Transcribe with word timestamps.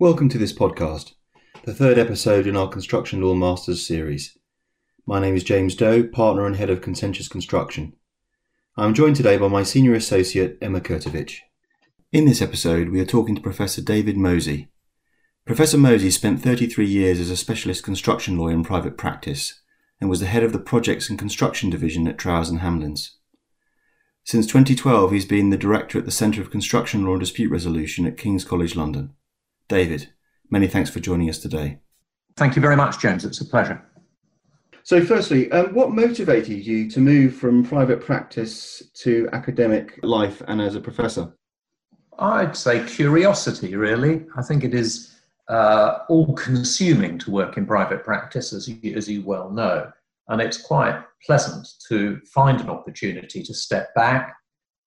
Welcome 0.00 0.28
to 0.28 0.38
this 0.38 0.52
podcast, 0.52 1.14
the 1.64 1.74
third 1.74 1.98
episode 1.98 2.46
in 2.46 2.54
our 2.54 2.68
Construction 2.68 3.20
Law 3.20 3.34
Masters 3.34 3.84
series. 3.84 4.38
My 5.04 5.18
name 5.18 5.34
is 5.34 5.42
James 5.42 5.74
Doe, 5.74 6.04
partner 6.04 6.46
and 6.46 6.54
head 6.54 6.70
of 6.70 6.80
Contentious 6.80 7.26
Construction. 7.26 7.96
I 8.76 8.84
am 8.84 8.94
joined 8.94 9.16
today 9.16 9.38
by 9.38 9.48
my 9.48 9.64
senior 9.64 9.94
associate, 9.94 10.56
Emma 10.62 10.80
Kurtovich. 10.80 11.38
In 12.12 12.26
this 12.26 12.40
episode, 12.40 12.90
we 12.90 13.00
are 13.00 13.04
talking 13.04 13.34
to 13.34 13.40
Professor 13.40 13.82
David 13.82 14.16
Mosey. 14.16 14.68
Professor 15.44 15.76
Mosey 15.76 16.12
spent 16.12 16.42
33 16.42 16.86
years 16.86 17.18
as 17.18 17.28
a 17.28 17.36
specialist 17.36 17.82
construction 17.82 18.38
lawyer 18.38 18.54
in 18.54 18.62
private 18.62 18.96
practice 18.96 19.60
and 20.00 20.08
was 20.08 20.20
the 20.20 20.26
head 20.26 20.44
of 20.44 20.52
the 20.52 20.60
Projects 20.60 21.10
and 21.10 21.18
Construction 21.18 21.70
Division 21.70 22.06
at 22.06 22.18
Trowers 22.18 22.50
and 22.50 22.60
Hamlins. 22.60 23.16
Since 24.22 24.46
2012, 24.46 25.10
he's 25.10 25.26
been 25.26 25.50
the 25.50 25.56
director 25.56 25.98
at 25.98 26.04
the 26.04 26.12
Centre 26.12 26.40
of 26.40 26.52
Construction 26.52 27.04
Law 27.04 27.14
and 27.14 27.20
Dispute 27.20 27.50
Resolution 27.50 28.06
at 28.06 28.16
King's 28.16 28.44
College 28.44 28.76
London. 28.76 29.14
David, 29.68 30.08
many 30.50 30.66
thanks 30.66 30.88
for 30.88 31.00
joining 31.00 31.28
us 31.28 31.38
today. 31.38 31.78
Thank 32.36 32.56
you 32.56 32.62
very 32.62 32.76
much, 32.76 32.98
James. 32.98 33.24
It's 33.24 33.40
a 33.40 33.44
pleasure. 33.44 33.84
So, 34.82 35.04
firstly, 35.04 35.52
um, 35.52 35.74
what 35.74 35.90
motivated 35.90 36.64
you 36.64 36.90
to 36.90 37.00
move 37.00 37.36
from 37.36 37.62
private 37.62 38.00
practice 38.00 38.82
to 39.02 39.28
academic 39.32 39.98
life 40.02 40.42
and 40.48 40.62
as 40.62 40.74
a 40.74 40.80
professor? 40.80 41.36
I'd 42.18 42.56
say 42.56 42.84
curiosity, 42.86 43.76
really. 43.76 44.24
I 44.36 44.42
think 44.42 44.64
it 44.64 44.72
is 44.72 45.14
uh, 45.48 45.98
all 46.08 46.32
consuming 46.32 47.18
to 47.18 47.30
work 47.30 47.58
in 47.58 47.66
private 47.66 48.02
practice, 48.02 48.54
as 48.54 48.68
you, 48.68 48.94
as 48.96 49.08
you 49.08 49.22
well 49.22 49.50
know. 49.50 49.92
And 50.28 50.40
it's 50.40 50.60
quite 50.60 51.02
pleasant 51.26 51.68
to 51.88 52.20
find 52.32 52.60
an 52.60 52.70
opportunity 52.70 53.42
to 53.42 53.52
step 53.52 53.94
back, 53.94 54.34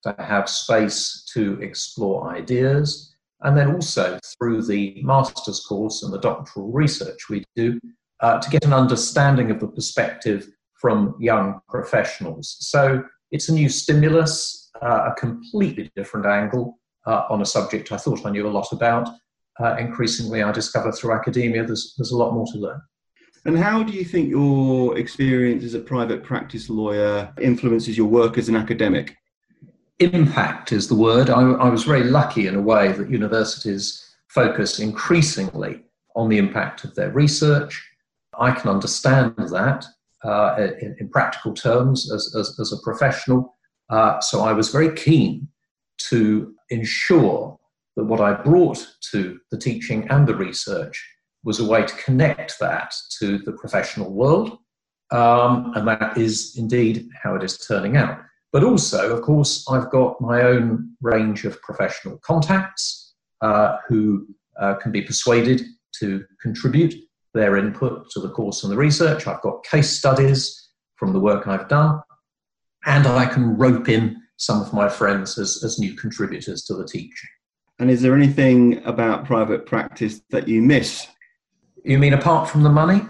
to 0.04 0.16
have 0.18 0.50
space 0.50 1.24
to 1.34 1.62
explore 1.62 2.36
ideas, 2.36 3.11
and 3.44 3.58
then 3.58 3.74
also 3.74 4.20
through 4.38 4.64
the 4.64 5.02
master's 5.04 5.60
course 5.62 6.04
and 6.04 6.14
the 6.14 6.20
doctoral 6.20 6.72
research 6.72 7.30
we 7.30 7.44
do 7.56 7.80
uh, 8.22 8.40
to 8.40 8.50
get 8.50 8.66
an 8.66 8.74
understanding 8.74 9.52
of 9.52 9.60
the 9.60 9.68
perspective 9.68 10.48
from 10.80 11.16
young 11.20 11.60
professionals. 11.70 12.58
So 12.60 13.04
it's 13.32 13.50
a 13.50 13.54
new 13.54 13.70
stimulus, 13.70 14.70
uh, 14.82 15.12
a 15.12 15.16
completely 15.18 15.92
different 15.96 16.26
angle 16.26 16.80
uh, 17.06 17.24
on 17.30 17.42
a 17.42 17.46
subject 17.46 17.92
I 17.92 17.98
thought 17.98 18.26
I 18.26 18.30
knew 18.32 18.48
a 18.48 18.50
lot 18.50 18.72
about. 18.72 19.10
Uh, 19.60 19.76
increasingly, 19.78 20.42
I 20.44 20.52
discover 20.52 20.92
through 20.92 21.14
academia 21.14 21.66
there's, 21.66 21.94
there's 21.98 22.12
a 22.12 22.18
lot 22.18 22.34
more 22.34 22.46
to 22.48 22.58
learn. 22.58 22.82
And 23.46 23.58
how 23.58 23.82
do 23.82 23.92
you 23.92 24.06
think 24.06 24.30
your 24.30 24.98
experience 24.98 25.64
as 25.64 25.74
a 25.74 25.80
private 25.80 26.24
practice 26.24 26.70
lawyer 26.70 27.34
influences 27.42 27.98
your 27.98 28.08
work 28.08 28.38
as 28.38 28.50
an 28.50 28.56
academic? 28.56 29.16
Impact 30.02 30.72
is 30.72 30.88
the 30.88 30.96
word. 30.96 31.30
I, 31.30 31.42
I, 31.42 31.70
was 31.70 31.84
very 31.84 32.04
lucky 32.04 32.48
in 32.48 32.56
a 32.56 32.62
way 32.62 32.92
that 32.92 33.10
universities 33.10 34.16
focus 34.28 34.80
increasingly 34.80 35.84
on 36.16 36.30
the 36.30 36.38
impact 36.38 36.84
of 36.84 36.96
their 36.96 37.12
research. 37.12 37.88
I 38.40 38.52
can 38.52 38.70
understand 38.70 39.36
that 39.38 39.86
uh, 40.24 40.56
in, 40.82 40.96
in, 41.00 41.10
practical 41.10 41.54
terms 41.54 42.12
as, 42.12 42.36
as, 42.36 42.60
as 42.60 42.72
a 42.72 42.82
professional. 42.84 43.56
Uh, 43.90 44.20
so 44.20 44.42
I 44.42 44.54
was 44.54 44.70
very 44.70 44.94
keen 44.96 45.48
to 46.10 46.54
ensure 46.70 47.58
that 47.96 48.06
what 48.06 48.22
I 48.22 48.34
brought 48.34 48.86
to 49.12 49.40
the 49.52 49.58
teaching 49.58 50.08
and 50.10 50.28
the 50.28 50.36
research 50.36 51.08
was 51.44 51.60
a 51.60 51.66
way 51.66 51.84
to 51.86 51.96
connect 51.96 52.60
that 52.60 52.94
to 53.20 53.40
the 53.40 53.52
professional 53.52 54.12
world. 54.12 54.60
Um, 55.12 55.74
and 55.76 55.88
that 55.88 56.18
is 56.18 56.56
indeed 56.58 57.10
how 57.22 57.36
it 57.36 57.44
is 57.44 57.58
turning 57.58 57.98
out. 57.98 58.20
But 58.52 58.64
also, 58.64 59.16
of 59.16 59.22
course, 59.22 59.66
I've 59.70 59.90
got 59.90 60.20
my 60.20 60.42
own 60.42 60.96
range 61.02 61.46
of 61.46 61.62
professional 61.62 62.18
contacts 62.18 63.14
uh, 63.42 63.78
who 63.88 64.28
uh, 64.60 64.76
can 64.76 64.92
be 64.92 65.02
persuaded 65.02 65.62
to 66.00 66.26
contribute 66.42 66.94
their 67.34 67.56
input 67.58 68.10
to 68.12 68.20
the 68.20 68.30
course 68.30 68.64
and 68.64 68.72
the 68.72 68.78
research. 68.78 69.26
I've 69.26 69.42
got 69.42 69.64
case 69.64 69.90
studies 69.90 70.70
from 70.96 71.14
the 71.14 71.20
work 71.20 71.48
I've 71.48 71.70
done, 71.70 72.02
and 72.86 73.08
I 73.08 73.26
can 73.26 73.58
rope 73.58 73.88
in 73.88 74.22
some 74.38 74.62
of 74.62 74.74
my 74.74 74.90
friends 74.90 75.38
as, 75.38 75.64
as 75.64 75.80
new 75.80 75.94
contributors 75.96 76.64
to 76.66 76.74
the 76.74 76.86
teaching. 76.86 77.30
And 77.80 77.90
is 77.90 78.02
there 78.02 78.16
anything 78.16 78.84
about 78.86 79.26
private 79.26 79.66
practice 79.66 80.22
that 80.30 80.48
you 80.48 80.62
miss? 80.62 81.08
You 81.84 81.98
mean 81.98 82.14
apart 82.14 82.50
from 82.50 82.64
the 82.64 82.70
money? 82.70 83.02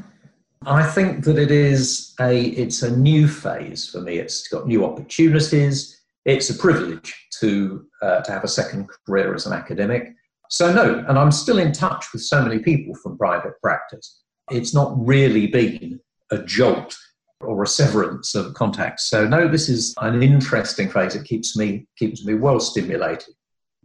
I 0.66 0.84
think 0.84 1.24
that 1.24 1.40
it 1.40 1.50
is 1.50 2.14
a 2.20 2.40
it's 2.40 2.84
a 2.84 2.96
new 2.96 3.28
phase 3.28 3.90
for 3.90 4.02
me. 4.02 4.18
It's 4.18 4.48
got 4.48 4.68
new 4.68 4.86
opportunities. 4.86 6.00
It's 6.26 6.52
a 6.52 6.56
privilege 6.56 7.14
to 7.40 7.86
uh, 8.02 8.22
to 8.22 8.32
have 8.32 8.44
a 8.44 8.48
second 8.48 8.88
career 9.06 9.34
as 9.34 9.48
an 9.48 9.54
academic. 9.54 10.14
So 10.50 10.72
no, 10.72 11.04
and 11.08 11.18
I'm 11.18 11.32
still 11.32 11.58
in 11.58 11.72
touch 11.72 12.14
with 12.14 12.22
so 12.22 12.44
many 12.44 12.60
people 12.60 12.94
from 12.96 13.18
private 13.18 13.54
practice. 13.62 14.22
It's 14.52 14.74
not 14.74 14.94
really 14.96 15.48
been 15.48 16.00
a 16.30 16.40
jolt 16.40 16.96
or 17.40 17.64
a 17.64 17.68
severance 17.68 18.36
of 18.36 18.54
contacts. 18.54 19.10
So 19.10 19.28
no, 19.28 19.48
this 19.48 19.68
is 19.68 19.96
an 20.00 20.22
interesting 20.22 20.92
phase. 20.92 21.16
It 21.16 21.26
keeps 21.26 21.58
me 21.58 21.88
keeps 21.98 22.24
me 22.24 22.36
well 22.36 22.60
stimulated. 22.60 23.34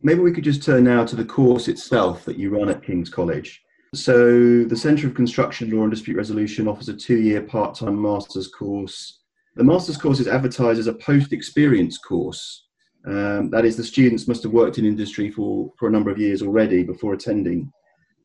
Maybe 0.02 0.20
we 0.20 0.32
could 0.32 0.44
just 0.44 0.62
turn 0.62 0.84
now 0.84 1.06
to 1.06 1.16
the 1.16 1.24
course 1.24 1.68
itself 1.68 2.26
that 2.26 2.36
you 2.36 2.50
run 2.50 2.68
at 2.68 2.82
King's 2.82 3.08
College. 3.08 3.62
So, 3.96 4.64
the 4.64 4.76
Centre 4.76 5.06
of 5.06 5.14
Construction 5.14 5.70
Law 5.70 5.82
and 5.82 5.90
Dispute 5.90 6.18
Resolution 6.18 6.68
offers 6.68 6.90
a 6.90 6.94
two 6.94 7.16
year 7.16 7.40
part 7.40 7.74
time 7.74 8.00
master's 8.00 8.46
course. 8.46 9.20
The 9.54 9.64
master's 9.64 9.96
course 9.96 10.20
is 10.20 10.28
advertised 10.28 10.78
as 10.78 10.86
a 10.86 10.92
post 10.92 11.32
experience 11.32 11.96
course. 11.96 12.66
Um, 13.06 13.48
that 13.50 13.64
is, 13.64 13.76
the 13.76 13.84
students 13.84 14.28
must 14.28 14.42
have 14.42 14.52
worked 14.52 14.76
in 14.76 14.84
industry 14.84 15.30
for, 15.30 15.72
for 15.78 15.88
a 15.88 15.90
number 15.90 16.10
of 16.10 16.18
years 16.18 16.42
already 16.42 16.82
before 16.82 17.14
attending, 17.14 17.72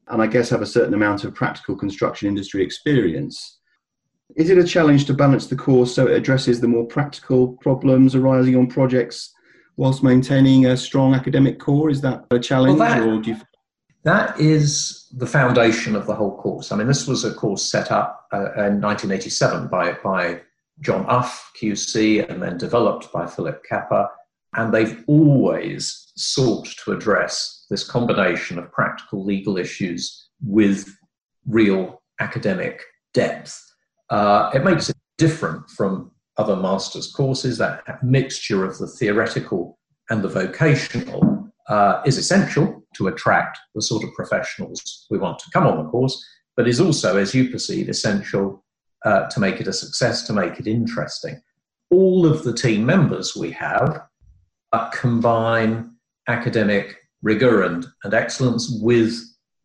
and 0.10 0.22
I 0.22 0.28
guess 0.28 0.50
have 0.50 0.62
a 0.62 0.66
certain 0.66 0.94
amount 0.94 1.24
of 1.24 1.34
practical 1.34 1.78
construction 1.78 2.28
industry 2.28 2.64
experience. 2.64 3.60
Is 4.36 4.50
it 4.50 4.58
a 4.58 4.66
challenge 4.66 5.06
to 5.06 5.14
balance 5.14 5.48
the 5.48 5.56
course 5.56 5.96
so 5.96 6.08
it 6.08 6.16
addresses 6.16 6.60
the 6.60 6.68
more 6.68 6.86
practical 6.86 7.54
problems 7.62 8.14
arising 8.14 8.58
on 8.58 8.68
projects 8.68 9.34
whilst 9.78 10.04
maintaining 10.04 10.66
a 10.66 10.76
strong 10.76 11.14
academic 11.14 11.60
core? 11.60 11.90
Is 11.90 12.02
that 12.02 12.26
a 12.32 12.40
challenge, 12.40 12.78
well, 12.78 12.90
that, 12.90 13.08
or 13.08 13.22
do 13.22 13.32
you? 13.32 13.38
That 14.04 14.40
is 14.40 15.08
the 15.12 15.28
foundation 15.28 15.96
of 15.96 16.08
the 16.08 16.16
whole 16.16 16.38
course. 16.38 16.72
I 16.72 16.76
mean, 16.76 16.88
this 16.88 17.08
was 17.08 17.24
a 17.24 17.34
course 17.34 17.64
set 17.64 17.92
up 17.92 18.28
uh, 18.34 18.52
in 18.54 18.82
1987 18.82 19.68
by, 19.68 19.94
by 20.04 20.42
John 20.80 21.06
Uff, 21.06 21.40
QC, 21.62 22.28
and 22.28 22.42
then 22.42 22.58
developed 22.58 23.12
by 23.12 23.28
Philip 23.28 23.64
Capper. 23.64 24.08
And 24.54 24.74
they've 24.74 25.04
always 25.08 26.12
sought 26.16 26.68
to 26.84 26.92
address 26.92 27.66
this 27.70 27.84
combination 27.84 28.58
of 28.58 28.72
practical 28.72 29.24
legal 29.24 29.58
issues 29.58 30.30
with 30.44 30.94
real 31.48 32.02
academic 32.20 32.82
depth. 33.14 33.62
Uh, 34.10 34.50
it 34.54 34.64
makes 34.64 34.90
it 34.90 34.98
different 35.18 35.70
from 35.70 36.12
other 36.38 36.56
master's 36.56 37.12
courses. 37.12 37.60
That 37.60 38.04
mixture 38.04 38.66
of 38.66 38.78
the 38.78 38.88
theoretical 38.88 39.78
and 40.10 40.24
the 40.24 40.28
vocational 40.28 41.41
uh, 41.72 42.02
is 42.06 42.18
essential 42.18 42.84
to 42.94 43.08
attract 43.08 43.58
the 43.74 43.82
sort 43.82 44.04
of 44.04 44.14
professionals 44.14 45.08
we 45.10 45.18
want 45.18 45.40
to 45.40 45.50
come 45.54 45.66
on 45.66 45.78
the 45.78 45.90
course, 45.90 46.22
but 46.58 46.68
is 46.68 46.82
also, 46.82 47.18
as 47.18 47.34
you 47.34 47.50
perceive, 47.50 47.88
essential 47.88 48.64
uh, 49.06 49.28
to 49.30 49.40
make 49.40 49.62
it 49.62 49.68
a 49.68 49.74
success, 49.74 50.28
to 50.28 50.34
make 50.34 50.60
it 50.60 50.68
interesting. 50.68 51.42
All 51.90 52.26
of 52.26 52.44
the 52.44 52.54
team 52.54 52.86
members 52.86 53.38
we 53.38 53.52
have 53.52 54.02
uh, 54.74 54.90
combine 54.90 55.96
academic 56.28 56.98
rigor 57.22 57.64
and, 57.64 57.86
and 58.04 58.14
excellence 58.14 58.78
with 58.82 59.18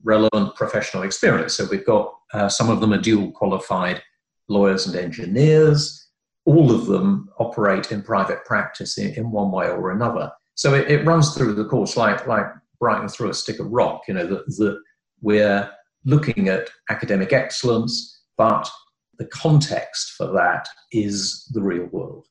relevant 0.05 0.55
professional 0.55 1.03
experience. 1.03 1.55
So 1.55 1.67
we've 1.69 1.85
got 1.85 2.15
uh, 2.33 2.49
some 2.49 2.71
of 2.71 2.81
them 2.81 2.93
are 2.93 3.01
dual 3.01 3.33
qualified 3.33 4.01
lawyers 4.49 4.87
and 4.87 4.95
engineers. 4.95 6.09
All 6.45 6.71
of 6.71 6.87
them 6.87 7.29
operate 7.39 7.91
in 7.91 8.03
private 8.03 8.45
practice 8.45 8.97
in, 8.97 9.13
in 9.15 9.33
one 9.33 9.51
way 9.51 9.69
or 9.69 9.91
another. 9.91 10.31
So 10.57 10.75
it, 10.75 10.91
it 10.91 11.05
runs 11.05 11.35
through 11.35 11.55
the 11.55 11.65
course 11.65 11.97
like 11.97 12.27
like 12.27 12.47
writing 12.81 13.09
through 13.09 13.31
a 13.31 13.35
stick 13.35 13.61
of 13.61 13.71
rock. 13.71 14.03
You 14.09 14.15
know 14.15 14.27
that 14.27 14.47
that 14.47 14.81
we're 15.21 15.71
looking 16.05 16.49
at 16.49 16.69
academic 16.91 17.33
excellence, 17.33 18.23
but 18.37 18.69
the 19.19 19.27
context 19.27 20.15
for 20.17 20.27
that 20.33 20.67
is 20.93 21.51
the 21.53 21.63
real 21.63 21.87
world. 21.87 22.27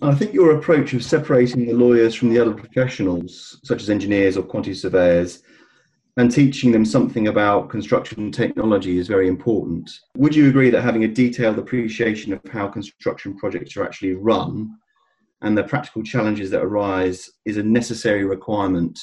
I 0.00 0.14
think 0.14 0.32
your 0.32 0.56
approach 0.56 0.94
of 0.94 1.02
separating 1.02 1.66
the 1.66 1.72
lawyers 1.72 2.14
from 2.14 2.28
the 2.28 2.38
other 2.38 2.54
professionals, 2.54 3.60
such 3.64 3.82
as 3.82 3.90
engineers 3.90 4.36
or 4.36 4.42
quantity 4.42 4.74
surveyors, 4.74 5.42
and 6.16 6.30
teaching 6.30 6.70
them 6.70 6.84
something 6.84 7.28
about 7.28 7.68
construction 7.68 8.30
technology 8.30 8.98
is 8.98 9.08
very 9.08 9.26
important. 9.26 9.90
Would 10.16 10.36
you 10.36 10.48
agree 10.48 10.70
that 10.70 10.82
having 10.82 11.04
a 11.04 11.08
detailed 11.08 11.58
appreciation 11.58 12.32
of 12.32 12.40
how 12.52 12.68
construction 12.68 13.36
projects 13.36 13.76
are 13.76 13.84
actually 13.84 14.14
run 14.14 14.76
and 15.42 15.56
the 15.56 15.64
practical 15.64 16.02
challenges 16.02 16.50
that 16.50 16.62
arise 16.62 17.30
is 17.44 17.56
a 17.56 17.62
necessary 17.62 18.24
requirement 18.24 18.98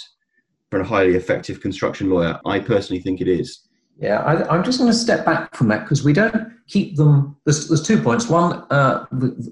for 0.70 0.80
a 0.80 0.86
highly 0.86 1.16
effective 1.16 1.62
construction 1.62 2.10
lawyer. 2.10 2.40
I 2.46 2.60
personally 2.60 3.02
think 3.02 3.22
it 3.22 3.28
is. 3.28 3.62
Yeah, 3.98 4.20
I, 4.22 4.56
am 4.56 4.64
just 4.64 4.80
going 4.80 4.92
to 4.92 4.98
step 4.98 5.24
back 5.24 5.56
from 5.56 5.70
that 5.70 5.84
because 5.84 6.04
we 6.04 6.12
don't 6.12 6.52
keep 6.68 6.98
them. 6.98 7.38
There's, 7.46 7.70
there's 7.70 7.84
two 7.84 8.02
points. 8.02 8.28
One, 8.28 8.66
uh, 8.70 9.06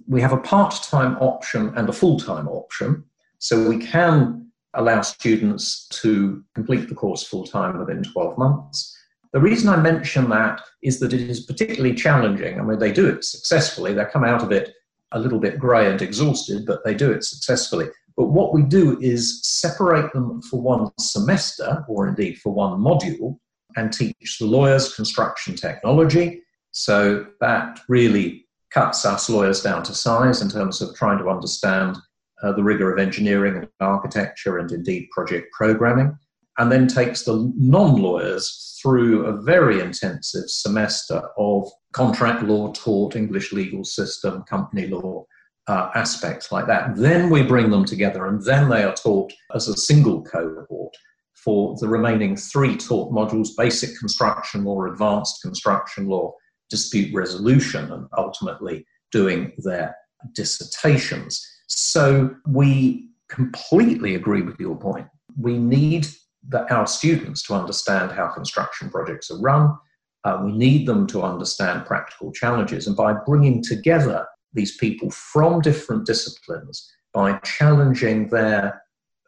we 0.08 0.20
have 0.20 0.34
a 0.34 0.38
part 0.38 0.76
time 0.84 1.16
option 1.18 1.72
and 1.78 1.88
a 1.88 1.94
full 1.94 2.20
time 2.20 2.48
option. 2.50 3.06
So 3.40 3.68
we 3.68 3.78
can 3.78 4.52
allow 4.74 5.02
students 5.02 5.88
to 5.90 6.44
complete 6.56 6.90
the 6.90 6.96
course 6.96 7.24
full 7.24 7.46
time 7.46 7.78
within 7.78 8.04
12 8.04 8.38
months. 8.38 8.98
The 9.32 9.40
reason 9.40 9.70
I 9.70 9.78
mention 9.78 10.30
that 10.30 10.62
is 10.82 11.00
that 11.00 11.14
it 11.14 11.22
is 11.22 11.42
particularly 11.42 11.96
challenging. 11.96 12.60
I 12.60 12.64
mean, 12.64 12.80
they 12.80 12.92
do 12.92 13.08
it 13.08 13.24
successfully, 13.24 13.94
they 13.94 14.06
come 14.06 14.24
out 14.24 14.44
of 14.44 14.52
it 14.52 14.74
a 15.14 15.20
little 15.20 15.40
bit 15.40 15.60
grey 15.60 15.90
and 15.90 16.02
exhausted, 16.02 16.66
but 16.66 16.84
they 16.84 16.94
do 16.94 17.12
it 17.12 17.24
successfully. 17.24 17.88
But 18.18 18.28
what 18.28 18.54
we 18.54 18.62
do 18.64 19.00
is 19.00 19.42
separate 19.44 20.12
them 20.14 20.42
for 20.44 20.62
one 20.62 20.92
semester, 21.00 21.84
or 21.88 22.08
indeed 22.08 22.38
for 22.40 22.54
one 22.54 22.80
module, 22.80 23.40
and 23.76 23.92
teach 23.92 24.38
the 24.40 24.46
lawyers 24.46 24.94
construction 24.94 25.56
technology. 25.56 26.44
So 26.72 27.26
that 27.40 27.80
really 27.88 28.46
cuts 28.72 29.06
us 29.06 29.30
lawyers 29.30 29.62
down 29.62 29.84
to 29.84 29.94
size 29.94 30.42
in 30.42 30.50
terms 30.50 30.82
of 30.82 30.96
trying 30.96 31.20
to 31.20 31.30
understand 31.30 31.98
uh, 32.42 32.52
the 32.52 32.64
rigor 32.64 32.92
of 32.92 33.00
engineering 33.00 33.56
and 33.58 33.68
architecture 33.80 34.58
and 34.58 34.72
indeed 34.72 35.08
project 35.12 35.52
programming, 35.54 36.18
and 36.58 36.72
then 36.72 36.88
takes 36.88 37.24
the 37.24 37.52
non 37.58 38.02
lawyers 38.02 38.80
through 38.82 39.26
a 39.26 39.42
very 39.42 39.80
intensive 39.80 40.50
semester 40.50 41.22
of 41.38 41.68
contract 41.94 42.44
law 42.44 42.72
taught, 42.74 43.16
English 43.16 43.54
legal 43.54 43.84
system, 43.84 44.44
company 44.44 44.88
law, 44.88 45.26
uh, 45.68 45.90
aspects 45.96 46.52
like 46.52 46.68
that. 46.68 46.96
Then 46.96 47.30
we 47.30 47.44
bring 47.44 47.70
them 47.70 47.86
together 47.86 48.28
and 48.28 48.44
then 48.44 48.70
they 48.70 48.84
are 48.84 48.94
taught 48.94 49.32
as 49.56 49.68
a 49.68 49.78
single 49.78 50.22
cohort 50.24 50.94
for 51.36 51.76
the 51.80 51.88
remaining 51.88 52.36
three 52.36 52.76
taught 52.78 53.12
modules 53.12 53.50
basic 53.58 53.98
construction 53.98 54.64
law, 54.64 54.86
advanced 54.86 55.42
construction 55.42 56.08
law, 56.08 56.34
dispute 56.70 57.14
resolution, 57.14 57.92
and 57.92 58.08
ultimately 58.18 58.86
doing 59.12 59.52
their 59.60 59.96
dissertations. 60.34 61.46
So 61.68 62.34
we 62.48 63.10
completely 63.30 64.16
agree 64.16 64.42
with 64.42 64.60
your 64.60 64.76
point. 64.76 65.08
We 65.38 65.58
need 65.58 66.08
the, 66.50 66.72
our 66.74 66.88
students 66.88 67.44
to 67.44 67.54
understand 67.54 68.12
how 68.12 68.28
construction 68.28 68.90
projects 68.90 69.32
are 69.32 69.40
run. 69.40 69.76
Uh, 70.24 70.42
we 70.46 70.52
need 70.52 70.88
them 70.88 71.06
to 71.08 71.22
understand 71.22 71.86
practical 71.86 72.32
challenges. 72.32 72.88
And 72.88 72.96
by 72.96 73.14
bringing 73.26 73.62
together 73.62 74.26
these 74.54 74.78
people 74.78 75.12
from 75.12 75.62
different 75.62 76.06
disciplines, 76.06 76.90
by 77.14 77.38
challenging 77.40 78.30
their 78.30 78.82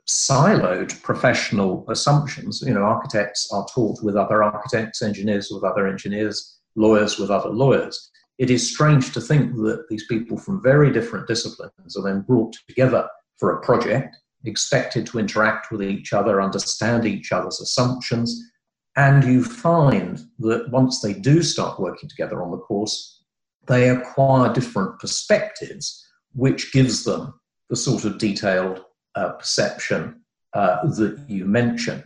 siloed 0.08 1.02
professional 1.02 1.86
assumptions, 1.90 2.62
you 2.66 2.74
know, 2.74 2.84
architects 2.84 3.50
are 3.52 3.66
taught 3.74 4.02
with 4.04 4.16
other 4.16 4.44
architects, 4.44 5.02
engineers 5.02 5.50
with 5.52 5.64
other 5.64 5.88
engineers, 5.88 6.60
lawyers 6.76 7.18
with 7.18 7.32
other 7.32 7.50
lawyers. 7.50 8.12
It 8.38 8.50
is 8.50 8.72
strange 8.72 9.14
to 9.14 9.22
think 9.22 9.56
that 9.56 9.86
these 9.90 10.06
people 10.08 10.38
from 10.38 10.62
very 10.62 10.92
different 10.92 11.28
disciplines 11.28 11.98
are 11.98 12.04
then 12.04 12.22
brought 12.22 12.56
together 12.68 13.08
for 13.38 13.54
a 13.54 13.62
project, 13.62 14.16
expected 14.45 15.06
to 15.07 15.19
interact 15.19 15.71
with 15.71 15.81
each 15.81 16.13
other, 16.13 16.42
understand 16.42 17.06
each 17.06 17.31
other's 17.31 17.59
assumptions, 17.59 18.51
and 18.95 19.24
you 19.24 19.44
find 19.44 20.21
that 20.39 20.69
once 20.71 21.01
they 21.01 21.13
do 21.13 21.44
start 21.44 21.80
working 21.80 22.07
together 22.07 22.42
on 22.42 22.51
the 22.51 22.57
course, 22.57 23.24
they 23.68 23.89
acquire 23.89 24.53
different 24.53 25.00
perspectives, 25.00 26.06
which 26.33 26.71
gives 26.71 27.03
them 27.03 27.33
the 27.69 27.75
sort 27.75 28.06
of 28.06 28.18
detailed 28.18 28.86
uh, 29.15 29.31
perception 29.31 30.21
uh, 30.53 30.86
that 30.88 31.19
you 31.27 31.45
mention. 31.45 32.03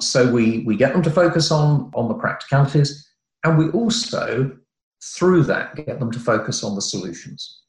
So 0.00 0.30
we, 0.30 0.60
we 0.60 0.76
get 0.76 0.92
them 0.92 1.02
to 1.02 1.10
focus 1.10 1.50
on, 1.50 1.90
on 1.94 2.08
the 2.08 2.14
practicalities, 2.14 3.06
and 3.44 3.58
we 3.58 3.70
also, 3.70 4.56
through 5.02 5.44
that, 5.44 5.74
get 5.74 5.98
them 5.98 6.10
to 6.10 6.18
focus 6.18 6.62
on 6.64 6.74
the 6.74 6.82
solutions. 6.82 7.59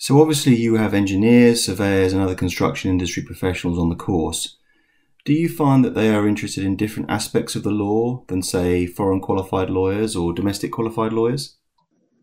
So 0.00 0.18
obviously, 0.18 0.56
you 0.56 0.76
have 0.76 0.94
engineers, 0.94 1.62
surveyors, 1.62 2.14
and 2.14 2.22
other 2.22 2.34
construction 2.34 2.90
industry 2.90 3.22
professionals 3.22 3.78
on 3.78 3.90
the 3.90 3.94
course. 3.94 4.56
Do 5.26 5.34
you 5.34 5.46
find 5.46 5.84
that 5.84 5.94
they 5.94 6.08
are 6.08 6.26
interested 6.26 6.64
in 6.64 6.74
different 6.74 7.10
aspects 7.10 7.54
of 7.54 7.64
the 7.64 7.70
law 7.70 8.24
than, 8.28 8.42
say, 8.42 8.86
foreign 8.86 9.20
qualified 9.20 9.68
lawyers 9.68 10.16
or 10.16 10.32
domestic 10.32 10.72
qualified 10.72 11.12
lawyers? 11.12 11.58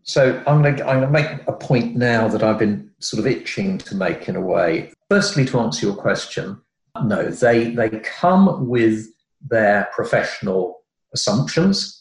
So 0.02 0.42
I'm 0.48 0.60
going, 0.60 0.74
to, 0.78 0.88
I'm 0.88 1.02
going 1.02 1.12
to 1.12 1.30
make 1.30 1.46
a 1.46 1.52
point 1.52 1.94
now 1.94 2.26
that 2.26 2.42
I've 2.42 2.58
been 2.58 2.90
sort 2.98 3.20
of 3.20 3.28
itching 3.28 3.78
to 3.78 3.94
make 3.94 4.28
in 4.28 4.34
a 4.34 4.40
way. 4.40 4.92
Firstly, 5.08 5.44
to 5.44 5.60
answer 5.60 5.86
your 5.86 5.94
question, 5.94 6.60
no, 7.04 7.30
they, 7.30 7.70
they 7.76 7.90
come 8.00 8.66
with 8.66 9.06
their 9.48 9.88
professional 9.94 10.80
assumptions 11.14 11.97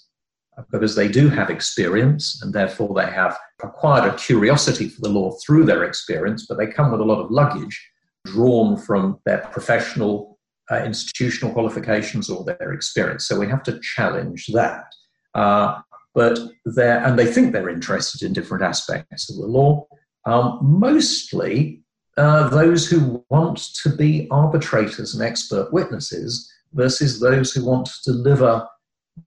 because 0.72 0.96
they 0.96 1.08
do 1.08 1.30
have 1.30 1.50
experience 1.50 2.42
and 2.42 2.54
therefore 2.54 2.94
they 2.96 3.12
have 3.12 3.38
acquired 3.64 4.12
a 4.12 4.18
curiosity 4.18 4.90
for 4.90 5.02
the 5.02 5.10
law 5.10 5.32
through 5.46 5.66
their 5.66 5.84
experience, 5.84 6.46
but 6.48 6.58
they 6.58 6.68
come 6.68 6.92
with 6.92 7.02
a 7.02 7.06
lot 7.06 7.22
of 7.22 7.32
luggage 7.32 7.90
drawn 8.26 8.78
from 8.78 9.20
their 9.26 9.40
professional 9.52 10.38
uh, 10.72 10.84
institutional 10.84 11.54
qualifications 11.54 12.30
or 12.30 12.44
their 12.44 12.74
experience. 12.74 13.26
So 13.26 13.40
we 13.40 13.48
have 13.48 13.64
to 13.64 13.80
challenge 13.80 14.48
that. 14.48 14.86
Uh, 15.34 15.80
but 16.14 16.40
they're, 16.66 17.04
and 17.06 17.18
they 17.18 17.28
think 17.28 17.54
they're 17.54 17.70
interested 17.70 18.24
in 18.24 18.34
different 18.34 18.64
aspects 18.64 19.30
of 19.30 19.38
the 19.38 19.46
law. 19.46 19.88
Um, 20.26 20.60
mostly 20.62 21.84
uh, 22.18 22.50
those 22.50 22.90
who 22.90 23.24
want 23.30 23.60
to 23.84 23.96
be 23.96 24.28
arbitrators 24.32 25.14
and 25.14 25.24
expert 25.24 25.72
witnesses 25.72 26.52
versus 26.74 27.20
those 27.20 27.52
who 27.52 27.64
want 27.64 27.86
to 27.86 28.12
deliver 28.12 28.68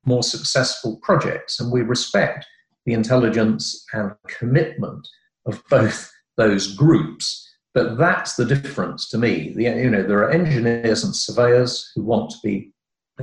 more 0.05 0.23
successful 0.23 0.99
projects. 1.03 1.61
And 1.61 1.73
we 1.73 1.83
respect 1.83 2.47
the 2.87 2.93
intelligence 2.93 3.85
and 3.93 4.13
commitment 4.27 5.07
of 5.47 5.63
both 5.69 6.11
those 6.37 6.75
groups. 6.75 7.47
But 7.75 7.99
that's 7.99 8.35
the 8.35 8.45
difference 8.45 9.09
to 9.11 9.19
me. 9.19 9.53
The, 9.55 9.65
you 9.65 9.91
know, 9.91 10.03
there 10.03 10.19
are 10.19 10.31
engineers 10.31 11.05
and 11.05 11.15
surveyors 11.15 11.91
who 11.95 12.03
want 12.03 12.31
to 12.31 12.37
be 12.43 12.73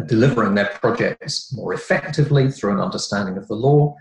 delivering 0.05 0.55
their 0.55 0.69
projects 0.81 1.51
more 1.53 1.73
effectively 1.73 2.51
through 2.51 2.73
an 2.73 2.79
understanding 2.79 3.37
of 3.37 3.47
the 3.47 3.55
law. 3.55 3.95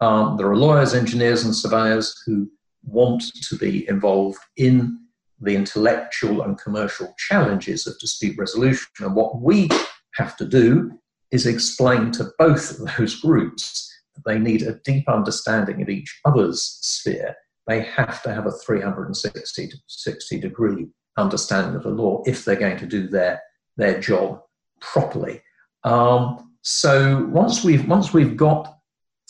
Um, 0.00 0.36
there 0.36 0.48
are 0.48 0.56
lawyers, 0.56 0.94
engineers, 0.94 1.44
and 1.44 1.54
surveyors 1.54 2.22
who 2.24 2.50
want 2.84 3.22
to 3.48 3.56
be 3.56 3.86
involved 3.88 4.38
in 4.56 4.98
the 5.40 5.54
intellectual 5.54 6.42
and 6.42 6.58
commercial 6.58 7.14
challenges 7.18 7.86
of 7.86 7.98
dispute 7.98 8.38
resolution. 8.38 8.88
And 9.00 9.14
what 9.14 9.40
we 9.40 9.68
have 10.14 10.36
to 10.36 10.44
do 10.44 10.99
is 11.30 11.46
explain 11.46 12.10
to 12.12 12.30
both 12.38 12.70
of 12.72 12.96
those 12.96 13.20
groups 13.20 13.92
that 14.14 14.24
they 14.24 14.38
need 14.38 14.62
a 14.62 14.80
deep 14.84 15.08
understanding 15.08 15.80
of 15.82 15.88
each 15.88 16.20
other's 16.24 16.62
sphere. 16.80 17.36
They 17.66 17.82
have 17.82 18.22
to 18.22 18.34
have 18.34 18.46
a 18.46 18.52
360 18.52 19.72
60 19.86 20.40
degree 20.40 20.88
understanding 21.16 21.76
of 21.76 21.82
the 21.82 21.90
law 21.90 22.22
if 22.26 22.44
they're 22.44 22.56
going 22.56 22.78
to 22.78 22.86
do 22.86 23.06
their, 23.06 23.40
their 23.76 24.00
job 24.00 24.42
properly. 24.80 25.42
Um, 25.84 26.52
so 26.62 27.24
once 27.26 27.64
we've, 27.64 27.86
once 27.86 28.12
we've 28.12 28.36
got 28.36 28.78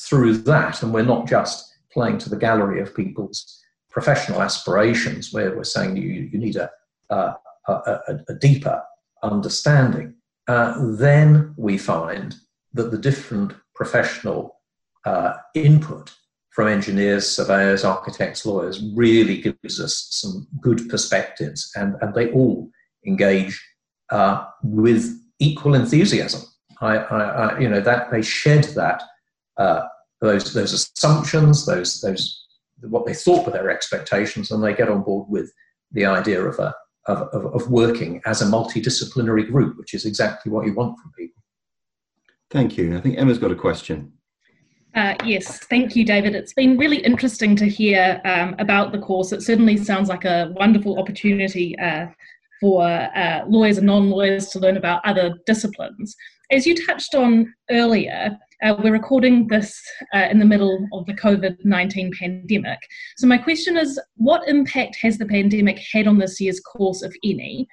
through 0.00 0.38
that, 0.38 0.82
and 0.82 0.94
we're 0.94 1.02
not 1.02 1.28
just 1.28 1.74
playing 1.92 2.18
to 2.18 2.30
the 2.30 2.36
gallery 2.36 2.80
of 2.80 2.94
people's 2.94 3.62
professional 3.90 4.40
aspirations, 4.40 5.32
where 5.32 5.54
we're 5.54 5.64
saying 5.64 5.96
you, 5.96 6.30
you 6.32 6.38
need 6.38 6.56
a, 6.56 6.70
a, 7.10 7.34
a, 7.68 8.20
a 8.28 8.34
deeper 8.34 8.82
understanding 9.22 10.14
uh, 10.50 10.74
then 10.96 11.54
we 11.56 11.78
find 11.78 12.34
that 12.72 12.90
the 12.90 12.98
different 12.98 13.52
professional 13.72 14.56
uh, 15.04 15.34
input 15.54 16.12
from 16.50 16.66
engineers, 16.66 17.24
surveyors, 17.28 17.84
architects, 17.84 18.44
lawyers 18.44 18.82
really 18.96 19.40
gives 19.40 19.80
us 19.80 20.08
some 20.10 20.48
good 20.60 20.88
perspectives, 20.88 21.70
and, 21.76 21.94
and 22.00 22.14
they 22.14 22.32
all 22.32 22.68
engage 23.06 23.54
uh, 24.10 24.44
with 24.64 25.16
equal 25.38 25.76
enthusiasm. 25.76 26.42
I, 26.80 26.96
I, 26.96 27.20
I, 27.20 27.58
you 27.60 27.68
know 27.68 27.80
that 27.80 28.10
they 28.10 28.22
shed 28.22 28.64
that 28.74 29.04
uh, 29.56 29.82
those 30.20 30.52
those 30.52 30.72
assumptions, 30.72 31.64
those 31.64 32.00
those 32.00 32.44
what 32.80 33.06
they 33.06 33.14
thought 33.14 33.46
were 33.46 33.52
their 33.52 33.70
expectations, 33.70 34.50
and 34.50 34.64
they 34.64 34.74
get 34.74 34.88
on 34.88 35.04
board 35.04 35.28
with 35.28 35.52
the 35.92 36.06
idea 36.06 36.42
of 36.42 36.58
a 36.58 36.74
of, 37.06 37.28
of, 37.32 37.54
of 37.54 37.70
working 37.70 38.20
as 38.26 38.42
a 38.42 38.46
multidisciplinary 38.46 39.50
group, 39.50 39.76
which 39.78 39.94
is 39.94 40.04
exactly 40.04 40.52
what 40.52 40.66
you 40.66 40.74
want 40.74 40.98
from 40.98 41.12
people. 41.18 41.42
Thank 42.50 42.76
you. 42.76 42.96
I 42.96 43.00
think 43.00 43.18
Emma's 43.18 43.38
got 43.38 43.52
a 43.52 43.56
question. 43.56 44.12
Uh, 44.94 45.14
yes, 45.24 45.58
thank 45.66 45.94
you, 45.94 46.04
David. 46.04 46.34
It's 46.34 46.52
been 46.52 46.76
really 46.76 46.98
interesting 46.98 47.54
to 47.56 47.68
hear 47.68 48.20
um, 48.24 48.56
about 48.58 48.90
the 48.90 48.98
course. 48.98 49.30
It 49.32 49.42
certainly 49.42 49.76
sounds 49.76 50.08
like 50.08 50.24
a 50.24 50.52
wonderful 50.56 50.98
opportunity 50.98 51.78
uh, 51.78 52.06
for 52.60 52.84
uh, 52.84 53.44
lawyers 53.46 53.78
and 53.78 53.86
non 53.86 54.10
lawyers 54.10 54.48
to 54.48 54.58
learn 54.58 54.76
about 54.76 55.00
other 55.04 55.38
disciplines. 55.46 56.16
As 56.50 56.66
you 56.66 56.74
touched 56.86 57.14
on 57.14 57.54
earlier, 57.70 58.36
uh, 58.62 58.74
we're 58.82 58.92
recording 58.92 59.46
this 59.48 59.80
uh, 60.14 60.28
in 60.30 60.38
the 60.38 60.44
middle 60.44 60.86
of 60.92 61.06
the 61.06 61.14
COVID 61.14 61.64
19 61.64 62.12
pandemic. 62.18 62.78
So, 63.16 63.26
my 63.26 63.38
question 63.38 63.76
is 63.76 63.98
what 64.16 64.46
impact 64.48 64.96
has 65.02 65.18
the 65.18 65.26
pandemic 65.26 65.80
had 65.92 66.06
on 66.06 66.18
this 66.18 66.40
year's 66.40 66.60
course, 66.60 67.02
if 67.02 67.12
any? 67.24 67.66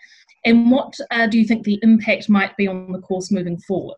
And 0.46 0.72
what 0.72 0.94
uh, 1.12 1.28
do 1.28 1.38
you 1.38 1.46
think 1.46 1.64
the 1.64 1.80
impact 1.82 2.30
might 2.30 2.56
be 2.56 2.68
on 2.68 2.92
the 2.92 3.00
course 3.00 3.32
moving 3.32 3.58
forward? 3.60 3.98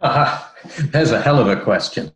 Uh, 0.00 0.46
there's 0.78 1.10
a 1.10 1.20
hell 1.20 1.38
of 1.38 1.48
a 1.48 1.60
question. 1.60 2.12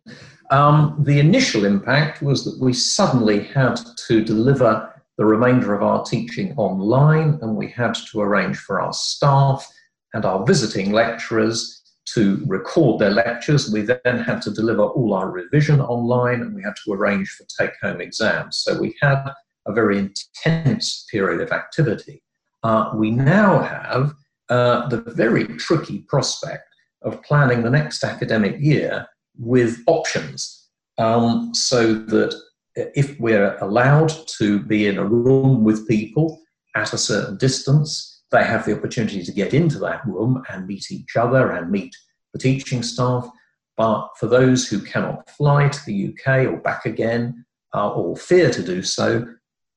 Um, 0.51 0.95
the 0.99 1.19
initial 1.19 1.65
impact 1.65 2.21
was 2.21 2.45
that 2.45 2.63
we 2.63 2.71
suddenly 2.71 3.43
had 3.43 3.75
to 4.07 4.23
deliver 4.23 4.93
the 5.17 5.25
remainder 5.25 5.73
of 5.73 5.83
our 5.83 6.05
teaching 6.05 6.53
online, 6.55 7.39
and 7.41 7.55
we 7.55 7.67
had 7.67 7.95
to 8.11 8.21
arrange 8.21 8.57
for 8.57 8.79
our 8.79 8.93
staff 8.93 9.67
and 10.13 10.23
our 10.23 10.45
visiting 10.45 10.91
lecturers 10.91 11.77
to 12.13 12.43
record 12.47 12.99
their 12.99 13.09
lectures. 13.11 13.71
We 13.71 13.81
then 13.81 14.19
had 14.19 14.41
to 14.43 14.51
deliver 14.51 14.83
all 14.83 15.13
our 15.13 15.29
revision 15.29 15.81
online, 15.81 16.41
and 16.41 16.55
we 16.55 16.63
had 16.63 16.75
to 16.85 16.93
arrange 16.93 17.29
for 17.29 17.45
take 17.59 17.73
home 17.81 18.01
exams. 18.01 18.57
So 18.57 18.79
we 18.79 18.95
had 19.01 19.23
a 19.65 19.73
very 19.73 19.97
intense 19.97 21.05
period 21.11 21.41
of 21.41 21.51
activity. 21.51 22.23
Uh, 22.63 22.91
we 22.95 23.11
now 23.11 23.61
have 23.61 24.13
uh, 24.49 24.87
the 24.87 25.01
very 25.13 25.45
tricky 25.57 25.99
prospect 26.07 26.63
of 27.01 27.21
planning 27.23 27.61
the 27.61 27.69
next 27.69 28.03
academic 28.03 28.55
year 28.59 29.05
with 29.37 29.83
options 29.87 30.69
um, 30.97 31.53
so 31.53 31.93
that 31.93 32.33
if 32.75 33.19
we're 33.19 33.57
allowed 33.57 34.13
to 34.37 34.59
be 34.59 34.87
in 34.87 34.97
a 34.97 35.05
room 35.05 35.63
with 35.63 35.87
people 35.87 36.41
at 36.75 36.93
a 36.93 36.97
certain 36.97 37.37
distance, 37.37 38.16
they 38.31 38.43
have 38.43 38.65
the 38.65 38.75
opportunity 38.77 39.23
to 39.23 39.31
get 39.31 39.53
into 39.53 39.79
that 39.79 40.05
room 40.05 40.43
and 40.49 40.67
meet 40.67 40.91
each 40.91 41.15
other 41.15 41.51
and 41.51 41.71
meet 41.71 41.95
the 42.33 42.39
teaching 42.39 42.83
staff. 42.83 43.29
But 43.77 44.09
for 44.19 44.27
those 44.27 44.67
who 44.67 44.81
cannot 44.81 45.29
fly 45.29 45.69
to 45.69 45.85
the 45.85 46.13
UK 46.13 46.51
or 46.51 46.57
back 46.57 46.85
again, 46.85 47.45
uh, 47.73 47.91
or 47.91 48.17
fear 48.17 48.49
to 48.49 48.63
do 48.63 48.81
so, 48.81 49.25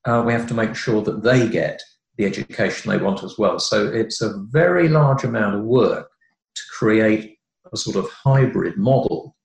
uh, 0.05 0.23
we 0.25 0.33
have 0.33 0.47
to 0.47 0.53
make 0.53 0.75
sure 0.75 1.01
that 1.03 1.23
they 1.23 1.47
get 1.47 1.81
the 2.17 2.25
education 2.25 2.89
they 2.89 2.97
want 2.97 3.23
as 3.23 3.37
well. 3.37 3.59
So 3.59 3.87
it's 3.87 4.21
a 4.21 4.37
very 4.49 4.89
large 4.89 5.23
amount 5.23 5.55
of 5.55 5.63
work 5.63 6.09
to 6.55 6.61
create 6.71 7.37
a 7.71 7.77
sort 7.77 7.95
of 7.95 8.09
hybrid 8.11 8.77
model 8.77 9.35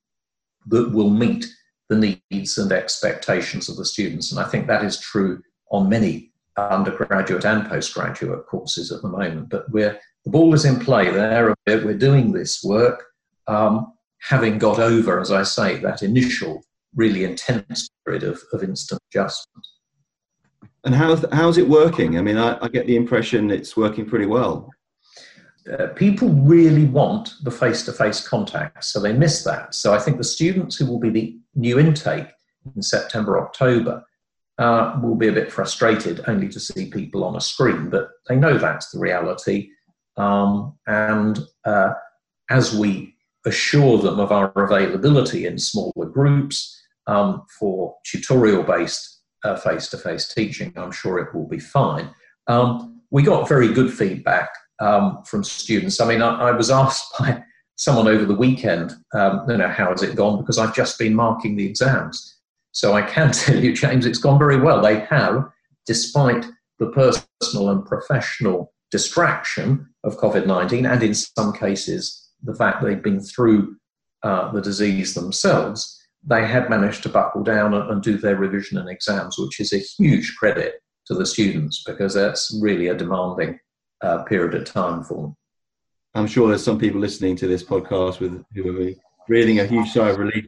that 0.67 0.91
will 0.93 1.11
meet 1.11 1.47
the 1.89 2.19
needs 2.31 2.59
and 2.59 2.73
expectations 2.73 3.69
of 3.69 3.77
the 3.77 3.85
students. 3.85 4.33
And 4.33 4.41
I 4.41 4.49
think 4.49 4.67
that 4.67 4.85
is 4.85 4.99
true 4.99 5.41
on 5.71 5.89
many 5.89 6.33
undergraduate 6.57 7.45
and 7.45 7.69
postgraduate 7.69 8.47
courses 8.47 8.91
at 8.91 9.03
the 9.03 9.09
moment. 9.09 9.51
But 9.51 9.71
we're, 9.71 9.99
the 10.25 10.31
ball 10.31 10.55
is 10.55 10.65
in 10.65 10.81
play 10.81 11.11
there. 11.11 11.55
We're 11.67 11.99
doing 11.99 12.33
this 12.33 12.63
work, 12.65 13.05
um, 13.47 13.93
having 14.21 14.59
got 14.59 14.79
over, 14.79 15.21
as 15.21 15.31
I 15.31 15.43
say, 15.43 15.79
that 15.79 16.03
initial 16.03 16.63
really 16.95 17.25
intense 17.25 17.89
period 18.05 18.23
of, 18.23 18.41
of 18.53 18.63
instant 18.63 19.01
adjustment. 19.11 19.67
And 20.85 20.95
how's, 20.95 21.25
how's 21.33 21.59
it 21.59 21.69
working? 21.69 22.17
I 22.17 22.23
mean, 22.23 22.39
I, 22.39 22.59
I 22.63 22.69
get 22.69 22.87
the 22.87 22.97
impression 22.97 23.51
it's 23.51 23.77
working 23.77 24.07
pretty 24.07 24.27
well. 24.27 24.71
Uh, 25.71 25.89
people 25.89 26.29
really 26.29 26.85
want 26.85 27.35
the 27.43 27.51
face 27.51 27.85
to 27.85 27.93
face 27.93 28.27
contact, 28.27 28.85
so 28.85 29.01
they 29.01 29.13
miss 29.13 29.43
that. 29.43 29.75
So 29.75 29.93
I 29.93 29.99
think 29.99 30.17
the 30.17 30.25
students 30.25 30.77
who 30.77 30.87
will 30.87 31.01
be 31.01 31.11
the 31.11 31.37
new 31.57 31.79
intake 31.81 32.29
in 32.75 32.83
September, 32.83 33.41
October 33.41 34.05
uh, 34.59 34.99
will 35.03 35.17
be 35.17 35.29
a 35.29 35.33
bit 35.33 35.53
frustrated 35.53 36.23
only 36.27 36.49
to 36.49 36.61
see 36.61 36.91
people 36.91 37.25
on 37.25 37.37
a 37.37 37.41
screen, 37.41 37.91
but 37.91 38.09
they 38.29 38.37
know 38.37 38.57
that's 38.57 38.91
the 38.91 38.99
reality. 38.99 39.69
Um, 40.17 40.75
and 40.87 41.39
uh, 41.65 41.93
as 42.51 42.77
we 42.77 43.15
assure 43.45 43.99
them 43.99 44.19
of 44.19 44.33
our 44.33 44.53
availability 44.57 45.47
in 45.47 45.59
smaller 45.59 46.07
groups 46.07 46.81
um, 47.07 47.43
for 47.59 47.97
tutorial 48.05 48.63
based 48.63 49.13
face 49.63 49.89
to 49.89 49.97
face 49.97 50.35
teaching, 50.35 50.73
I'm 50.77 50.91
sure 50.91 51.19
it 51.21 51.33
will 51.33 51.47
be 51.47 51.61
fine. 51.61 52.11
Um, 52.49 53.01
we 53.11 53.23
got 53.23 53.49
very 53.49 53.73
good 53.73 53.93
feedback 53.93 54.49
um, 54.81 55.23
from 55.25 55.45
students. 55.45 56.01
I 56.01 56.09
mean, 56.09 56.23
I, 56.23 56.49
I, 56.49 56.51
was 56.51 56.71
asked 56.83 57.07
by 57.19 57.43
someone 57.77 58.09
over 58.09 58.25
the 58.25 58.35
weekend, 58.35 58.93
um, 59.15 59.49
you 59.49 59.57
know, 59.57 59.69
how 59.69 59.91
has 59.91 60.03
it 60.03 60.17
gone? 60.17 60.39
Because 60.39 60.59
I've 60.59 60.75
just 60.75 60.99
been 60.99 61.15
marking 61.15 61.57
the 61.57 61.67
exams. 61.67 62.36
So 62.77 62.93
I 62.93 63.01
can 63.01 63.33
tell 63.33 63.59
you, 63.59 63.73
James, 63.73 64.05
it's 64.05 64.19
gone 64.19 64.39
very 64.39 64.61
well. 64.61 64.83
They 64.83 65.01
have, 65.01 65.49
despite 65.87 66.45
the 66.79 66.89
personal 66.89 67.71
and 67.71 67.87
professional 67.87 68.75
distraction 68.91 69.89
of 70.05 70.19
COVID 70.19 70.47
19, 70.47 70.85
and 70.85 71.03
in 71.03 71.15
some 71.15 71.55
cases, 71.55 72.33
the 72.43 72.55
fact 72.55 72.85
they've 72.85 73.03
been 73.03 73.21
through 73.21 73.77
uh, 74.23 74.53
the 74.53 74.61
disease 74.61 75.15
themselves, 75.15 75.99
they 76.23 76.47
had 76.47 76.69
managed 76.69 77.03
to 77.05 77.09
buckle 77.09 77.43
down 77.43 77.73
and, 77.73 77.91
and 77.91 78.03
do 78.03 78.19
their 78.19 78.37
revision 78.37 78.77
and 78.77 78.91
exams, 78.91 79.39
which 79.39 79.59
is 79.59 79.73
a 79.73 79.79
huge 79.79 80.37
credit 80.37 80.75
to 81.07 81.15
the 81.15 81.25
students 81.25 81.83
because 81.83 82.13
that's 82.13 82.59
really 82.61 82.89
a 82.89 82.95
demanding 82.95 83.59
uh, 84.03 84.23
period 84.25 84.55
of 84.55 84.71
time 84.71 85.03
for 85.03 85.23
them. 85.23 85.37
I'm 86.15 86.27
sure 86.27 86.49
there's 86.49 86.65
some 86.65 86.79
people 86.79 87.01
listening 87.01 87.37
to 87.37 87.47
this 87.47 87.65
podcast 87.65 88.21
with 88.21 88.45
who 88.55 88.89
are 88.89 88.93
breathing 89.27 89.61
a 89.61 89.67
huge 89.67 89.93
sigh 89.93 90.11
of 90.11 90.19
relief 90.19 90.45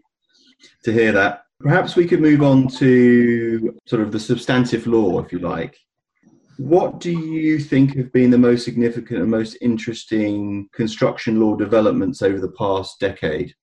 to 0.85 0.92
hear 0.92 1.12
that. 1.12 1.44
Perhaps 1.60 1.96
we 1.96 2.06
could 2.06 2.20
move 2.20 2.42
on 2.42 2.68
to 2.68 3.76
sort 3.86 4.00
of 4.00 4.12
the 4.12 4.20
substantive 4.20 4.86
law, 4.86 5.18
if 5.20 5.32
you 5.32 5.40
like. 5.40 5.76
What 6.56 7.00
do 7.00 7.10
you 7.10 7.58
think 7.58 7.96
have 7.96 8.12
been 8.12 8.30
the 8.30 8.38
most 8.38 8.64
significant 8.64 9.20
and 9.20 9.30
most 9.30 9.56
interesting 9.60 10.68
construction 10.72 11.40
law 11.40 11.56
developments 11.56 12.22
over 12.22 12.40
the 12.40 12.52
past 12.52 13.00
decade? 13.00 13.54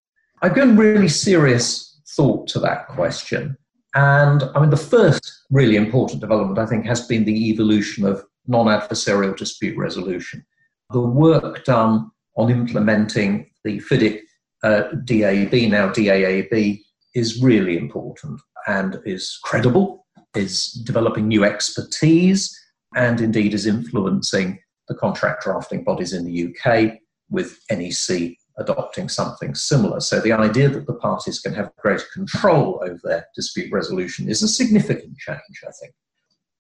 I've 0.42 0.56
given 0.56 0.78
really 0.78 1.08
serious 1.08 2.02
thought 2.16 2.48
to 2.50 2.60
that 2.60 2.88
question. 2.88 3.58
And 3.96 4.44
I 4.56 4.60
mean, 4.60 4.70
the 4.70 4.78
first 4.78 5.44
really 5.50 5.78
important 5.78 6.20
development, 6.20 6.60
I 6.60 6.66
think, 6.66 6.86
has 6.86 7.08
been 7.08 7.24
the 7.24 7.50
evolution 7.50 8.06
of 8.06 8.24
non 8.46 8.68
adversarial 8.68 9.38
dispute 9.38 9.78
resolution. 9.78 10.46
The 10.92 11.02
work 11.02 11.64
done 11.64 12.12
on 12.36 12.52
implementing 12.52 13.50
the 13.64 13.80
FIDIC 13.80 14.20
uh, 14.64 14.84
DAB, 15.06 15.54
now 15.70 15.90
DAAB, 15.92 16.82
is 17.16 17.42
really 17.42 17.78
important 17.78 18.40
and 18.68 19.00
is 19.06 19.40
credible, 19.44 20.06
is 20.36 20.74
developing 20.86 21.28
new 21.28 21.44
expertise, 21.44 22.56
and 22.96 23.22
indeed 23.22 23.54
is 23.54 23.66
influencing 23.66 24.60
the 24.88 24.96
contract 24.96 25.44
drafting 25.44 25.84
bodies 25.84 26.14
in 26.14 26.26
the 26.26 26.54
UK 26.54 27.00
with 27.30 27.60
NEC 27.72 28.38
adopting 28.58 29.10
something 29.10 29.54
similar. 29.54 30.00
So 30.00 30.20
the 30.20 30.32
idea 30.32 30.70
that 30.70 30.88
the 30.88 30.94
parties 30.94 31.40
can 31.40 31.54
have 31.54 31.76
greater 31.78 32.06
control 32.14 32.82
over 32.86 33.00
their 33.04 33.26
dispute 33.36 33.72
resolution 33.72 34.30
is 34.30 34.44
a 34.44 34.48
significant 34.48 35.18
change, 35.18 35.64
I 35.68 35.72
think. 35.80 35.94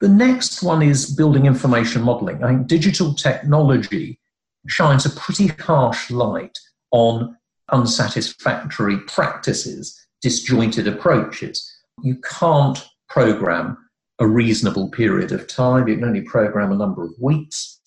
The 0.01 0.09
next 0.09 0.61
one 0.61 0.81
is 0.81 1.15
building 1.15 1.45
information 1.45 2.01
modeling. 2.01 2.43
I 2.43 2.49
think 2.49 2.67
digital 2.67 3.13
technology 3.13 4.19
shines 4.67 5.05
a 5.05 5.09
pretty 5.11 5.47
harsh 5.47 6.11
light 6.11 6.57
on 6.91 7.37
unsatisfactory 7.71 8.99
practices, 9.07 10.04
disjointed 10.25 10.87
approaches. 10.87 11.71
You 12.01 12.19
can't 12.39 12.83
program 13.09 13.77
a 14.17 14.27
reasonable 14.27 14.89
period 14.89 15.31
of 15.31 15.47
time, 15.47 15.87
you 15.87 15.93
can 15.97 16.03
only 16.03 16.21
program 16.21 16.71
a 16.71 16.75
number 16.75 17.03
of 17.03 17.11
weeks. 17.21 17.79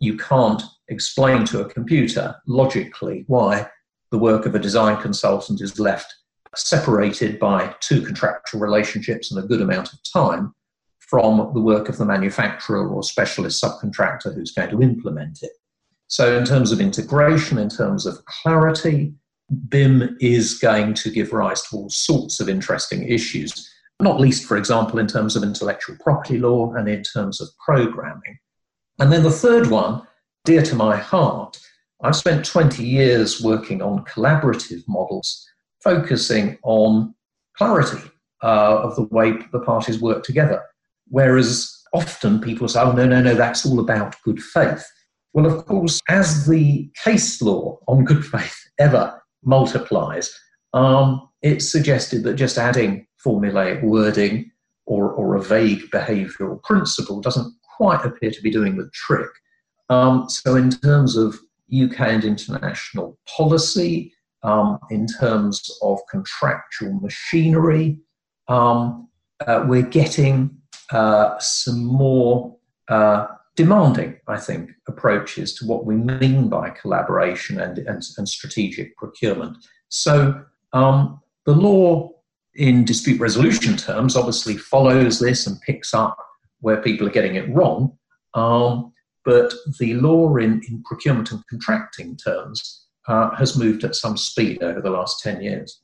You 0.00 0.16
can't 0.16 0.60
explain 0.88 1.44
to 1.44 1.60
a 1.60 1.72
computer 1.72 2.34
logically 2.48 3.22
why 3.28 3.68
the 4.10 4.18
work 4.18 4.44
of 4.44 4.56
a 4.56 4.58
design 4.58 5.00
consultant 5.00 5.60
is 5.60 5.78
left 5.78 6.12
separated 6.56 7.38
by 7.38 7.72
two 7.78 8.02
contractual 8.02 8.60
relationships 8.60 9.30
and 9.30 9.38
a 9.38 9.46
good 9.46 9.62
amount 9.62 9.92
of 9.92 10.00
time 10.12 10.52
from 10.98 11.52
the 11.54 11.60
work 11.60 11.88
of 11.88 11.96
the 11.96 12.04
manufacturer 12.04 12.88
or 12.88 13.04
specialist 13.04 13.62
subcontractor 13.62 14.34
who's 14.34 14.50
going 14.50 14.70
to 14.70 14.82
implement 14.82 15.44
it. 15.44 15.52
So, 16.08 16.36
in 16.36 16.44
terms 16.44 16.72
of 16.72 16.80
integration, 16.80 17.56
in 17.56 17.68
terms 17.68 18.04
of 18.04 18.24
clarity, 18.24 19.14
BIM 19.68 20.16
is 20.20 20.58
going 20.58 20.94
to 20.94 21.10
give 21.10 21.32
rise 21.32 21.62
to 21.62 21.76
all 21.76 21.90
sorts 21.90 22.40
of 22.40 22.48
interesting 22.48 23.06
issues, 23.08 23.70
not 24.00 24.20
least, 24.20 24.46
for 24.46 24.56
example, 24.56 24.98
in 24.98 25.06
terms 25.06 25.36
of 25.36 25.42
intellectual 25.42 25.96
property 26.00 26.38
law 26.38 26.72
and 26.74 26.88
in 26.88 27.02
terms 27.02 27.40
of 27.40 27.48
programming. 27.64 28.38
And 28.98 29.12
then 29.12 29.22
the 29.22 29.30
third 29.30 29.68
one, 29.68 30.02
dear 30.44 30.62
to 30.62 30.74
my 30.74 30.96
heart, 30.96 31.58
I've 32.02 32.16
spent 32.16 32.44
20 32.44 32.84
years 32.84 33.42
working 33.42 33.82
on 33.82 34.04
collaborative 34.04 34.82
models, 34.88 35.46
focusing 35.82 36.58
on 36.62 37.14
clarity 37.56 38.10
uh, 38.42 38.80
of 38.82 38.96
the 38.96 39.04
way 39.04 39.32
the 39.52 39.60
parties 39.60 40.00
work 40.00 40.22
together. 40.22 40.62
Whereas 41.08 41.82
often 41.92 42.40
people 42.40 42.68
say, 42.68 42.80
oh, 42.80 42.92
no, 42.92 43.06
no, 43.06 43.20
no, 43.20 43.34
that's 43.34 43.64
all 43.64 43.80
about 43.80 44.16
good 44.22 44.42
faith. 44.42 44.84
Well, 45.32 45.46
of 45.46 45.66
course, 45.66 46.00
as 46.08 46.46
the 46.46 46.90
case 47.02 47.42
law 47.42 47.78
on 47.88 48.04
good 48.04 48.24
faith 48.24 48.56
ever 48.78 49.20
multiplies, 49.44 50.38
um, 50.72 51.28
it's 51.42 51.70
suggested 51.70 52.24
that 52.24 52.34
just 52.34 52.58
adding 52.58 53.06
formulaic 53.24 53.82
wording 53.82 54.50
or, 54.86 55.10
or 55.12 55.36
a 55.36 55.42
vague 55.42 55.82
behavioural 55.90 56.62
principle 56.62 57.20
doesn't 57.20 57.54
quite 57.76 58.04
appear 58.04 58.30
to 58.30 58.42
be 58.42 58.50
doing 58.50 58.76
the 58.76 58.90
trick. 58.92 59.30
Um, 59.90 60.28
so, 60.28 60.56
in 60.56 60.70
terms 60.70 61.16
of 61.16 61.38
UK 61.72 62.00
and 62.00 62.24
international 62.24 63.18
policy, 63.36 64.12
um, 64.42 64.78
in 64.90 65.06
terms 65.06 65.70
of 65.82 65.98
contractual 66.10 66.92
machinery, 67.00 67.98
um, 68.48 69.08
uh, 69.46 69.64
we're 69.66 69.82
getting 69.82 70.56
uh, 70.92 71.38
some 71.38 71.84
more 71.84 72.56
uh, 72.88 73.26
demanding, 73.56 74.18
I 74.26 74.38
think, 74.38 74.70
approaches 74.88 75.54
to 75.54 75.66
what 75.66 75.86
we 75.86 75.96
mean 75.96 76.48
by 76.48 76.70
collaboration 76.70 77.60
and, 77.60 77.78
and, 77.78 78.02
and 78.16 78.28
strategic 78.28 78.96
procurement. 78.96 79.56
So 79.88 80.44
um, 80.72 81.20
the 81.46 81.54
law 81.54 82.10
in 82.56 82.84
dispute 82.84 83.20
resolution 83.20 83.76
terms 83.76 84.16
obviously 84.16 84.56
follows 84.56 85.18
this 85.18 85.46
and 85.46 85.60
picks 85.60 85.94
up 85.94 86.16
where 86.60 86.80
people 86.80 87.06
are 87.06 87.12
getting 87.12 87.36
it 87.36 87.48
wrong. 87.50 87.96
Um, 88.34 88.92
but 89.24 89.52
the 89.78 89.94
law 89.94 90.36
in, 90.36 90.60
in 90.68 90.82
procurement 90.84 91.30
and 91.30 91.46
contracting 91.48 92.16
terms 92.16 92.86
uh, 93.08 93.34
has 93.36 93.56
moved 93.56 93.84
at 93.84 93.94
some 93.94 94.16
speed 94.16 94.62
over 94.62 94.80
the 94.80 94.90
last 94.90 95.22
10 95.22 95.42
years. 95.42 95.80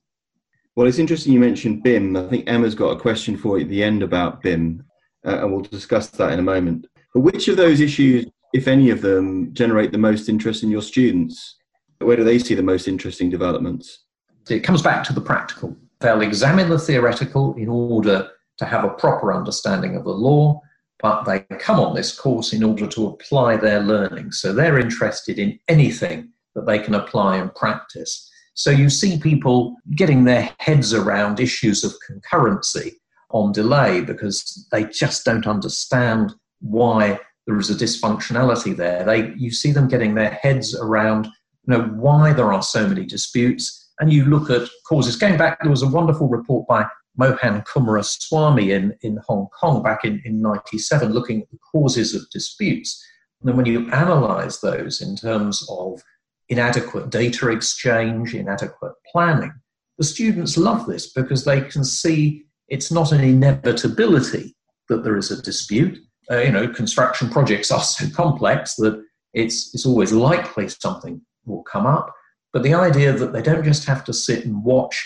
Well, 0.77 0.87
it's 0.87 0.99
interesting 0.99 1.33
you 1.33 1.41
mentioned 1.41 1.83
BIM. 1.83 2.17
I 2.17 2.27
think 2.29 2.49
Emma's 2.49 2.75
got 2.75 2.97
a 2.97 3.01
question 3.01 3.37
for 3.37 3.59
you 3.59 3.65
at 3.65 3.71
the 3.71 3.83
end 3.83 4.03
about 4.03 4.41
BIM, 4.43 4.85
uh, 5.27 5.41
and 5.41 5.53
we'll 5.53 5.63
discuss 5.63 6.09
that 6.11 6.33
in 6.33 6.39
a 6.39 6.43
moment. 6.43 6.87
Which 7.15 7.49
of 7.49 7.57
those 7.57 7.81
issues, 7.81 8.27
if 8.53 8.69
any 8.69 8.91
of 8.91 9.03
them, 9.03 9.53
generate 9.53 9.93
the 9.93 9.99
most 9.99 10.29
interest 10.29 10.63
in 10.63 10.71
your 10.71 10.83
students? 10.83 11.57
Where 11.99 12.17
do 12.17 12.25
they 12.25 12.39
see 12.39 12.55
the 12.55 12.63
most 12.63 12.89
interesting 12.89 13.31
developments? 13.31 14.05
It 14.49 14.61
comes 14.61 14.83
back 14.83 15.05
to 15.05 15.13
the 15.13 15.21
practical. 15.21 15.77
They'll 16.01 16.23
examine 16.23 16.71
the 16.71 16.79
theoretical 16.79 17.55
in 17.55 17.69
order 17.69 18.31
to 18.59 18.65
have 18.65 18.85
a 18.85 18.91
proper 18.91 19.33
understanding 19.33 19.97
of 19.97 20.05
the 20.05 20.11
law, 20.11 20.61
but 21.01 21.25
they 21.25 21.41
come 21.59 21.81
on 21.81 21.95
this 21.95 22.19
course 22.19 22.53
in 22.53 22.63
order 22.63 22.87
to 22.87 23.09
apply 23.09 23.57
their 23.57 23.81
learning. 23.81 24.33
So 24.33 24.53
they're 24.53 24.79
interested 24.79 25.39
in 25.39 25.59
anything 25.69 26.31
that 26.55 26.67
they 26.67 26.79
can 26.79 26.95
apply 26.95 27.37
and 27.37 27.55
practice. 27.55 28.31
So 28.55 28.71
you 28.71 28.91
see 28.91 29.19
people 29.19 29.77
getting 29.95 30.25
their 30.25 30.51
heads 30.59 30.93
around 30.93 31.41
issues 31.41 31.85
of 31.85 31.95
concurrency 32.09 32.93
on 33.31 33.53
delay 33.53 34.01
because 34.01 34.67
they 34.73 34.85
just 34.85 35.25
don't 35.25 35.47
understand 35.47 36.35
why 36.61 37.19
there 37.47 37.59
is 37.59 37.71
a 37.71 37.75
dysfunctionality 37.75 38.77
there. 38.77 39.05
They, 39.05 39.33
you 39.37 39.51
see 39.51 39.73
them 39.73 39.89
getting 39.89 40.15
their 40.15 40.31
heads 40.31 40.75
around 40.77 41.27
you 41.27 41.77
know, 41.77 41.83
why 41.83 42.33
there 42.33 42.53
are 42.53 42.63
so 42.63 42.87
many 42.87 43.05
disputes, 43.05 43.93
and 43.99 44.13
you 44.13 44.25
look 44.25 44.51
at 44.51 44.69
causes. 44.87 45.17
Going 45.17 45.37
back, 45.37 45.59
there 45.61 45.71
was 45.71 45.83
a 45.83 45.89
wonderful 45.89 46.29
report 46.29 46.67
by 46.67 46.87
Mohan 47.17 47.63
Coomaraswamy 47.63 48.71
in, 48.71 48.97
in 49.03 49.19
Hong 49.27 49.49
Kong 49.59 49.83
back 49.83 50.05
in, 50.05 50.23
in 50.25 50.41
97 50.41 51.13
looking 51.13 51.43
at 51.43 51.51
the 51.51 51.59
causes 51.59 52.15
of 52.15 52.29
disputes. 52.31 53.05
And 53.41 53.49
then 53.49 53.57
when 53.57 53.67
you 53.67 53.91
analyze 53.91 54.61
those 54.61 55.01
in 55.01 55.17
terms 55.17 55.67
of 55.69 56.03
inadequate 56.49 57.11
data 57.11 57.49
exchange, 57.49 58.35
inadequate 58.35 58.93
planning, 59.11 59.53
the 59.99 60.05
students 60.05 60.57
love 60.57 60.87
this 60.87 61.13
because 61.13 61.45
they 61.45 61.61
can 61.61 61.85
see 61.85 62.45
it's 62.69 62.91
not 62.91 63.13
an 63.13 63.21
inevitability 63.21 64.57
that 64.89 65.05
there 65.05 65.17
is 65.17 65.31
a 65.31 65.43
dispute. 65.43 65.99
Uh, 66.31 66.39
you 66.39 66.53
know, 66.53 66.69
construction 66.69 67.29
projects 67.29 67.71
are 67.71 67.83
so 67.83 68.09
complex 68.15 68.77
that 68.77 69.03
it's, 69.35 69.75
it's 69.75 69.87
always 69.87 70.13
likely 70.13 70.69
something 70.69 71.21
will 71.45 71.63
come 71.63 71.87
up. 71.87 72.15
But 72.53 72.63
the 72.63 72.75
idea 72.75 73.13
that 73.13 73.33
they 73.33 73.43
don't 73.43 73.65
just 73.65 73.85
have 73.87 74.05
to 74.05 74.13
sit 74.13 74.45
and 74.45 74.65
watch 74.65 74.97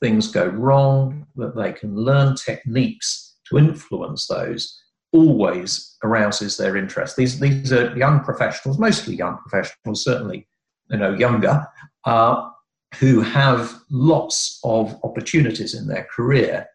things 0.00 0.30
go 0.30 0.46
wrong, 0.46 1.26
that 1.36 1.56
they 1.56 1.72
can 1.72 1.96
learn 1.96 2.36
techniques 2.36 3.36
to 3.48 3.58
influence 3.58 4.26
those, 4.26 4.80
always 5.12 5.96
arouses 6.04 6.56
their 6.56 6.76
interest. 6.76 7.16
These, 7.16 7.40
these 7.40 7.72
are 7.72 7.96
young 7.96 8.20
professionals, 8.20 8.78
mostly 8.78 9.16
young 9.16 9.38
professionals, 9.38 10.04
certainly 10.04 10.46
you 10.90 10.98
know, 10.98 11.14
younger, 11.14 11.66
uh, 12.04 12.48
who 12.96 13.20
have 13.20 13.80
lots 13.90 14.60
of 14.64 14.98
opportunities 15.02 15.74
in 15.74 15.86
their 15.86 16.06
career 16.14 16.66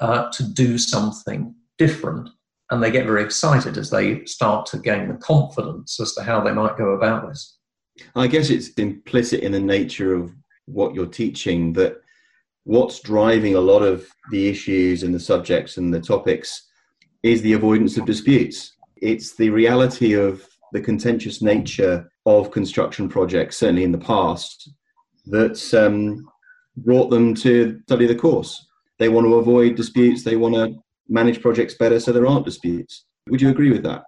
uh, 0.00 0.30
to 0.32 0.42
do 0.42 0.78
something 0.78 1.54
different. 1.78 2.28
And 2.70 2.82
they 2.82 2.90
get 2.90 3.06
very 3.06 3.22
excited 3.22 3.76
as 3.76 3.90
they 3.90 4.24
start 4.26 4.66
to 4.66 4.78
gain 4.78 5.08
the 5.08 5.14
confidence 5.14 5.98
as 5.98 6.14
to 6.14 6.22
how 6.22 6.40
they 6.40 6.52
might 6.52 6.78
go 6.78 6.90
about 6.90 7.28
this. 7.28 7.58
I 8.14 8.26
guess 8.26 8.50
it's 8.50 8.70
implicit 8.70 9.40
in 9.40 9.52
the 9.52 9.60
nature 9.60 10.14
of 10.14 10.32
what 10.66 10.94
you're 10.94 11.06
teaching 11.06 11.72
that 11.74 12.00
what's 12.64 13.00
driving 13.00 13.56
a 13.56 13.60
lot 13.60 13.82
of 13.82 14.06
the 14.30 14.48
issues 14.48 15.02
and 15.02 15.12
the 15.12 15.20
subjects 15.20 15.76
and 15.76 15.92
the 15.92 16.00
topics 16.00 16.68
is 17.22 17.42
the 17.42 17.54
avoidance 17.54 17.96
of 17.96 18.06
disputes. 18.06 18.76
It's 18.96 19.34
the 19.34 19.50
reality 19.50 20.14
of 20.14 20.46
the 20.72 20.80
contentious 20.80 21.42
nature 21.42 22.10
of 22.26 22.50
construction 22.50 23.08
projects, 23.08 23.58
certainly 23.58 23.84
in 23.84 23.92
the 23.92 23.98
past, 23.98 24.70
that's 25.26 25.74
um, 25.74 26.28
brought 26.76 27.10
them 27.10 27.34
to 27.34 27.80
study 27.82 28.06
the 28.06 28.14
course. 28.14 28.66
They 28.98 29.08
want 29.08 29.26
to 29.26 29.34
avoid 29.34 29.76
disputes, 29.76 30.22
they 30.22 30.36
want 30.36 30.54
to 30.54 30.74
manage 31.10 31.42
projects 31.42 31.74
better 31.74 32.00
so 32.00 32.12
there 32.12 32.26
aren't 32.26 32.46
disputes. 32.46 33.04
Would 33.28 33.42
you 33.42 33.50
agree 33.50 33.70
with 33.70 33.82
that? 33.82 34.04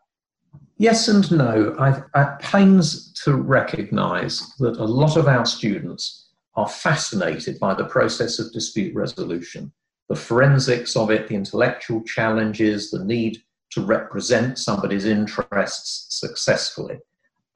Yes 0.78 1.08
and 1.08 1.30
no. 1.30 1.76
At 2.14 2.40
pains 2.40 3.12
to 3.24 3.36
recognise 3.36 4.48
that 4.58 4.78
a 4.78 4.84
lot 4.84 5.16
of 5.16 5.28
our 5.28 5.44
students 5.44 6.28
are 6.54 6.68
fascinated 6.68 7.58
by 7.58 7.74
the 7.74 7.84
process 7.84 8.38
of 8.38 8.52
dispute 8.52 8.94
resolution, 8.94 9.72
the 10.08 10.16
forensics 10.16 10.96
of 10.96 11.10
it, 11.10 11.28
the 11.28 11.34
intellectual 11.34 12.02
challenges, 12.02 12.90
the 12.90 13.04
need 13.04 13.38
to 13.70 13.80
represent 13.80 14.58
somebody's 14.58 15.06
interests 15.06 16.18
successfully. 16.20 16.98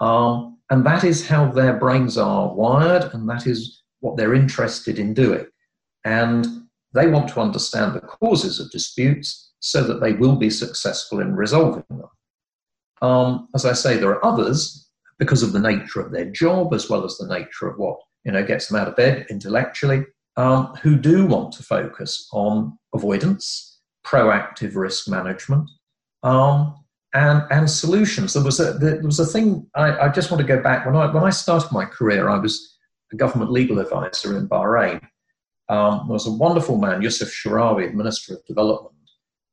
Um, 0.01 0.59
and 0.71 0.85
that 0.87 1.05
is 1.05 1.27
how 1.27 1.51
their 1.51 1.75
brains 1.75 2.17
are 2.17 2.55
wired, 2.55 3.13
and 3.13 3.29
that 3.29 3.47
is 3.47 3.83
what 4.01 4.17
they're 4.17 4.35
interested 4.35 4.99
in 4.99 5.15
doing. 5.15 5.47
And 6.05 6.66
they 6.97 7.09
want 7.09 7.29
to 7.29 7.41
understand 7.41 7.95
the 7.95 8.01
causes 8.01 8.59
of 8.59 8.71
disputes 8.71 9.53
so 9.61 9.83
that 9.83 10.01
they 10.01 10.13
will 10.13 10.37
be 10.37 10.51
successful 10.51 11.21
in 11.21 11.35
resolving 11.35 11.85
them. 11.91 12.09
Um, 13.03 13.49
as 13.55 13.65
I 13.65 13.73
say, 13.73 13.97
there 13.97 14.11
are 14.11 14.25
others, 14.25 14.89
because 15.19 15.43
of 15.43 15.53
the 15.53 15.61
nature 15.61 16.01
of 16.01 16.13
their 16.13 16.27
job 16.27 16.75
as 16.75 16.91
well 16.91 17.05
as 17.05 17.17
the 17.17 17.27
nature 17.27 17.69
of 17.69 17.79
what 17.79 17.99
you 18.25 18.33
know 18.33 18.45
gets 18.45 18.69
them 18.69 18.81
out 18.81 18.89
of 18.89 18.97
bed 18.97 19.27
intellectually, 19.31 20.05
um, 20.37 20.75
who 20.83 20.97
do 20.97 21.27
want 21.27 21.53
to 21.53 21.63
focus 21.63 22.29
on 22.33 22.79
avoidance, 22.95 23.81
proactive 24.05 24.75
risk 24.75 25.09
management, 25.09 25.71
um, 26.23 26.75
and 27.15 27.43
and 27.51 27.71
solutions. 27.71 28.35
There 28.35 28.45
was 28.45 28.61
a 28.61 28.75
there 28.75 29.01
was 29.03 29.21
a 29.21 29.27
thing 29.27 29.67
I, 29.75 30.07
I, 30.07 30.09
just 30.09 30.31
want 30.31 30.41
to 30.41 30.47
go 30.47 30.63
back 30.63 30.85
when 30.85 30.97
I 30.97 31.13
when 31.13 31.25
I 31.25 31.31
started 31.31 31.73
my 31.73 31.85
career. 31.85 32.29
I 32.29 32.39
was 32.39 32.77
a 33.13 33.17
government 33.17 33.53
legal 33.53 33.79
advisor 33.79 34.37
in 34.37 34.49
Bahrain. 34.49 35.01
Um, 35.69 36.05
there 36.07 36.15
was 36.15 36.27
a 36.27 36.33
wonderful 36.33 36.79
man, 36.79 37.03
Yusuf 37.03 37.29
Sharawi, 37.29 37.93
Minister 37.93 38.35
of 38.35 38.45
Development, 38.47 38.95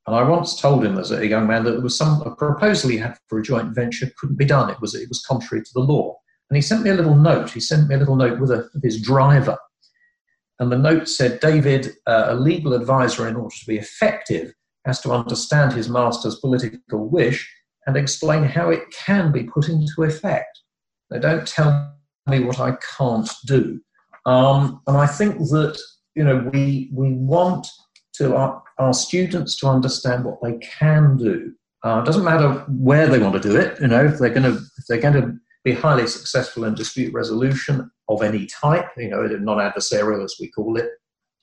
and 0.06 0.16
I 0.16 0.24
once 0.24 0.60
told 0.60 0.84
him 0.86 0.98
as 0.98 1.12
a 1.12 1.26
young 1.26 1.48
man 1.48 1.64
that 1.64 1.72
there 1.72 1.82
was 1.82 1.98
some 1.98 2.22
a 2.24 2.36
proposal 2.36 2.90
he 2.90 2.98
had 2.98 3.18
for 3.28 3.40
a 3.40 3.44
joint 3.44 3.74
venture 3.74 4.12
couldn't 4.20 4.38
be 4.38 4.46
done. 4.46 4.70
It 4.70 4.82
was 4.82 4.96
it 4.96 5.08
was 5.08 5.26
contrary 5.26 5.64
to 5.64 5.72
the 5.74 5.80
law. 5.80 6.18
And 6.50 6.58
he 6.58 6.62
sent 6.62 6.84
me 6.84 6.90
a 6.90 6.96
little 6.96 7.16
note. 7.16 7.50
He 7.50 7.62
sent 7.62 7.88
me 7.88 7.96
a 7.96 7.98
little 7.98 8.18
note 8.18 8.40
with, 8.40 8.52
a, 8.52 8.70
with 8.74 8.84
his 8.84 9.02
driver. 9.02 9.58
And 10.60 10.72
the 10.72 10.78
note 10.78 11.08
said, 11.08 11.40
David, 11.40 11.94
uh, 12.06 12.26
a 12.28 12.36
legal 12.36 12.74
advisor, 12.74 13.28
in 13.28 13.36
order 13.36 13.56
to 13.56 13.66
be 13.66 13.78
effective, 13.78 14.54
has 14.86 15.00
to 15.02 15.12
understand 15.12 15.74
his 15.74 15.90
master's 15.90 16.36
political 16.36 17.10
wish 17.10 17.50
and 17.88 17.98
explain 17.98 18.44
how 18.44 18.70
it 18.70 18.84
can 18.92 19.32
be 19.32 19.46
put 19.46 19.70
into 19.70 20.04
effect. 20.04 20.60
They 21.10 21.20
don't 21.20 21.48
tell 21.48 21.96
me 22.28 22.42
what 22.42 22.60
I 22.60 22.76
can't 22.98 23.30
do. 23.46 23.80
Um, 24.26 24.82
and 24.86 24.98
I 24.98 25.08
think 25.08 25.38
that 25.38 25.80
you 26.16 26.24
know 26.24 26.50
we 26.54 26.90
we 26.94 27.14
want 27.14 27.68
to 28.14 28.36
our, 28.36 28.64
our 28.78 28.94
students 28.94 29.56
to 29.58 29.68
understand 29.68 30.24
what 30.24 30.42
they 30.42 30.58
can 30.58 31.18
do. 31.18 31.54
Uh, 31.84 32.00
it 32.02 32.06
doesn't 32.06 32.24
matter 32.24 32.64
where 32.70 33.08
they 33.08 33.20
want 33.20 33.34
to 33.34 33.40
do 33.40 33.56
it. 33.58 33.80
You 33.82 33.88
know, 33.88 34.06
if 34.06 34.20
they're 34.20 34.30
going 34.30 34.52
to 34.52 34.60
if 34.78 34.86
they're 34.88 35.02
going 35.02 35.22
to 35.22 35.38
be 35.64 35.74
highly 35.74 36.08
successful 36.08 36.66
in 36.66 36.76
dispute 36.76 37.14
resolution 37.14 37.90
of 38.10 38.22
any 38.22 38.46
type, 38.46 38.90
you 38.98 39.10
know, 39.10 39.26
non-adversarial 39.26 40.24
as 40.24 40.36
we 40.40 40.50
call 40.50 40.78
it, 40.78 40.90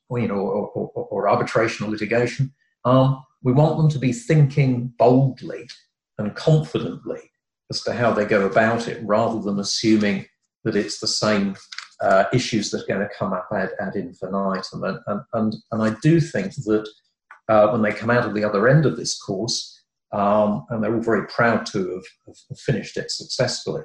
or, 0.08 0.18
you 0.18 0.28
know, 0.28 0.34
or, 0.34 0.68
or, 0.68 0.90
or 0.94 1.28
arbitration 1.28 1.86
or 1.86 1.90
litigation. 1.90 2.52
Um, 2.84 3.24
we 3.42 3.52
want 3.52 3.78
them 3.78 3.88
to 3.90 3.98
be 3.98 4.12
thinking 4.12 4.92
boldly 4.98 5.68
and 6.18 6.34
confidently 6.34 7.20
as 7.70 7.82
to 7.84 7.94
how 7.94 8.12
they 8.12 8.26
go 8.26 8.44
about 8.44 8.88
it, 8.88 9.02
rather 9.04 9.40
than 9.40 9.58
assuming 9.58 10.26
that 10.64 10.76
it's 10.76 11.00
the 11.00 11.06
same 11.06 11.56
uh, 12.02 12.24
issues 12.32 12.70
that 12.70 12.82
are 12.82 12.86
going 12.86 13.06
to 13.06 13.14
come 13.18 13.32
up 13.32 13.48
ad, 13.52 13.70
ad 13.80 13.96
infinitum. 13.96 14.84
And, 14.84 14.98
and, 15.06 15.20
and, 15.34 15.56
and 15.72 15.82
I 15.82 15.96
do 16.02 16.20
think 16.20 16.54
that 16.54 16.88
uh, 17.48 17.68
when 17.68 17.82
they 17.82 17.92
come 17.92 18.10
out 18.10 18.26
of 18.26 18.34
the 18.34 18.44
other 18.44 18.68
end 18.68 18.86
of 18.86 18.96
this 18.96 19.20
course, 19.20 19.82
um, 20.12 20.66
and 20.70 20.82
they're 20.82 20.94
all 20.94 21.02
very 21.02 21.26
proud 21.28 21.66
to 21.66 21.94
have, 21.94 22.36
have 22.48 22.58
finished 22.58 22.96
it 22.96 23.10
successfully, 23.10 23.82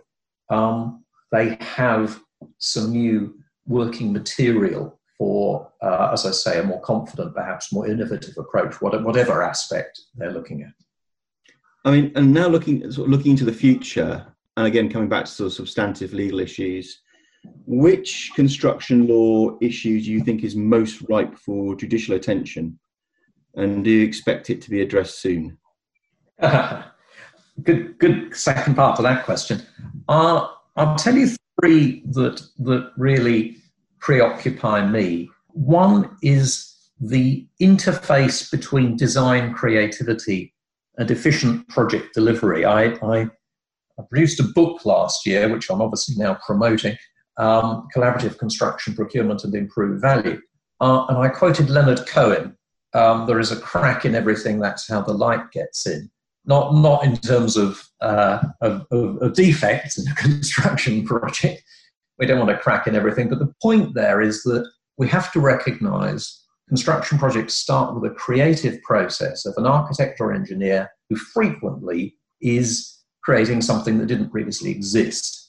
um, 0.49 1.03
they 1.31 1.57
have 1.59 2.19
some 2.57 2.91
new 2.91 3.35
working 3.67 4.13
material 4.13 4.99
for, 5.17 5.71
uh, 5.81 6.09
as 6.11 6.25
I 6.25 6.31
say, 6.31 6.59
a 6.59 6.63
more 6.63 6.81
confident, 6.81 7.33
perhaps 7.35 7.71
more 7.71 7.87
innovative 7.87 8.37
approach, 8.37 8.81
whatever 8.81 9.43
aspect 9.43 10.01
they're 10.15 10.31
looking 10.31 10.63
at. 10.63 10.73
I 11.85 11.91
mean, 11.91 12.11
and 12.15 12.33
now 12.33 12.47
looking 12.47 12.91
sort 12.91 13.07
of 13.07 13.11
looking 13.11 13.31
into 13.31 13.45
the 13.45 13.53
future, 13.53 14.25
and 14.57 14.67
again 14.67 14.89
coming 14.89 15.09
back 15.09 15.25
to 15.25 15.31
sort 15.31 15.47
of 15.47 15.53
substantive 15.53 16.13
legal 16.13 16.39
issues, 16.39 17.01
which 17.65 18.31
construction 18.35 19.07
law 19.07 19.57
issue 19.61 20.01
do 20.01 20.11
you 20.11 20.21
think 20.21 20.43
is 20.43 20.55
most 20.55 21.01
ripe 21.09 21.35
for 21.35 21.75
judicial 21.75 22.15
attention, 22.15 22.79
and 23.55 23.83
do 23.83 23.89
you 23.89 24.05
expect 24.05 24.49
it 24.49 24.61
to 24.61 24.69
be 24.69 24.81
addressed 24.81 25.19
soon? 25.19 25.57
good, 27.63 27.97
good 27.97 28.35
second 28.35 28.75
part 28.75 28.95
to 28.97 29.01
that 29.01 29.25
question. 29.25 29.61
Uh, 30.07 30.47
I'll 30.75 30.95
tell 30.95 31.15
you 31.15 31.29
three 31.59 32.03
that 32.11 32.41
that 32.59 32.91
really 32.97 33.57
preoccupy 33.99 34.85
me. 34.85 35.29
One 35.53 36.15
is 36.21 36.75
the 36.99 37.47
interface 37.61 38.49
between 38.51 38.95
design 38.95 39.53
creativity 39.53 40.53
and 40.97 41.09
efficient 41.11 41.67
project 41.69 42.13
delivery. 42.13 42.65
I, 42.65 42.85
I, 43.03 43.21
I, 43.99 44.03
produced 44.09 44.39
a 44.39 44.43
book 44.43 44.85
last 44.85 45.25
year, 45.25 45.49
which 45.49 45.69
I'm 45.69 45.81
obviously 45.81 46.15
now 46.17 46.37
promoting, 46.45 46.95
um, 47.37 47.87
Collaborative 47.95 48.37
Construction 48.37 48.95
Procurement 48.95 49.43
and 49.43 49.55
Improved 49.55 50.01
Value. 50.01 50.41
Uh, 50.81 51.05
and 51.07 51.17
I 51.17 51.29
quoted 51.29 51.69
Leonard 51.69 52.05
Cohen, 52.07 52.57
um, 52.93 53.27
there 53.27 53.39
is 53.39 53.51
a 53.51 53.59
crack 53.59 54.05
in 54.05 54.15
everything, 54.15 54.59
that's 54.59 54.87
how 54.87 55.01
the 55.01 55.13
light 55.13 55.51
gets 55.51 55.85
in. 55.85 56.09
Not, 56.45 56.75
not 56.75 57.03
in 57.03 57.17
terms 57.17 57.57
of, 57.57 57.83
uh, 58.01 58.39
of, 58.61 58.85
of, 58.91 59.17
of 59.21 59.33
defects 59.33 59.97
in 59.97 60.07
a 60.11 60.15
construction 60.15 61.05
project, 61.05 61.63
we 62.19 62.25
don't 62.25 62.39
want 62.39 62.51
a 62.51 62.57
crack 62.57 62.87
in 62.87 62.95
everything, 62.95 63.29
but 63.29 63.39
the 63.39 63.53
point 63.61 63.93
there 63.93 64.21
is 64.21 64.43
that 64.43 64.65
we 64.97 65.07
have 65.09 65.31
to 65.33 65.39
recognize 65.39 66.45
construction 66.67 67.17
projects 67.17 67.53
start 67.53 67.93
with 67.93 68.09
a 68.09 68.15
creative 68.15 68.81
process 68.81 69.45
of 69.45 69.53
an 69.57 69.65
architect 69.65 70.19
or 70.19 70.33
engineer 70.33 70.89
who 71.09 71.15
frequently 71.15 72.15
is 72.41 73.03
creating 73.23 73.61
something 73.61 73.97
that 73.97 74.07
didn't 74.07 74.29
previously 74.29 74.71
exist, 74.71 75.44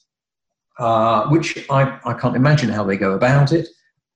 uh, 0.79 1.27
which 1.29 1.65
I, 1.69 1.99
I 2.05 2.13
can't 2.13 2.35
imagine 2.35 2.69
how 2.69 2.83
they 2.83 2.97
go 2.97 3.13
about 3.13 3.51
it, 3.51 3.67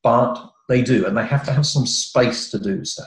but 0.04 0.52
they 0.70 0.82
do, 0.82 1.06
and 1.06 1.18
they 1.18 1.26
have 1.26 1.46
to 1.46 1.52
have 1.52 1.66
some 1.66 1.86
space 1.86 2.50
to 2.52 2.60
do 2.60 2.86
so. 2.86 3.04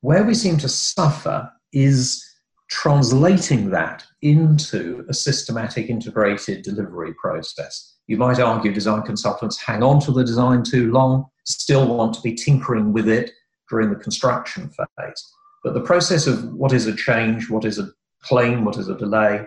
Where 0.00 0.24
we 0.24 0.34
seem 0.34 0.56
to 0.58 0.68
suffer 0.68 1.50
is 1.72 2.24
translating 2.70 3.70
that 3.70 4.04
into 4.22 5.04
a 5.08 5.14
systematic 5.14 5.90
integrated 5.90 6.62
delivery 6.62 7.12
process. 7.14 7.96
You 8.06 8.16
might 8.16 8.40
argue 8.40 8.72
design 8.72 9.02
consultants 9.02 9.60
hang 9.60 9.82
on 9.82 10.00
to 10.00 10.12
the 10.12 10.24
design 10.24 10.62
too 10.62 10.90
long, 10.90 11.26
still 11.44 11.96
want 11.96 12.14
to 12.14 12.22
be 12.22 12.34
tinkering 12.34 12.92
with 12.92 13.08
it 13.08 13.30
during 13.68 13.90
the 13.90 13.96
construction 13.96 14.68
phase. 14.70 15.32
But 15.62 15.74
the 15.74 15.80
process 15.80 16.26
of 16.26 16.52
what 16.54 16.72
is 16.72 16.86
a 16.86 16.94
change, 16.94 17.50
what 17.50 17.64
is 17.64 17.78
a 17.78 17.90
claim, 18.22 18.64
what 18.64 18.78
is 18.78 18.88
a 18.88 18.96
delay, 18.96 19.46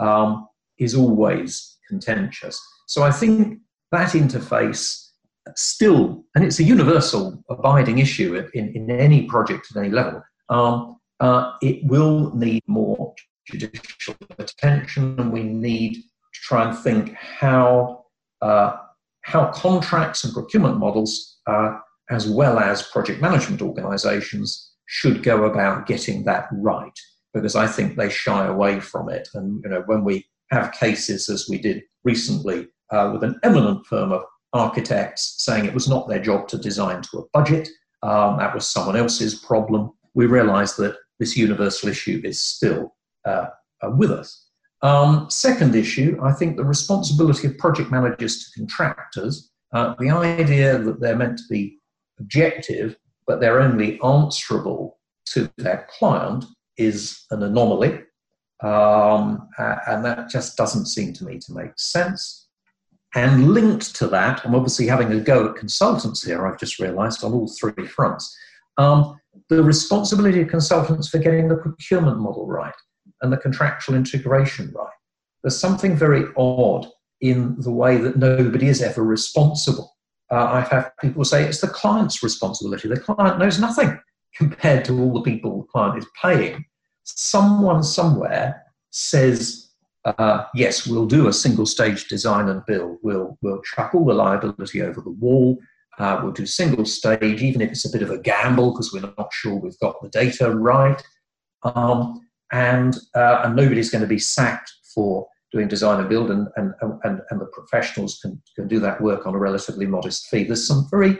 um, 0.00 0.48
is 0.78 0.94
always 0.94 1.78
contentious. 1.88 2.60
So 2.86 3.02
I 3.02 3.10
think 3.10 3.58
that 3.90 4.10
interface 4.10 5.08
still, 5.56 6.24
and 6.34 6.44
it's 6.44 6.60
a 6.60 6.64
universal 6.64 7.42
abiding 7.48 7.98
issue 7.98 8.48
in, 8.54 8.68
in 8.74 8.90
any 8.90 9.26
project 9.26 9.68
at 9.70 9.76
any 9.76 9.90
level, 9.90 10.22
um, 10.48 10.96
uh, 11.20 11.52
it 11.62 11.84
will 11.84 12.34
need 12.34 12.62
more 12.66 13.14
judicial 13.46 14.14
attention, 14.38 15.18
and 15.18 15.32
we 15.32 15.42
need 15.42 15.94
to 15.94 16.02
try 16.32 16.68
and 16.68 16.78
think 16.78 17.14
how 17.14 18.04
uh, 18.40 18.76
how 19.22 19.46
contracts 19.52 20.24
and 20.24 20.34
procurement 20.34 20.78
models, 20.78 21.38
uh, 21.46 21.78
as 22.10 22.28
well 22.28 22.58
as 22.58 22.82
project 22.82 23.20
management 23.20 23.62
organizations, 23.62 24.72
should 24.86 25.22
go 25.22 25.44
about 25.44 25.86
getting 25.86 26.24
that 26.24 26.48
right. 26.52 26.98
Because 27.32 27.54
I 27.54 27.66
think 27.66 27.96
they 27.96 28.10
shy 28.10 28.46
away 28.46 28.80
from 28.80 29.08
it. 29.08 29.28
And 29.34 29.62
you 29.62 29.70
know, 29.70 29.82
when 29.86 30.04
we 30.04 30.26
have 30.52 30.72
cases, 30.72 31.28
as 31.28 31.48
we 31.48 31.58
did 31.58 31.82
recently, 32.04 32.68
uh, 32.90 33.10
with 33.12 33.24
an 33.24 33.38
eminent 33.42 33.86
firm 33.86 34.12
of 34.12 34.22
architects 34.52 35.34
saying 35.38 35.64
it 35.64 35.74
was 35.74 35.88
not 35.88 36.08
their 36.08 36.22
job 36.22 36.46
to 36.48 36.58
design 36.58 37.02
to 37.02 37.18
a 37.18 37.28
budget, 37.32 37.68
um, 38.02 38.36
that 38.38 38.54
was 38.54 38.66
someone 38.66 38.96
else's 38.96 39.34
problem, 39.34 39.92
we 40.14 40.26
realize 40.26 40.76
that 40.76 40.96
this 41.18 41.36
universal 41.36 41.88
issue 41.88 42.20
is 42.24 42.42
still 42.42 42.94
uh, 43.24 43.46
uh 43.82 43.90
with 43.96 44.10
us. 44.10 44.46
Um, 44.82 45.30
second 45.30 45.76
issue, 45.76 46.18
I 46.22 46.32
think 46.32 46.56
the 46.56 46.64
responsibility 46.64 47.46
of 47.46 47.56
project 47.58 47.90
managers 47.90 48.44
to 48.44 48.58
contractors, 48.58 49.50
uh, 49.72 49.94
the 49.98 50.10
idea 50.10 50.78
that 50.78 51.00
they're 51.00 51.16
meant 51.16 51.38
to 51.38 51.44
be 51.48 51.78
objective, 52.18 52.96
but 53.26 53.40
they're 53.40 53.60
only 53.60 54.00
answerable 54.02 54.98
to 55.26 55.50
their 55.56 55.86
client 55.98 56.44
is 56.76 57.24
an 57.30 57.44
anomaly. 57.44 58.00
Um, 58.62 59.48
and 59.58 60.04
that 60.04 60.28
just 60.28 60.56
doesn't 60.56 60.86
seem 60.86 61.12
to 61.14 61.24
me 61.24 61.38
to 61.38 61.52
make 61.52 61.72
sense. 61.76 62.48
And 63.14 63.52
linked 63.52 63.94
to 63.96 64.06
that, 64.08 64.44
I'm 64.44 64.54
obviously 64.54 64.86
having 64.86 65.12
a 65.12 65.20
go 65.20 65.48
at 65.48 65.56
consultants 65.56 66.22
here, 66.24 66.46
I've 66.46 66.58
just 66.58 66.78
realized, 66.78 67.22
on 67.24 67.32
all 67.32 67.52
three 67.60 67.86
fronts. 67.86 68.34
Um, 68.78 69.18
the 69.48 69.62
responsibility 69.62 70.40
of 70.40 70.48
consultants 70.48 71.08
for 71.08 71.18
getting 71.18 71.48
the 71.48 71.56
procurement 71.56 72.18
model 72.18 72.46
right 72.46 72.74
and 73.20 73.32
the 73.32 73.36
contractual 73.36 73.94
integration 73.94 74.72
right. 74.74 74.88
There's 75.42 75.58
something 75.58 75.96
very 75.96 76.24
odd 76.36 76.86
in 77.20 77.56
the 77.60 77.70
way 77.70 77.96
that 77.98 78.16
nobody 78.16 78.68
is 78.68 78.80
ever 78.80 79.02
responsible. 79.02 79.94
Uh, 80.30 80.44
I've 80.44 80.68
had 80.68 80.90
people 81.00 81.24
say 81.24 81.44
it's 81.44 81.60
the 81.60 81.68
client's 81.68 82.22
responsibility. 82.22 82.88
The 82.88 82.98
client 82.98 83.38
knows 83.38 83.60
nothing 83.60 83.98
compared 84.34 84.84
to 84.86 84.98
all 84.98 85.12
the 85.12 85.22
people 85.22 85.58
the 85.58 85.66
client 85.68 85.98
is 85.98 86.06
paying. 86.20 86.64
Someone 87.04 87.82
somewhere 87.82 88.62
says, 88.90 89.70
uh, 90.04 90.44
yes, 90.54 90.86
we'll 90.86 91.06
do 91.06 91.28
a 91.28 91.32
single 91.32 91.66
stage 91.66 92.08
design 92.08 92.48
and 92.48 92.64
build. 92.66 92.98
We'll, 93.02 93.38
we'll 93.42 93.62
chuck 93.62 93.94
all 93.94 94.04
the 94.04 94.14
liability 94.14 94.82
over 94.82 95.00
the 95.00 95.10
wall. 95.10 95.58
Uh, 95.98 96.20
we'll 96.22 96.32
do 96.32 96.46
single 96.46 96.84
stage, 96.84 97.42
even 97.42 97.60
if 97.60 97.70
it's 97.70 97.84
a 97.84 97.90
bit 97.90 98.02
of 98.02 98.10
a 98.10 98.18
gamble 98.18 98.72
because 98.72 98.92
we're 98.92 99.12
not 99.18 99.32
sure 99.32 99.54
we've 99.54 99.78
got 99.78 100.00
the 100.02 100.08
data 100.08 100.50
right. 100.50 101.02
Um, 101.62 102.20
and, 102.50 102.98
uh, 103.14 103.42
and 103.44 103.56
nobody's 103.56 103.90
going 103.90 104.02
to 104.02 104.08
be 104.08 104.18
sacked 104.18 104.72
for 104.94 105.26
doing 105.52 105.68
design 105.68 106.00
and 106.00 106.08
build, 106.08 106.30
and, 106.30 106.48
and, 106.56 106.72
and, 106.80 107.20
and 107.30 107.40
the 107.40 107.46
professionals 107.46 108.18
can, 108.20 108.40
can 108.56 108.66
do 108.66 108.80
that 108.80 109.00
work 109.00 109.26
on 109.26 109.34
a 109.34 109.38
relatively 109.38 109.86
modest 109.86 110.26
fee. 110.28 110.44
There's 110.44 110.66
some 110.66 110.88
very 110.90 111.18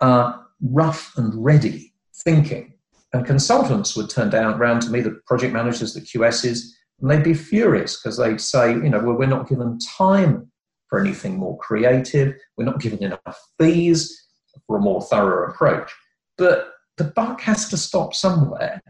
uh, 0.00 0.34
rough 0.60 1.16
and 1.16 1.32
ready 1.42 1.94
thinking. 2.14 2.69
And 3.12 3.26
consultants 3.26 3.96
would 3.96 4.08
turn 4.08 4.30
down 4.30 4.54
around 4.54 4.82
to 4.82 4.90
me, 4.90 5.00
the 5.00 5.20
project 5.26 5.52
managers, 5.52 5.94
the 5.94 6.00
QSs, 6.00 6.66
and 7.00 7.10
they'd 7.10 7.24
be 7.24 7.34
furious 7.34 7.96
because 8.00 8.16
they'd 8.16 8.40
say, 8.40 8.72
you 8.72 8.88
know, 8.88 9.00
well, 9.00 9.16
we're 9.16 9.26
not 9.26 9.48
given 9.48 9.78
time 9.96 10.50
for 10.88 11.00
anything 11.00 11.36
more 11.36 11.56
creative, 11.58 12.34
we're 12.56 12.64
not 12.64 12.80
given 12.80 13.02
enough 13.02 13.40
fees 13.58 14.28
for 14.66 14.76
a 14.76 14.80
more 14.80 15.00
thorough 15.02 15.50
approach. 15.50 15.90
But 16.36 16.72
the 16.96 17.04
buck 17.04 17.40
has 17.42 17.68
to 17.70 17.76
stop 17.76 18.14
somewhere 18.14 18.82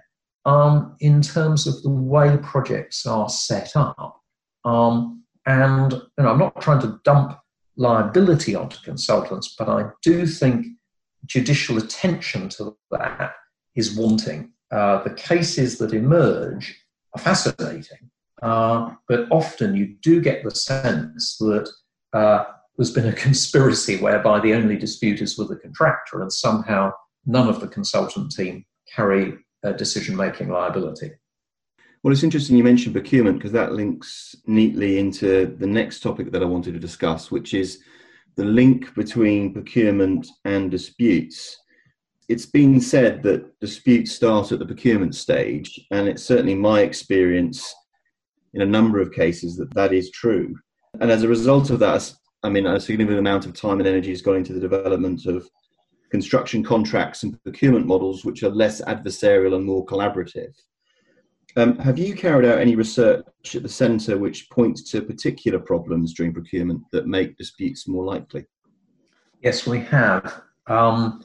um, 0.45 0.97
in 1.01 1.21
terms 1.23 1.67
of 1.67 1.83
the 1.83 1.91
way 1.91 2.39
projects 2.43 3.07
are 3.07 3.29
set 3.29 3.77
up. 3.77 4.21
Um, 4.65 5.25
and 5.47 5.93
you 5.93 6.25
know, 6.25 6.31
I'm 6.31 6.39
not 6.39 6.61
trying 6.61 6.81
to 6.83 7.01
dump 7.05 7.39
liability 7.77 8.55
onto 8.55 8.79
consultants, 8.83 9.55
but 9.59 9.69
I 9.69 9.91
do 10.03 10.27
think 10.27 10.67
judicial 11.27 11.79
attention 11.79 12.49
to 12.51 12.77
that 12.91 13.35
is 13.77 13.97
wanting. 13.97 14.53
Uh, 14.71 15.03
the 15.03 15.15
cases 15.15 15.79
that 15.79 15.93
emerge 15.93 16.85
are 17.15 17.21
fascinating, 17.21 18.11
uh, 18.43 18.91
but 19.09 19.27
often 19.31 19.75
you 19.75 19.97
do 20.03 20.21
get 20.21 20.45
the 20.45 20.51
sense 20.51 21.37
that 21.39 21.69
uh, 22.13 22.45
there's 22.77 22.93
been 22.93 23.09
a 23.09 23.13
conspiracy 23.13 23.97
whereby 23.97 24.41
the 24.41 24.55
only 24.55 24.77
dispute 24.77 25.21
is 25.21 25.37
with 25.37 25.49
the 25.49 25.57
contractor, 25.57 26.23
and 26.23 26.33
somehow 26.33 26.93
none 27.27 27.49
of 27.49 27.61
the 27.61 27.69
consultant 27.69 28.33
team 28.33 28.65
carry 28.95 29.35
a 29.63 29.73
decision 29.73 30.17
making 30.17 30.49
liability. 30.49 31.11
Well, 32.03 32.13
it's 32.13 32.23
interesting 32.23 32.57
you 32.57 32.65
mentioned 32.65 32.95
procurement 32.95 33.39
because 33.39 33.53
that 33.53 33.73
links 33.73 34.35
neatly 34.47 34.99
into 34.99 35.55
the 35.59 35.67
next 35.67 36.01
topic 36.01 36.33
that 36.33 36.43
I 36.43 36.47
wanted 36.47 36.73
to 36.73 36.81
discuss, 36.81 37.31
which 37.31 37.53
is 37.53 37.83
the 38.37 38.45
link 38.45 38.95
between 38.95 39.53
procurement 39.53 40.27
and 40.47 40.71
disputes. 40.71 41.59
It's 42.31 42.47
been 42.47 42.81
said 42.81 43.25
that 43.25 43.59
disputes 43.59 44.13
start 44.13 44.53
at 44.53 44.61
the 44.61 44.65
procurement 44.65 45.17
stage, 45.17 45.85
and 45.91 46.07
it's 46.07 46.23
certainly 46.23 46.55
my 46.55 46.83
experience 46.83 47.75
in 48.55 48.63
a 48.63 48.67
number 48.67 49.01
of 49.01 49.11
cases 49.11 49.57
that 49.57 49.75
that 49.75 49.93
is 49.93 50.13
true. 50.13 50.55
And 51.01 51.11
as 51.11 51.25
a 51.25 51.29
result 51.29 51.71
of 51.71 51.81
that, 51.81 52.09
I 52.45 52.49
mean, 52.49 52.69
a 52.69 52.79
significant 52.79 53.19
amount 53.19 53.47
of 53.47 53.53
time 53.53 53.81
and 53.81 53.89
energy 53.89 54.11
has 54.11 54.23
gone 54.23 54.37
into 54.37 54.53
the 54.53 54.61
development 54.61 55.27
of 55.27 55.45
construction 56.13 56.63
contracts 56.63 57.25
and 57.25 57.43
procurement 57.43 57.87
models 57.87 58.25
which 58.25 58.45
are 58.45 58.51
less 58.51 58.81
adversarial 58.83 59.57
and 59.57 59.65
more 59.65 59.85
collaborative. 59.85 60.55
Um, 61.57 61.79
have 61.79 61.99
you 61.99 62.15
carried 62.15 62.49
out 62.49 62.61
any 62.61 62.77
research 62.77 63.57
at 63.57 63.65
the 63.65 63.69
centre 63.69 64.17
which 64.17 64.49
points 64.51 64.89
to 64.93 65.03
particular 65.03 65.59
problems 65.59 66.15
during 66.15 66.33
procurement 66.33 66.85
that 66.93 67.09
make 67.09 67.37
disputes 67.37 67.89
more 67.89 68.05
likely? 68.05 68.47
Yes, 69.43 69.67
we 69.67 69.81
have. 69.81 70.43
Um, 70.69 71.25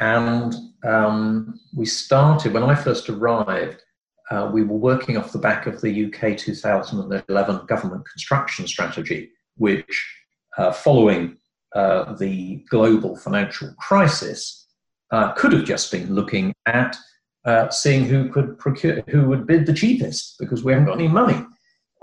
and 0.00 0.54
um, 0.84 1.60
we 1.74 1.86
started, 1.86 2.52
when 2.52 2.62
I 2.62 2.74
first 2.74 3.08
arrived, 3.08 3.82
uh, 4.30 4.50
we 4.52 4.62
were 4.62 4.76
working 4.76 5.16
off 5.16 5.32
the 5.32 5.38
back 5.38 5.66
of 5.66 5.80
the 5.80 6.06
UK 6.06 6.36
2011 6.36 7.66
government 7.66 8.08
construction 8.08 8.66
strategy, 8.66 9.30
which, 9.56 10.14
uh, 10.56 10.72
following 10.72 11.36
uh, 11.74 12.14
the 12.14 12.64
global 12.70 13.16
financial 13.16 13.72
crisis 13.78 14.66
uh, 15.10 15.32
could 15.32 15.52
have 15.52 15.64
just 15.64 15.90
been 15.90 16.14
looking 16.14 16.54
at 16.66 16.96
uh, 17.44 17.68
seeing 17.70 18.04
who 18.04 18.30
could 18.30 18.58
procure, 18.58 19.02
who 19.08 19.28
would 19.28 19.46
bid 19.46 19.66
the 19.66 19.74
cheapest 19.74 20.36
because 20.38 20.64
we 20.64 20.72
haven't 20.72 20.86
got 20.86 20.98
any 20.98 21.08
money. 21.08 21.44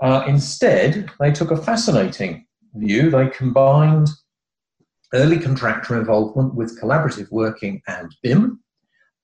Uh, 0.00 0.24
instead, 0.26 1.10
they 1.20 1.32
took 1.32 1.50
a 1.50 1.56
fascinating 1.56 2.46
view. 2.74 3.10
They 3.10 3.28
combined 3.28 4.08
early 5.14 5.38
contractor 5.38 5.98
involvement 5.98 6.54
with 6.54 6.80
collaborative 6.80 7.30
working 7.30 7.82
and 7.86 8.14
BIM. 8.22 8.60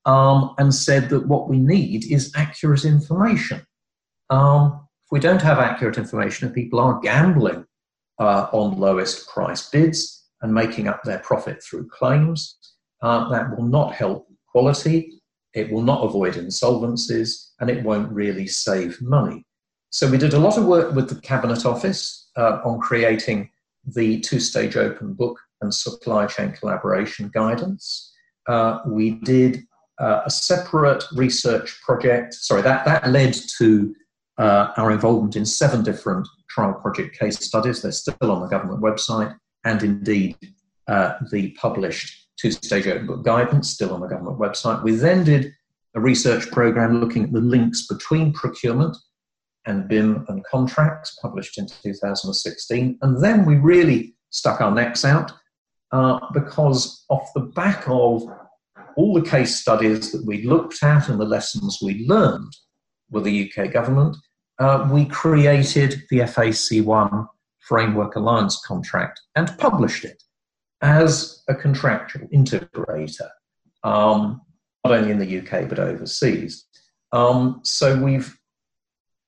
um, 0.09 0.55
and 0.59 0.74
said 0.74 1.11
that 1.11 1.29
what 1.29 1.48
we 1.51 1.59
need 1.59 2.11
is 2.11 2.33
accurate 2.35 2.87
information. 2.87 3.61
Um, 4.31 4.88
if 5.05 5.12
we 5.12 5.20
don't 5.20 5.42
have 5.42 5.59
accurate 5.59 5.98
information, 5.98 6.48
if 6.48 6.55
people 6.55 6.81
are 6.81 6.98
gambling 7.01 7.66
uh, 8.18 8.46
on 8.53 8.79
lowest 8.81 9.29
price 9.29 9.68
bids 9.68 10.27
and 10.40 10.53
making 10.53 10.88
up 10.88 11.03
their 11.03 11.18
profit 11.18 11.62
through 11.62 11.88
claims, 11.88 12.57
uh, 13.03 13.29
that 13.29 13.55
will 13.55 13.66
not 13.66 13.94
help 13.94 14.27
quality, 14.46 15.20
it 15.53 15.70
will 15.70 15.83
not 15.83 16.03
avoid 16.03 16.35
insolvencies, 16.35 17.51
and 17.61 17.68
it 17.68 17.85
won't 17.85 18.11
really 18.11 18.46
save 18.46 19.01
money. 19.03 19.44
So 19.90 20.11
we 20.11 20.18
did 20.18 20.33
a 20.35 20.38
lot 20.38 20.57
of 20.57 20.64
work 20.64 20.94
with 20.94 21.09
the 21.09 21.20
Cabinet 21.20 21.66
Office 21.66 22.31
uh, 22.37 22.61
on 22.64 22.81
creating 22.81 23.51
the 23.87 24.20
two-stage 24.20 24.77
open 24.77 25.14
book 25.14 25.38
and 25.60 25.72
supply 25.72 26.26
chain 26.26 26.52
collaboration 26.52 27.30
guidance. 27.32 28.12
Uh, 28.48 28.80
we 28.86 29.12
did 29.22 29.62
uh, 30.00 30.22
a 30.24 30.30
separate 30.30 31.04
research 31.14 31.80
project. 31.82 32.34
Sorry, 32.34 32.62
that, 32.62 32.84
that 32.84 33.08
led 33.10 33.34
to 33.58 33.94
uh, 34.38 34.72
our 34.76 34.92
involvement 34.92 35.36
in 35.36 35.44
seven 35.44 35.82
different 35.82 36.26
trial 36.48 36.74
project 36.74 37.18
case 37.18 37.38
studies. 37.38 37.82
They're 37.82 37.92
still 37.92 38.30
on 38.30 38.40
the 38.40 38.48
government 38.48 38.80
website, 38.80 39.36
and 39.64 39.82
indeed 39.82 40.36
uh, 40.86 41.14
the 41.30 41.50
published 41.60 42.28
two-stage 42.40 42.86
open 42.86 43.06
book 43.06 43.24
guidance 43.24 43.70
still 43.70 43.92
on 43.92 44.00
the 44.00 44.06
government 44.06 44.38
website. 44.38 44.82
We 44.82 44.92
then 44.92 45.24
did 45.24 45.52
a 45.94 46.00
research 46.00 46.48
program 46.52 47.00
looking 47.00 47.24
at 47.24 47.32
the 47.32 47.40
links 47.40 47.86
between 47.86 48.32
procurement 48.32 48.96
and 49.66 49.88
BIM 49.88 50.24
and 50.28 50.44
contracts, 50.44 51.18
published 51.20 51.58
in 51.58 51.66
2016. 51.66 52.98
And 53.02 53.22
then 53.22 53.44
we 53.44 53.56
really 53.56 54.14
stuck 54.30 54.60
our 54.60 54.74
necks 54.74 55.04
out 55.04 55.32
uh, 55.92 56.20
because 56.33 57.05
off 57.09 57.31
the 57.35 57.40
back 57.40 57.85
of 57.88 58.22
all 58.96 59.14
the 59.14 59.29
case 59.29 59.61
studies 59.61 60.12
that 60.12 60.24
we 60.27 60.42
looked 60.44 60.83
at 60.83 61.09
and 61.09 61.20
the 61.20 61.24
lessons 61.24 61.79
we 61.83 62.07
learned 62.07 62.53
with 63.11 63.24
the 63.24 63.51
UK 63.51 63.72
government, 63.72 64.16
uh, 64.59 64.88
we 64.90 65.05
created 65.07 66.03
the 66.11 66.18
FAC1 66.18 67.27
Framework 67.61 68.16
Alliance 68.16 68.61
contract 68.66 69.20
and 69.37 69.57
published 69.59 70.05
it 70.05 70.22
as 70.81 71.42
a 71.48 71.55
contractual 71.55 72.27
integrator, 72.29 73.29
um, 73.85 74.40
not 74.85 74.94
only 74.94 75.11
in 75.11 75.18
the 75.18 75.38
UK 75.38 75.68
but 75.68 75.79
overseas. 75.79 76.66
Um, 77.12 77.61
so 77.62 77.96
we've 78.03 78.37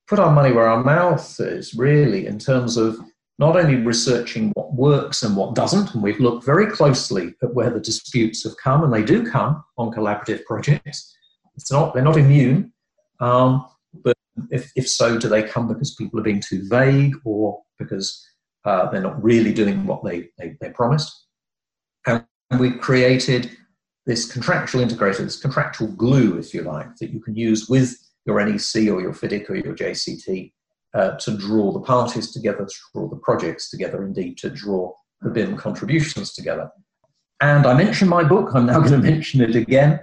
put 0.08 0.18
our 0.18 0.32
money 0.32 0.52
where 0.52 0.68
our 0.68 0.82
mouth 0.82 1.38
is, 1.38 1.74
really, 1.74 2.26
in 2.26 2.38
terms 2.38 2.76
of 2.76 2.98
not 3.40 3.56
only 3.56 3.76
researching 3.76 4.50
what 4.50 4.74
works 4.74 5.22
and 5.22 5.34
what 5.34 5.54
doesn't, 5.54 5.94
and 5.94 6.02
we've 6.02 6.20
looked 6.20 6.44
very 6.44 6.66
closely 6.66 7.34
at 7.42 7.54
where 7.54 7.70
the 7.70 7.80
disputes 7.80 8.44
have 8.44 8.54
come, 8.62 8.84
and 8.84 8.92
they 8.92 9.02
do 9.02 9.28
come 9.28 9.64
on 9.78 9.90
collaborative 9.90 10.44
projects. 10.44 11.16
It's 11.56 11.72
not, 11.72 11.94
they're 11.94 12.02
not 12.04 12.18
immune, 12.18 12.70
um, 13.18 13.66
but 14.04 14.14
if, 14.50 14.70
if 14.76 14.86
so, 14.86 15.18
do 15.18 15.26
they 15.26 15.42
come 15.42 15.68
because 15.68 15.94
people 15.94 16.20
are 16.20 16.22
being 16.22 16.42
too 16.46 16.68
vague 16.68 17.14
or 17.24 17.62
because 17.78 18.22
uh, 18.66 18.90
they're 18.90 19.00
not 19.00 19.22
really 19.24 19.54
doing 19.54 19.86
what 19.86 20.04
they, 20.04 20.28
they, 20.36 20.56
they 20.60 20.68
promised? 20.68 21.26
And 22.06 22.26
we 22.58 22.72
created 22.72 23.56
this 24.04 24.30
contractual 24.30 24.84
integrator, 24.84 25.18
this 25.18 25.40
contractual 25.40 25.88
glue, 25.88 26.36
if 26.38 26.52
you 26.52 26.60
like, 26.60 26.94
that 26.96 27.10
you 27.10 27.20
can 27.20 27.34
use 27.34 27.70
with 27.70 27.96
your 28.26 28.44
NEC 28.44 28.88
or 28.88 29.00
your 29.00 29.14
FIDIC 29.14 29.48
or 29.48 29.54
your 29.54 29.74
JCT 29.74 30.52
uh, 30.94 31.12
to 31.18 31.36
draw 31.36 31.72
the 31.72 31.80
parties 31.80 32.32
together, 32.32 32.66
to 32.66 32.74
draw 32.92 33.08
the 33.08 33.16
projects 33.16 33.70
together, 33.70 34.04
indeed 34.04 34.36
to 34.38 34.50
draw 34.50 34.92
the 35.20 35.30
BIM 35.30 35.56
contributions 35.56 36.32
together. 36.32 36.70
And 37.40 37.66
I 37.66 37.74
mentioned 37.74 38.10
my 38.10 38.24
book, 38.24 38.50
I'm 38.54 38.66
now 38.66 38.80
going 38.80 38.92
to 38.92 38.98
mention 38.98 39.40
it 39.40 39.56
again. 39.56 40.00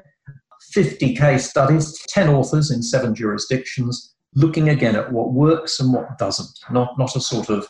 50 0.72 1.16
case 1.16 1.50
studies, 1.50 2.00
10 2.08 2.30
authors 2.30 2.72
in 2.72 2.82
seven 2.82 3.14
jurisdictions, 3.14 4.16
looking 4.36 4.70
again 4.70 4.96
at 4.96 5.12
what 5.12 5.34
works 5.34 5.80
and 5.80 5.94
what 5.94 6.18
doesn't, 6.18 6.60
not, 6.72 6.98
not 6.98 7.16
a 7.16 7.22
sort 7.22 7.50
of 7.50 7.68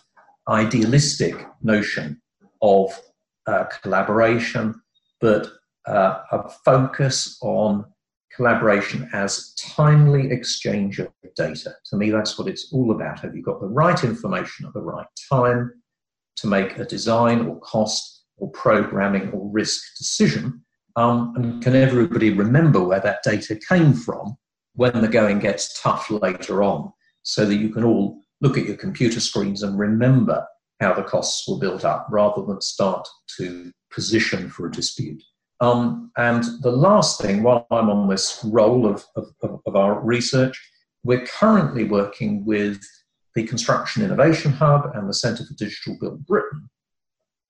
idealistic 0.47 1.35
notion 1.61 2.21
of 2.61 2.99
uh, 3.45 3.65
collaboration, 3.81 4.81
but 5.21 5.47
uh, 5.87 6.19
a 6.31 6.49
focus 6.65 7.37
on 7.41 7.85
collaboration 8.37 9.09
as 9.13 9.53
timely 9.55 10.31
exchange 10.31 10.99
of 10.99 11.09
data. 11.35 11.73
To 11.89 11.97
me, 11.97 12.11
that's 12.11 12.37
what 12.37 12.47
it's 12.47 12.71
all 12.71 12.91
about. 12.91 13.19
Have 13.21 13.35
you 13.35 13.41
got 13.41 13.59
the 13.59 13.67
right 13.67 14.01
information 14.03 14.65
at 14.67 14.73
the 14.73 14.81
right 14.81 15.07
time 15.29 15.73
to 16.37 16.47
make 16.47 16.77
a 16.77 16.85
design 16.85 17.47
or 17.47 17.59
cost 17.59 18.23
or 18.37 18.49
programming 18.51 19.31
or 19.31 19.49
risk 19.51 19.97
decision? 19.97 20.63
Um, 20.95 21.33
and 21.35 21.63
can 21.63 21.75
everybody 21.75 22.29
remember 22.29 22.81
where 22.81 22.99
that 22.99 23.23
data 23.23 23.59
came 23.67 23.93
from 23.93 24.37
when 24.75 25.01
the 25.01 25.07
going 25.07 25.39
gets 25.39 25.81
tough 25.81 26.09
later 26.11 26.61
on 26.61 26.93
so 27.23 27.45
that 27.45 27.55
you 27.55 27.69
can 27.69 27.83
all 27.83 28.21
look 28.41 28.57
at 28.57 28.65
your 28.65 28.77
computer 28.77 29.19
screens 29.19 29.63
and 29.63 29.79
remember 29.79 30.45
how 30.79 30.93
the 30.93 31.03
costs 31.03 31.47
were 31.47 31.57
built 31.57 31.83
up 31.83 32.07
rather 32.11 32.43
than 32.45 32.61
start 32.61 33.07
to 33.37 33.71
position 33.91 34.47
for 34.47 34.67
a 34.67 34.71
dispute? 34.71 35.23
Um, 35.59 36.11
and 36.17 36.43
the 36.61 36.71
last 36.71 37.21
thing, 37.21 37.43
while 37.43 37.65
I'm 37.71 37.89
on 37.89 38.07
this 38.07 38.41
role 38.45 38.85
of, 38.85 39.03
of, 39.15 39.59
of, 39.65 39.75
our 39.75 39.99
research, 40.01 40.59
we're 41.03 41.25
currently 41.25 41.83
working 41.83 42.45
with 42.45 42.79
the 43.33 43.43
Construction 43.43 44.03
Innovation 44.03 44.51
Hub 44.51 44.91
and 44.93 45.09
the 45.09 45.13
Centre 45.13 45.45
for 45.45 45.53
Digital 45.55 45.97
Built 45.99 46.25
Britain, 46.25 46.69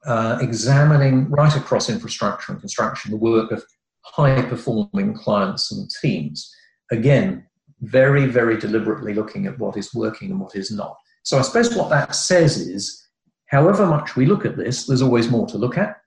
uh, 0.06 0.38
examining 0.42 1.30
right 1.30 1.56
across 1.56 1.90
infrastructure 1.90 2.52
and 2.52 2.62
construction 2.62 3.12
the 3.12 3.18
work 3.18 3.52
of 3.52 3.64
high 4.04 4.42
performing 4.42 5.14
clients 5.14 5.72
and 5.72 5.90
teams. 6.02 6.54
Again, 6.92 7.46
very, 7.82 8.26
very 8.26 8.58
deliberately 8.58 9.14
looking 9.14 9.48
at 9.48 9.60
what 9.60 9.76
is 9.76 9.94
working 9.94 10.32
and 10.32 10.40
what 10.40 10.56
is 10.56 10.72
not. 10.72 10.96
So 11.24 11.38
I 11.38 11.42
suppose 11.42 11.76
what 11.76 11.90
that 11.90 12.16
says 12.16 12.58
is, 12.58 13.06
however 13.48 13.86
much 13.86 14.16
we 14.16 14.26
look 14.26 14.46
at 14.46 14.56
this, 14.56 14.86
there's 14.86 15.02
always 15.02 15.30
more 15.30 15.46
to 15.48 15.58
look 15.58 15.78
at 15.78 15.98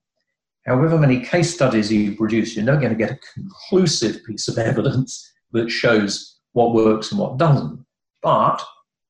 however 0.66 0.98
many 0.98 1.20
case 1.20 1.54
studies 1.54 1.92
you 1.92 2.16
produce, 2.16 2.54
you're 2.54 2.64
not 2.64 2.80
going 2.80 2.92
to 2.92 2.98
get 2.98 3.12
a 3.12 3.18
conclusive 3.34 4.24
piece 4.24 4.48
of 4.48 4.58
evidence 4.58 5.30
that 5.52 5.70
shows 5.70 6.40
what 6.52 6.74
works 6.74 7.10
and 7.10 7.20
what 7.20 7.38
doesn't. 7.38 7.84
But 8.22 8.62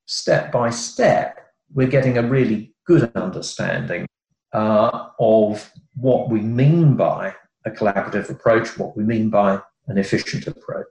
step 0.07 0.53
by 0.53 0.71
step, 0.71 1.39
we're 1.73 1.89
getting 1.89 2.19
a 2.19 2.23
really 2.23 2.75
good 2.87 3.11
understanding 3.15 4.07
uh, 4.53 5.09
of 5.19 5.71
what 5.97 6.29
we 6.29 6.41
mean 6.41 6.97
by 6.97 7.35
a 7.65 7.71
collaborative 7.71 8.31
approach, 8.31 8.79
what 8.79 8.97
we 8.97 9.05
mean 9.05 9.31
by 9.31 9.61
an 9.89 9.99
efficient 9.99 10.47
approach. 10.47 10.87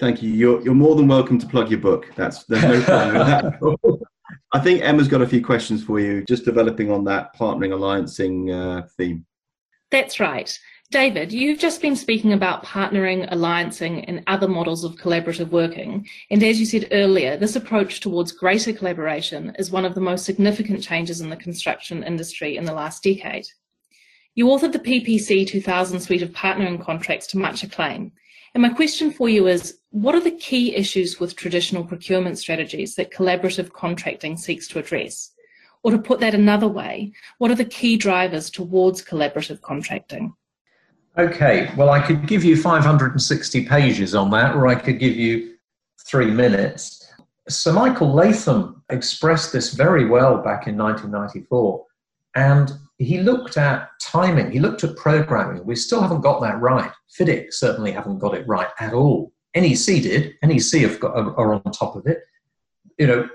Thank 0.00 0.22
you. 0.22 0.30
You're, 0.30 0.62
you're 0.62 0.74
more 0.74 0.96
than 0.96 1.06
welcome 1.06 1.38
to 1.38 1.46
plug 1.46 1.70
your 1.70 1.80
book. 1.80 2.10
That's 2.16 2.44
there's 2.44 2.62
no 2.62 2.82
problem 2.82 3.14
with 3.14 4.00
that. 4.00 4.06
I 4.52 4.60
think 4.60 4.82
Emma's 4.82 5.08
got 5.08 5.22
a 5.22 5.26
few 5.26 5.44
questions 5.44 5.84
for 5.84 6.00
you, 6.00 6.24
just 6.24 6.44
developing 6.44 6.90
on 6.90 7.04
that 7.04 7.36
partnering 7.36 7.70
alliancing 7.70 8.52
uh, 8.52 8.86
theme. 8.96 9.24
That's 9.94 10.18
right. 10.18 10.58
David, 10.90 11.32
you've 11.32 11.60
just 11.60 11.80
been 11.80 11.94
speaking 11.94 12.32
about 12.32 12.64
partnering, 12.64 13.30
alliancing, 13.32 14.04
and 14.08 14.24
other 14.26 14.48
models 14.48 14.82
of 14.82 14.96
collaborative 14.96 15.50
working. 15.50 16.08
And 16.32 16.42
as 16.42 16.58
you 16.58 16.66
said 16.66 16.88
earlier, 16.90 17.36
this 17.36 17.54
approach 17.54 18.00
towards 18.00 18.32
greater 18.32 18.72
collaboration 18.72 19.54
is 19.56 19.70
one 19.70 19.84
of 19.84 19.94
the 19.94 20.00
most 20.00 20.24
significant 20.24 20.82
changes 20.82 21.20
in 21.20 21.30
the 21.30 21.36
construction 21.36 22.02
industry 22.02 22.56
in 22.56 22.64
the 22.64 22.72
last 22.72 23.04
decade. 23.04 23.46
You 24.34 24.46
authored 24.46 24.72
the 24.72 24.80
PPC 24.80 25.46
2000 25.46 26.00
suite 26.00 26.22
of 26.22 26.30
partnering 26.30 26.82
contracts 26.82 27.28
to 27.28 27.38
much 27.38 27.62
acclaim. 27.62 28.10
And 28.52 28.62
my 28.62 28.70
question 28.70 29.12
for 29.12 29.28
you 29.28 29.46
is 29.46 29.78
what 29.90 30.16
are 30.16 30.20
the 30.20 30.32
key 30.32 30.74
issues 30.74 31.20
with 31.20 31.36
traditional 31.36 31.84
procurement 31.84 32.40
strategies 32.40 32.96
that 32.96 33.12
collaborative 33.12 33.72
contracting 33.72 34.38
seeks 34.38 34.66
to 34.68 34.80
address? 34.80 35.33
Or 35.84 35.90
to 35.90 35.98
put 35.98 36.18
that 36.20 36.34
another 36.34 36.66
way, 36.66 37.12
what 37.38 37.50
are 37.50 37.54
the 37.54 37.64
key 37.64 37.96
drivers 37.96 38.50
towards 38.50 39.04
collaborative 39.04 39.60
contracting? 39.60 40.34
Okay, 41.16 41.70
well, 41.76 41.90
I 41.90 42.00
could 42.00 42.26
give 42.26 42.42
you 42.42 42.60
560 42.60 43.66
pages 43.66 44.14
on 44.14 44.30
that, 44.30 44.56
or 44.56 44.66
I 44.66 44.74
could 44.74 44.98
give 44.98 45.14
you 45.14 45.56
three 46.04 46.30
minutes. 46.30 47.06
Sir 47.48 47.72
Michael 47.72 48.12
Latham 48.12 48.82
expressed 48.88 49.52
this 49.52 49.74
very 49.74 50.06
well 50.06 50.38
back 50.38 50.66
in 50.66 50.76
1994, 50.76 51.84
and 52.34 52.72
he 52.98 53.20
looked 53.20 53.58
at 53.58 53.90
timing, 54.00 54.50
he 54.50 54.60
looked 54.60 54.84
at 54.84 54.96
programming. 54.96 55.64
We 55.66 55.76
still 55.76 56.00
haven't 56.00 56.22
got 56.22 56.40
that 56.40 56.60
right. 56.60 56.90
FIDIC 57.18 57.52
certainly 57.52 57.92
haven't 57.92 58.18
got 58.18 58.34
it 58.34 58.46
right 58.48 58.68
at 58.80 58.94
all. 58.94 59.32
NEC 59.54 60.02
did, 60.02 60.34
NEC 60.42 60.80
have 60.80 60.98
got, 60.98 61.14
are 61.14 61.54
on 61.54 61.62
top 61.72 61.94
of 61.94 62.06
it. 62.06 62.22
You 62.98 63.06
know, 63.06 63.28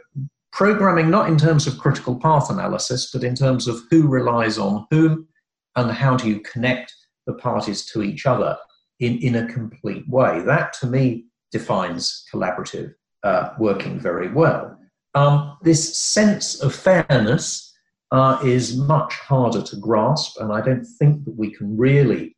programming 0.51 1.09
not 1.09 1.29
in 1.29 1.37
terms 1.37 1.67
of 1.67 1.77
critical 1.77 2.19
path 2.19 2.49
analysis, 2.49 3.11
but 3.11 3.23
in 3.23 3.35
terms 3.35 3.67
of 3.67 3.81
who 3.89 4.07
relies 4.07 4.57
on 4.57 4.85
whom 4.89 5.27
and 5.75 5.91
how 5.91 6.17
do 6.17 6.27
you 6.27 6.39
connect 6.41 6.93
the 7.27 7.33
parties 7.33 7.85
to 7.85 8.01
each 8.01 8.25
other 8.25 8.57
in, 8.99 9.17
in 9.19 9.35
a 9.35 9.51
complete 9.51 10.07
way. 10.09 10.41
That 10.41 10.73
to 10.79 10.87
me 10.87 11.25
defines 11.51 12.25
collaborative 12.33 12.93
uh, 13.23 13.51
working 13.59 13.99
very 13.99 14.31
well. 14.31 14.77
Um, 15.15 15.57
this 15.63 15.97
sense 15.97 16.61
of 16.61 16.73
fairness 16.73 17.73
uh, 18.11 18.39
is 18.43 18.77
much 18.77 19.13
harder 19.13 19.61
to 19.61 19.75
grasp, 19.77 20.39
and 20.39 20.51
I 20.51 20.61
don't 20.61 20.85
think 20.85 21.25
that 21.25 21.37
we 21.37 21.51
can 21.51 21.77
really 21.77 22.35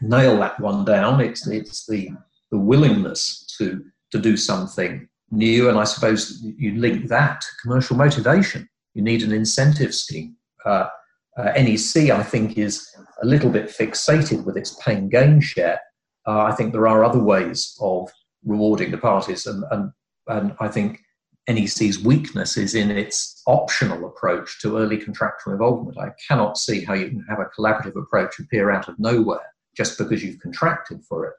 nail 0.00 0.38
that 0.38 0.58
one 0.60 0.84
down. 0.84 1.20
It's, 1.20 1.46
it's 1.46 1.86
the, 1.86 2.10
the 2.50 2.58
willingness 2.58 3.46
to, 3.58 3.84
to 4.12 4.18
do 4.18 4.36
something 4.36 5.08
new. 5.30 5.68
And 5.68 5.78
I 5.78 5.84
suppose 5.84 6.42
you 6.42 6.74
link 6.74 7.08
that 7.08 7.40
to 7.40 7.46
commercial 7.62 7.96
motivation. 7.96 8.68
You 8.94 9.02
need 9.02 9.22
an 9.22 9.32
incentive 9.32 9.94
scheme. 9.94 10.36
Uh, 10.64 10.88
uh, 11.36 11.52
NEC, 11.56 12.10
I 12.10 12.22
think, 12.22 12.56
is 12.56 12.88
a 13.22 13.26
little 13.26 13.50
bit 13.50 13.68
fixated 13.68 14.44
with 14.44 14.56
its 14.56 14.74
pain 14.82 15.08
gain 15.08 15.40
share. 15.40 15.80
Uh, 16.26 16.44
I 16.44 16.52
think 16.52 16.72
there 16.72 16.88
are 16.88 17.04
other 17.04 17.22
ways 17.22 17.76
of 17.80 18.10
rewarding 18.44 18.90
the 18.90 18.98
parties, 18.98 19.46
and, 19.46 19.64
and, 19.70 19.92
and 20.28 20.56
I 20.60 20.68
think 20.68 21.00
NEC's 21.48 22.02
weakness 22.02 22.56
is 22.56 22.74
in 22.74 22.90
its 22.90 23.42
optional 23.46 24.06
approach 24.06 24.60
to 24.60 24.78
early 24.78 24.96
contractual 24.96 25.52
involvement. 25.52 25.98
I 25.98 26.10
cannot 26.26 26.58
see 26.58 26.84
how 26.84 26.94
you 26.94 27.08
can 27.08 27.24
have 27.28 27.38
a 27.38 27.50
collaborative 27.56 27.96
approach 27.96 28.38
appear 28.38 28.70
out 28.70 28.88
of 28.88 28.98
nowhere 28.98 29.54
just 29.76 29.98
because 29.98 30.24
you've 30.24 30.40
contracted 30.40 31.04
for 31.08 31.26
it. 31.26 31.34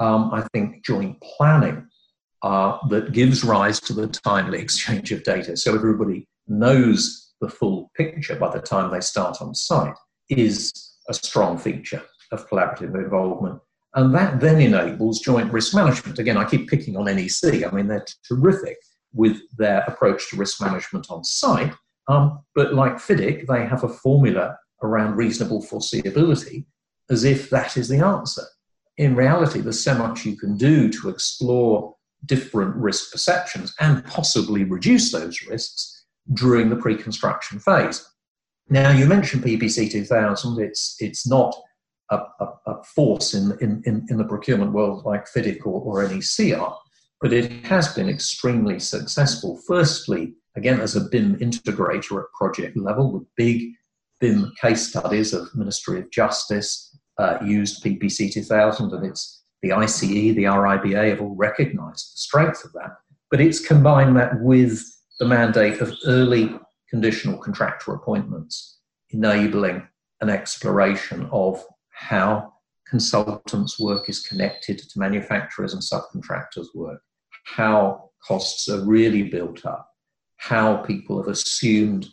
Um, 0.00 0.30
I 0.32 0.44
think 0.52 0.84
joint 0.84 1.20
planning 1.20 1.86
uh, 2.44 2.76
that 2.88 3.12
gives 3.12 3.42
rise 3.42 3.80
to 3.80 3.94
the 3.94 4.06
timely 4.06 4.60
exchange 4.60 5.10
of 5.10 5.22
data 5.24 5.56
so 5.56 5.74
everybody 5.74 6.28
knows 6.46 7.32
the 7.40 7.48
full 7.48 7.90
picture 7.96 8.36
by 8.36 8.50
the 8.50 8.60
time 8.60 8.90
they 8.90 9.00
start 9.00 9.40
on 9.40 9.54
site 9.54 9.96
is 10.28 10.70
a 11.08 11.14
strong 11.14 11.56
feature 11.56 12.02
of 12.32 12.46
collaborative 12.50 12.94
involvement. 12.94 13.60
And 13.94 14.14
that 14.14 14.40
then 14.40 14.60
enables 14.60 15.20
joint 15.20 15.50
risk 15.52 15.74
management. 15.74 16.18
Again, 16.18 16.36
I 16.36 16.44
keep 16.44 16.68
picking 16.68 16.98
on 16.98 17.06
NEC. 17.06 17.64
I 17.64 17.70
mean, 17.74 17.86
they're 17.88 18.04
terrific 18.28 18.76
with 19.14 19.38
their 19.56 19.82
approach 19.86 20.28
to 20.30 20.36
risk 20.36 20.60
management 20.60 21.06
on 21.10 21.24
site. 21.24 21.72
Um, 22.08 22.40
but 22.54 22.74
like 22.74 22.96
FIDIC, 22.96 23.46
they 23.46 23.64
have 23.64 23.84
a 23.84 23.88
formula 23.88 24.58
around 24.82 25.16
reasonable 25.16 25.62
foreseeability 25.62 26.66
as 27.08 27.24
if 27.24 27.48
that 27.50 27.78
is 27.78 27.88
the 27.88 28.04
answer. 28.04 28.42
In 28.98 29.14
reality, 29.16 29.60
there's 29.60 29.80
so 29.80 29.94
much 29.94 30.26
you 30.26 30.36
can 30.36 30.58
do 30.58 30.90
to 30.90 31.08
explore 31.08 31.93
different 32.26 32.74
risk 32.76 33.12
perceptions 33.12 33.74
and 33.80 34.04
possibly 34.04 34.64
reduce 34.64 35.12
those 35.12 35.42
risks 35.48 36.04
during 36.32 36.70
the 36.70 36.76
pre-construction 36.76 37.58
phase. 37.58 38.06
Now, 38.68 38.90
you 38.90 39.06
mentioned 39.06 39.44
PPC 39.44 39.90
2000. 39.90 40.60
It's, 40.60 40.96
it's 41.00 41.26
not 41.26 41.54
a, 42.10 42.16
a, 42.40 42.46
a 42.66 42.84
force 42.84 43.34
in, 43.34 43.52
in, 43.60 44.06
in, 44.08 44.16
the 44.16 44.24
procurement 44.24 44.72
world 44.72 45.04
like 45.04 45.26
FIDIC 45.26 45.66
or, 45.66 45.80
or 45.82 46.08
NEC 46.08 46.58
are, 46.58 46.78
but 47.20 47.32
it 47.32 47.50
has 47.66 47.94
been 47.94 48.08
extremely 48.08 48.78
successful. 48.78 49.60
Firstly, 49.66 50.34
again, 50.56 50.80
as 50.80 50.96
a 50.96 51.02
BIM 51.02 51.36
integrator 51.36 52.22
at 52.22 52.32
project 52.36 52.76
level 52.76 53.12
with 53.12 53.24
big 53.36 53.72
BIM 54.20 54.52
case 54.60 54.88
studies 54.88 55.34
of 55.34 55.54
Ministry 55.54 55.98
of 55.98 56.10
Justice 56.10 56.96
uh, 57.18 57.38
used 57.44 57.84
PPC 57.84 58.32
2000 58.32 58.92
and 58.92 59.06
it's 59.06 59.43
the 59.64 59.72
ICE, 59.72 60.00
the 60.00 60.44
RIBA 60.44 61.08
have 61.08 61.22
all 61.22 61.34
recognized 61.34 62.12
the 62.12 62.18
strength 62.18 62.64
of 62.64 62.72
that. 62.74 62.90
But 63.30 63.40
it's 63.40 63.66
combined 63.66 64.14
that 64.16 64.38
with 64.40 64.84
the 65.18 65.24
mandate 65.26 65.80
of 65.80 65.96
early 66.06 66.54
conditional 66.90 67.38
contractor 67.38 67.94
appointments, 67.94 68.78
enabling 69.10 69.88
an 70.20 70.28
exploration 70.28 71.28
of 71.32 71.64
how 71.88 72.52
consultants' 72.86 73.80
work 73.80 74.10
is 74.10 74.20
connected 74.20 74.78
to 74.78 74.98
manufacturers 74.98 75.72
and 75.72 75.82
subcontractors' 75.82 76.74
work, 76.74 77.00
how 77.44 78.10
costs 78.22 78.68
are 78.68 78.84
really 78.84 79.22
built 79.22 79.64
up, 79.64 79.88
how 80.36 80.76
people 80.76 81.16
have 81.16 81.28
assumed 81.28 82.06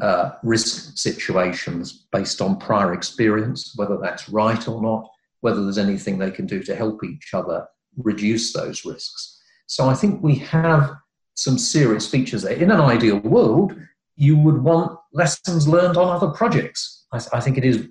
uh, 0.00 0.30
risk 0.42 0.96
situations 0.96 2.06
based 2.12 2.40
on 2.40 2.56
prior 2.58 2.94
experience, 2.94 3.74
whether 3.76 3.98
that's 3.98 4.30
right 4.30 4.66
or 4.66 4.80
not, 4.80 5.06
whether 5.44 5.62
there's 5.62 5.76
anything 5.76 6.16
they 6.16 6.30
can 6.30 6.46
do 6.46 6.62
to 6.62 6.74
help 6.74 7.04
each 7.04 7.34
other 7.34 7.66
reduce 7.98 8.54
those 8.54 8.86
risks. 8.86 9.42
So 9.66 9.90
I 9.90 9.94
think 9.94 10.22
we 10.22 10.36
have 10.36 10.94
some 11.34 11.58
serious 11.58 12.08
features 12.08 12.42
there. 12.42 12.56
In 12.56 12.70
an 12.70 12.80
ideal 12.80 13.18
world, 13.18 13.74
you 14.16 14.38
would 14.38 14.62
want 14.62 14.98
lessons 15.12 15.68
learned 15.68 15.98
on 15.98 16.08
other 16.08 16.28
projects. 16.28 17.04
I, 17.12 17.20
I 17.34 17.40
think 17.40 17.58
it 17.58 17.64
is, 17.64 17.88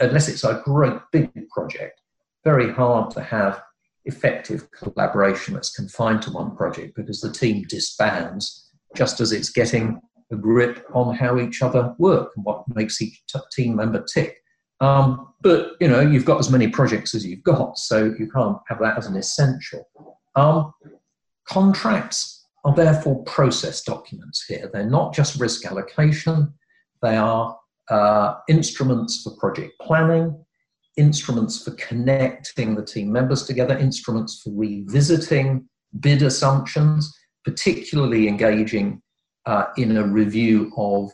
unless 0.00 0.28
it's 0.28 0.44
a 0.44 0.62
great 0.64 0.98
big 1.12 1.30
project, 1.50 2.00
very 2.44 2.72
hard 2.72 3.10
to 3.10 3.22
have 3.22 3.62
effective 4.06 4.70
collaboration 4.70 5.52
that's 5.52 5.76
confined 5.76 6.22
to 6.22 6.30
one 6.30 6.56
project 6.56 6.96
because 6.96 7.20
the 7.20 7.32
team 7.32 7.66
disbands 7.68 8.70
just 8.94 9.20
as 9.20 9.32
it's 9.32 9.50
getting 9.50 10.00
a 10.32 10.36
grip 10.36 10.86
on 10.94 11.14
how 11.14 11.38
each 11.38 11.60
other 11.60 11.94
work 11.98 12.32
and 12.36 12.44
what 12.46 12.64
makes 12.74 13.02
each 13.02 13.22
t- 13.26 13.38
team 13.52 13.76
member 13.76 14.02
tick. 14.14 14.38
Um, 14.80 15.32
but 15.40 15.72
you 15.80 15.88
know, 15.88 16.00
you've 16.00 16.24
got 16.24 16.38
as 16.38 16.50
many 16.50 16.68
projects 16.68 17.14
as 17.14 17.24
you've 17.24 17.42
got, 17.42 17.78
so 17.78 18.14
you 18.18 18.30
can't 18.30 18.58
have 18.68 18.80
that 18.80 18.98
as 18.98 19.06
an 19.06 19.16
essential. 19.16 19.88
Um, 20.34 20.72
contracts 21.46 22.46
are 22.64 22.74
therefore 22.74 23.22
process 23.24 23.82
documents 23.82 24.44
here. 24.46 24.68
They're 24.72 24.90
not 24.90 25.14
just 25.14 25.40
risk 25.40 25.64
allocation, 25.64 26.52
they 27.02 27.16
are 27.16 27.56
uh, 27.88 28.34
instruments 28.48 29.22
for 29.22 29.36
project 29.36 29.72
planning, 29.80 30.36
instruments 30.96 31.62
for 31.62 31.72
connecting 31.72 32.74
the 32.74 32.84
team 32.84 33.12
members 33.12 33.44
together, 33.46 33.78
instruments 33.78 34.40
for 34.42 34.50
revisiting 34.54 35.68
bid 36.00 36.22
assumptions, 36.22 37.14
particularly 37.44 38.28
engaging 38.28 39.00
uh, 39.46 39.66
in 39.76 39.96
a 39.96 40.02
review 40.02 40.72
of 40.76 41.10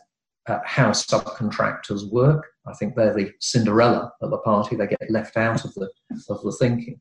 uh, 0.49 0.59
how 0.65 0.91
subcontractors 0.91 2.11
work. 2.11 2.47
I 2.67 2.73
think 2.75 2.95
they're 2.95 3.15
the 3.15 3.33
Cinderella 3.41 4.13
at 4.23 4.31
the 4.31 4.39
party, 4.39 4.77
they 4.77 4.87
get 4.87 5.11
left 5.11 5.37
out 5.37 5.65
of 5.65 5.75
the, 5.75 5.89
of 6.29 6.43
the 6.43 6.53
thinking. 6.53 7.01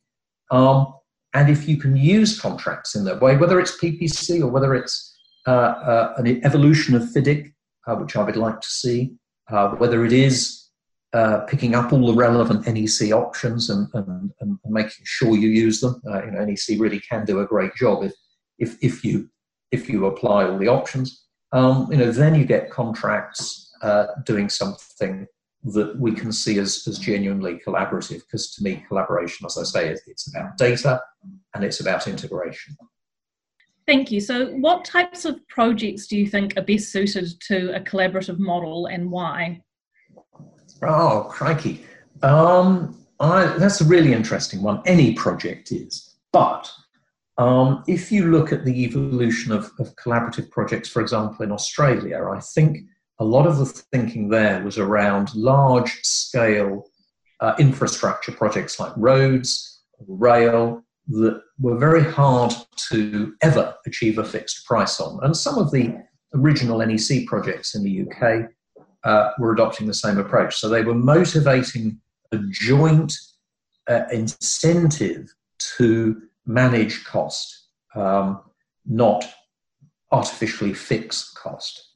Um, 0.52 0.94
and 1.34 1.50
if 1.50 1.68
you 1.68 1.78
can 1.78 1.96
use 1.96 2.40
contracts 2.40 2.96
in 2.96 3.06
that 3.06 3.22
way, 3.22 3.38
whether 3.38 3.60
it's 3.60 3.80
PPC 3.80 4.42
or 4.42 4.48
whether 4.48 4.76
it's 4.76 5.18
uh, 5.48 5.52
uh, 5.52 6.14
an 6.18 6.44
evolution 6.46 6.96
of 6.96 7.04
FIDIC, 7.04 7.54
uh, 7.88 7.96
which 7.96 8.16
I 8.16 8.24
would 8.24 8.36
like 8.36 8.60
to 8.60 8.68
see, 8.68 9.14
uh, 9.50 9.70
whether 9.70 10.06
it 10.06 10.14
is 10.14 10.68
uh, 11.14 11.40
picking 11.42 11.74
up 11.74 11.92
all 11.92 12.08
the 12.08 12.14
relevant 12.14 12.68
NEC 12.68 13.12
options 13.12 13.70
and, 13.70 13.88
and, 13.94 14.32
and 14.40 14.58
making 14.66 15.04
sure 15.04 15.36
you 15.36 15.50
use 15.50 15.82
them. 15.82 16.02
Uh, 16.08 16.24
you 16.24 16.32
know, 16.32 16.46
NEC 16.46 16.80
really 16.80 17.00
can 17.00 17.26
do 17.26 17.40
a 17.40 17.46
great 17.46 17.76
job 17.76 18.04
if, 18.04 18.14
if, 18.60 18.78
if, 18.82 19.04
you, 19.04 19.30
if 19.72 19.90
you 19.90 20.06
apply 20.06 20.46
all 20.46 20.58
the 20.58 20.68
options. 20.68 21.26
Um, 21.54 21.88
you 21.92 21.98
know, 21.98 22.12
then 22.12 22.36
you 22.36 22.46
get 22.46 22.70
contracts 22.70 23.72
uh, 23.82 24.08
doing 24.26 24.50
something 24.50 25.28
that 25.64 25.98
we 26.00 26.12
can 26.14 26.32
see 26.32 26.58
as, 26.60 26.88
as 26.88 26.98
genuinely 26.98 27.62
collaborative 27.66 28.22
because 28.22 28.52
to 28.52 28.64
me 28.64 28.84
collaboration 28.88 29.46
as 29.46 29.60
i 29.60 29.64
say 29.64 29.96
it's 30.08 30.28
about 30.28 30.58
data 30.58 31.00
and 31.54 31.64
it's 31.64 31.82
about 31.82 32.08
integration 32.08 32.76
thank 33.86 34.12
you 34.12 34.20
so 34.20 34.48
what 34.54 34.84
types 34.84 35.24
of 35.24 35.48
projects 35.50 36.08
do 36.08 36.18
you 36.18 36.26
think 36.26 36.58
are 36.58 36.64
best 36.64 36.92
suited 36.92 37.40
to 37.42 37.76
a 37.76 37.80
collaborative 37.80 38.40
model 38.40 38.88
and 38.88 39.12
why 39.12 39.62
Oh, 40.84 41.28
crikey. 41.30 41.86
Um, 42.24 42.98
I, 43.20 43.46
that's 43.58 43.82
a 43.82 43.86
really 43.86 44.14
interesting 44.14 44.62
one. 44.62 44.82
Any 44.86 45.14
project 45.14 45.72
is. 45.72 46.16
But 46.32 46.72
um, 47.38 47.84
if 47.88 48.12
you 48.12 48.30
look 48.30 48.52
at 48.52 48.66
the 48.66 48.84
evolution 48.84 49.52
of, 49.52 49.72
of 49.80 49.96
collaborative 49.96 50.50
projects, 50.50 50.90
for 50.90 51.02
example, 51.02 51.44
in 51.44 51.52
Australia, 51.52 52.28
I 52.32 52.40
think 52.40 52.80
a 53.20 53.26
lot 53.26 53.48
of 53.48 53.58
the 53.58 53.66
thinking 53.66 54.30
there 54.30 54.64
was 54.64 54.78
around 54.78 55.34
large 55.36 56.04
scale 56.04 56.88
uh, 57.40 57.56
infrastructure 57.60 58.32
projects 58.32 58.80
like 58.80 58.94
roads, 58.98 59.82
rail, 60.08 60.84
that 61.08 61.42
were 61.60 61.78
very 61.78 62.04
hard 62.04 62.54
to 62.90 63.36
ever 63.42 63.76
achieve 63.86 64.18
a 64.18 64.24
fixed 64.24 64.66
price 64.66 65.00
on. 65.00 65.20
And 65.24 65.36
some 65.36 65.58
of 65.58 65.72
the 65.72 66.04
original 66.34 66.80
NEC 66.80 67.26
projects 67.26 67.76
in 67.76 67.84
the 67.84 68.08
UK 68.08 68.50
uh, 69.04 69.32
were 69.40 69.54
adopting 69.54 69.88
the 69.88 69.94
same 69.94 70.18
approach. 70.18 70.58
So 70.58 70.70
they 70.70 70.84
were 70.84 70.96
motivating 70.96 72.00
a 72.32 72.38
joint 72.50 73.14
uh, 73.90 74.04
incentive 74.12 75.34
to 75.78 76.22
manage 76.46 77.04
cost, 77.06 77.68
um, 77.96 78.42
not 78.86 79.26
artificially 80.12 80.74
fix 80.74 81.32
cost. 81.34 81.92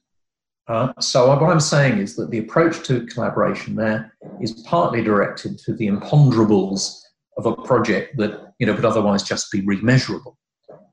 Uh, 0.68 0.92
so 1.00 1.28
what 1.28 1.44
I'm 1.44 1.60
saying 1.60 2.00
is 2.00 2.16
that 2.16 2.32
the 2.32 2.40
approach 2.40 2.86
to 2.88 3.06
collaboration 3.06 3.76
there 3.76 4.14
is 4.42 4.52
partly 4.64 5.04
directed 5.04 5.60
to 5.60 5.74
the 5.74 5.88
imponderables 5.88 7.00
of 7.38 7.46
a 7.46 7.56
project 7.56 8.18
that 8.18 8.54
you 8.60 8.66
know 8.66 8.74
would 8.74 8.86
otherwise 8.86 9.22
just 9.22 9.52
be 9.52 9.62
remeasurable. 9.62 10.36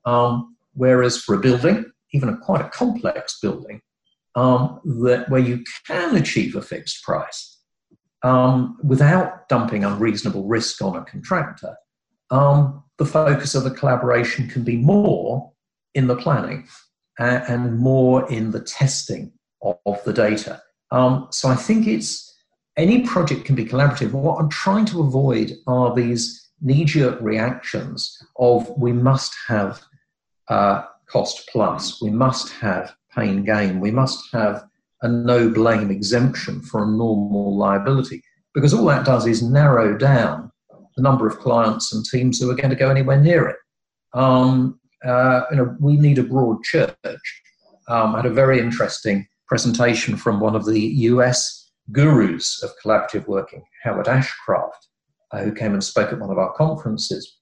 Um, 0.05 0.57
whereas 0.75 1.19
for 1.19 1.35
a 1.35 1.41
building, 1.41 1.87
even 2.13 2.29
a 2.29 2.37
quite 2.37 2.61
a 2.61 2.69
complex 2.69 3.39
building, 3.41 3.81
um, 4.35 4.81
that 4.85 5.31
where 5.31 5.41
you 5.41 5.65
can 5.87 6.17
achieve 6.17 6.55
a 6.55 6.63
fixed 6.63 7.03
price 7.03 7.61
um, 8.23 8.79
without 8.83 9.49
dumping 9.49 9.85
unreasonable 9.85 10.47
risk 10.47 10.83
on 10.83 10.97
a 10.97 11.05
contractor, 11.05 11.77
um, 12.31 12.82
the 12.99 13.07
focus 13.07 13.55
of 13.55 13.65
the 13.65 13.71
collaboration 13.71 14.49
can 14.49 14.63
be 14.63 14.77
more 14.77 15.53
in 15.95 16.07
the 16.07 16.17
planning 16.17 16.67
and, 17.19 17.45
and 17.49 17.79
more 17.79 18.31
in 18.31 18.51
the 18.51 18.61
testing 18.61 19.33
of, 19.63 19.77
of 19.87 20.03
the 20.05 20.13
data. 20.13 20.63
Um, 20.91 21.29
so 21.31 21.49
I 21.49 21.57
think 21.57 21.87
it's 21.87 22.33
any 22.77 23.03
project 23.03 23.45
can 23.45 23.55
be 23.55 23.65
collaborative. 23.65 24.13
What 24.13 24.39
I'm 24.39 24.49
trying 24.49 24.87
to 24.87 25.03
avoid 25.03 25.53
are 25.67 25.95
these 25.95 26.51
knee 26.61 26.85
jerk 26.85 27.21
reactions 27.21 28.17
of 28.37 28.71
we 28.79 28.93
must 28.93 29.35
have 29.49 29.81
uh, 30.49 30.83
cost 31.07 31.49
plus, 31.51 32.01
we 32.01 32.11
must 32.11 32.53
have 32.55 32.95
pain 33.15 33.45
gain, 33.45 33.81
we 33.81 33.91
must 33.91 34.33
have 34.33 34.65
a 35.03 35.09
no 35.09 35.49
blame 35.49 35.91
exemption 35.91 36.61
for 36.63 36.85
a 36.85 36.87
normal 36.87 37.57
liability. 37.57 38.23
Because 38.55 38.73
all 38.73 38.85
that 38.87 39.05
does 39.05 39.27
is 39.27 39.43
narrow 39.43 39.97
down 39.97 40.52
the 40.97 41.03
number 41.03 41.27
of 41.27 41.39
clients 41.39 41.93
and 41.93 42.05
teams 42.05 42.41
who 42.41 42.51
are 42.51 42.55
going 42.55 42.71
to 42.71 42.77
go 42.77 42.91
anywhere 42.91 43.21
near 43.21 43.49
it. 43.49 43.57
Um, 44.15 44.79
uh, 45.05 45.43
you 45.51 45.57
know, 45.57 45.77
we 45.81 45.97
need 45.97 46.19
a 46.19 46.23
broad 46.23 46.63
church. 46.63 46.97
Um, 47.89 48.15
I 48.15 48.19
had 48.19 48.27
a 48.27 48.31
very 48.31 48.59
interesting 48.59 49.27
presentation 49.47 50.17
from 50.17 50.41
one 50.41 50.55
of 50.55 50.65
the 50.65 50.81
US 50.81 51.71
gurus 51.91 52.63
of 52.63 52.71
collaborative 52.83 53.27
working, 53.27 53.65
Howard 53.83 54.07
Ashcraft, 54.07 54.71
uh, 55.33 55.43
who 55.43 55.53
came 55.53 55.73
and 55.73 55.83
spoke 55.83 56.13
at 56.13 56.21
one 56.21 56.31
of 56.31 56.39
our 56.39 56.53
conferences. 56.53 57.39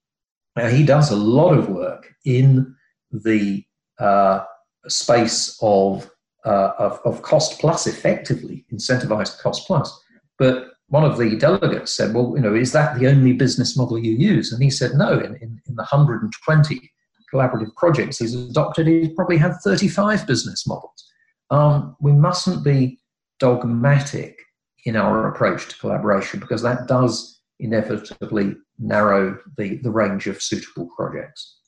Now, 0.56 0.68
he 0.68 0.84
does 0.84 1.10
a 1.10 1.16
lot 1.16 1.56
of 1.56 1.68
work 1.68 2.12
in 2.24 2.74
the 3.12 3.64
uh, 3.98 4.44
space 4.88 5.58
of, 5.62 6.10
uh, 6.44 6.72
of, 6.78 7.00
of 7.04 7.22
cost 7.22 7.60
plus, 7.60 7.86
effectively 7.86 8.64
incentivized 8.72 9.38
cost 9.38 9.66
plus. 9.66 9.96
But 10.38 10.69
one 10.90 11.04
of 11.04 11.18
the 11.18 11.36
delegates 11.36 11.92
said, 11.92 12.14
Well, 12.14 12.34
you 12.36 12.42
know, 12.42 12.54
is 12.54 12.72
that 12.72 12.98
the 12.98 13.06
only 13.06 13.32
business 13.32 13.76
model 13.76 13.98
you 13.98 14.12
use? 14.12 14.52
And 14.52 14.62
he 14.62 14.70
said, 14.70 14.92
No, 14.94 15.18
in, 15.18 15.36
in, 15.36 15.60
in 15.66 15.76
the 15.76 15.86
120 15.88 16.92
collaborative 17.32 17.74
projects 17.76 18.18
he's 18.18 18.34
adopted, 18.34 18.88
he's 18.88 19.14
probably 19.14 19.38
had 19.38 19.54
35 19.62 20.26
business 20.26 20.66
models. 20.66 21.08
Um, 21.50 21.96
we 22.00 22.12
mustn't 22.12 22.64
be 22.64 23.00
dogmatic 23.38 24.36
in 24.84 24.96
our 24.96 25.28
approach 25.28 25.68
to 25.68 25.78
collaboration 25.78 26.40
because 26.40 26.62
that 26.62 26.88
does 26.88 27.40
inevitably 27.60 28.56
narrow 28.78 29.38
the, 29.58 29.76
the 29.78 29.90
range 29.90 30.26
of 30.26 30.42
suitable 30.42 30.88
projects. 30.96 31.59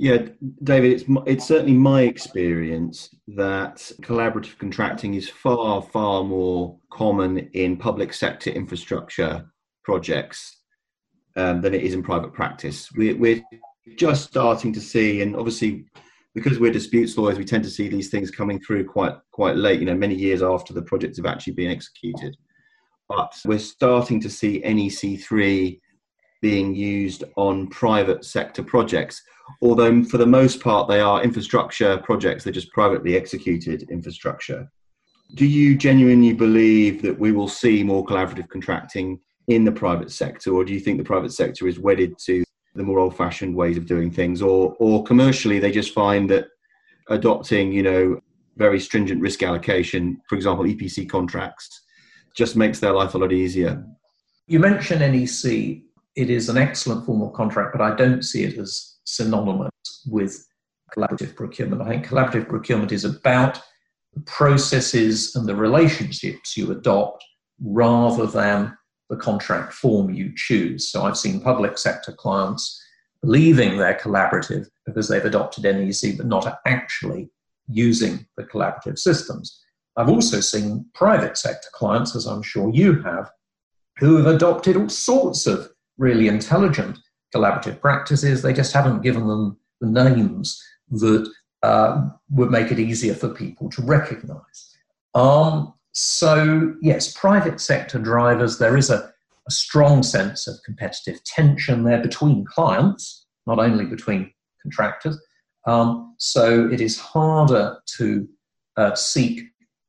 Yeah, 0.00 0.28
David, 0.62 0.92
it's 0.92 1.04
it's 1.26 1.44
certainly 1.44 1.72
my 1.72 2.02
experience 2.02 3.12
that 3.26 3.78
collaborative 4.00 4.56
contracting 4.56 5.14
is 5.14 5.28
far 5.28 5.82
far 5.82 6.22
more 6.22 6.78
common 6.92 7.38
in 7.54 7.76
public 7.76 8.14
sector 8.14 8.50
infrastructure 8.50 9.50
projects 9.82 10.62
um, 11.34 11.60
than 11.62 11.74
it 11.74 11.82
is 11.82 11.94
in 11.94 12.04
private 12.04 12.32
practice. 12.32 12.92
We, 12.92 13.14
we're 13.14 13.42
just 13.96 14.28
starting 14.28 14.72
to 14.74 14.80
see, 14.80 15.20
and 15.20 15.34
obviously 15.34 15.86
because 16.32 16.60
we're 16.60 16.70
disputes 16.70 17.18
lawyers, 17.18 17.36
we 17.36 17.44
tend 17.44 17.64
to 17.64 17.70
see 17.70 17.88
these 17.88 18.08
things 18.08 18.30
coming 18.30 18.60
through 18.60 18.84
quite 18.84 19.16
quite 19.32 19.56
late. 19.56 19.80
You 19.80 19.86
know, 19.86 19.96
many 19.96 20.14
years 20.14 20.44
after 20.44 20.72
the 20.72 20.82
projects 20.82 21.16
have 21.16 21.26
actually 21.26 21.54
been 21.54 21.72
executed. 21.72 22.36
But 23.08 23.32
we're 23.44 23.58
starting 23.58 24.20
to 24.20 24.30
see 24.30 24.60
NEC 24.60 25.18
three 25.20 25.80
being 26.40 26.74
used 26.74 27.24
on 27.36 27.66
private 27.68 28.24
sector 28.24 28.62
projects 28.62 29.22
although 29.62 30.02
for 30.04 30.18
the 30.18 30.26
most 30.26 30.60
part 30.60 30.88
they 30.88 31.00
are 31.00 31.22
infrastructure 31.22 31.98
projects, 31.98 32.44
they're 32.44 32.52
just 32.52 32.72
privately 32.72 33.16
executed 33.16 33.88
infrastructure. 33.90 34.70
Do 35.34 35.46
you 35.46 35.76
genuinely 35.76 36.32
believe 36.32 37.02
that 37.02 37.18
we 37.18 37.32
will 37.32 37.48
see 37.48 37.82
more 37.82 38.04
collaborative 38.04 38.48
contracting 38.48 39.20
in 39.48 39.64
the 39.64 39.72
private 39.72 40.10
sector, 40.10 40.52
or 40.52 40.64
do 40.64 40.72
you 40.72 40.80
think 40.80 40.98
the 40.98 41.04
private 41.04 41.32
sector 41.32 41.66
is 41.66 41.78
wedded 41.78 42.18
to 42.26 42.44
the 42.74 42.82
more 42.82 42.98
old-fashioned 42.98 43.54
ways 43.54 43.76
of 43.76 43.86
doing 43.86 44.10
things, 44.10 44.42
or 44.42 44.76
or 44.78 45.02
commercially 45.04 45.58
they 45.58 45.70
just 45.70 45.94
find 45.94 46.28
that 46.30 46.48
adopting, 47.08 47.72
you 47.72 47.82
know, 47.82 48.20
very 48.56 48.78
stringent 48.78 49.20
risk 49.20 49.42
allocation, 49.42 50.20
for 50.28 50.36
example, 50.36 50.64
EPC 50.64 51.08
contracts, 51.08 51.82
just 52.34 52.56
makes 52.56 52.78
their 52.78 52.92
life 52.92 53.14
a 53.14 53.18
lot 53.18 53.32
easier? 53.32 53.84
You 54.46 54.58
mentioned 54.58 55.00
NEC. 55.00 55.82
It 56.18 56.30
is 56.30 56.48
an 56.48 56.58
excellent 56.58 57.06
form 57.06 57.22
of 57.22 57.32
contract, 57.32 57.70
but 57.70 57.80
I 57.80 57.94
don't 57.94 58.22
see 58.22 58.42
it 58.42 58.58
as 58.58 58.96
synonymous 59.04 59.70
with 60.04 60.44
collaborative 60.92 61.36
procurement. 61.36 61.80
I 61.80 61.90
think 61.90 62.08
collaborative 62.08 62.48
procurement 62.48 62.90
is 62.90 63.04
about 63.04 63.60
the 64.14 64.20
processes 64.22 65.36
and 65.36 65.46
the 65.46 65.54
relationships 65.54 66.56
you 66.56 66.72
adopt 66.72 67.24
rather 67.62 68.26
than 68.26 68.76
the 69.08 69.16
contract 69.16 69.72
form 69.72 70.12
you 70.12 70.32
choose. 70.34 70.88
So 70.90 71.04
I've 71.04 71.16
seen 71.16 71.40
public 71.40 71.78
sector 71.78 72.10
clients 72.10 72.82
leaving 73.22 73.76
they're 73.76 73.94
collaborative 73.94 74.66
because 74.86 75.06
they've 75.06 75.24
adopted 75.24 75.62
NEC 75.62 76.16
but 76.16 76.26
not 76.26 76.58
actually 76.66 77.30
using 77.68 78.26
the 78.36 78.42
collaborative 78.42 78.98
systems. 78.98 79.62
I've 79.96 80.08
also 80.08 80.40
seen 80.40 80.84
private 80.94 81.38
sector 81.38 81.68
clients, 81.72 82.16
as 82.16 82.26
I'm 82.26 82.42
sure 82.42 82.74
you 82.74 83.02
have, 83.02 83.30
who 83.98 84.16
have 84.16 84.26
adopted 84.26 84.76
all 84.76 84.88
sorts 84.88 85.46
of 85.46 85.70
really 85.98 86.28
intelligent 86.28 86.98
collaborative 87.34 87.80
practices. 87.80 88.42
They 88.42 88.52
just 88.52 88.72
haven't 88.72 89.02
given 89.02 89.26
them 89.26 89.58
the 89.80 89.88
names 89.88 90.62
that 90.90 91.30
uh, 91.62 92.08
would 92.30 92.50
make 92.50 92.70
it 92.70 92.78
easier 92.78 93.14
for 93.14 93.28
people 93.28 93.68
to 93.70 93.82
recognize. 93.82 94.76
Um, 95.14 95.74
so, 95.92 96.74
yes, 96.80 97.12
private 97.12 97.60
sector 97.60 97.98
drivers, 97.98 98.58
there 98.58 98.76
is 98.76 98.90
a, 98.90 99.12
a, 99.46 99.50
strong 99.50 100.02
sense 100.02 100.46
of 100.46 100.62
competitive 100.64 101.22
tension 101.24 101.82
there 101.82 102.00
between 102.00 102.44
clients, 102.44 103.26
not 103.46 103.58
only 103.58 103.84
between 103.84 104.32
contractors. 104.62 105.20
Um, 105.66 106.14
so, 106.18 106.68
it 106.70 106.80
is 106.80 106.98
harder 106.98 107.78
to 107.96 108.28
uh, 108.76 108.94
seek 108.94 109.42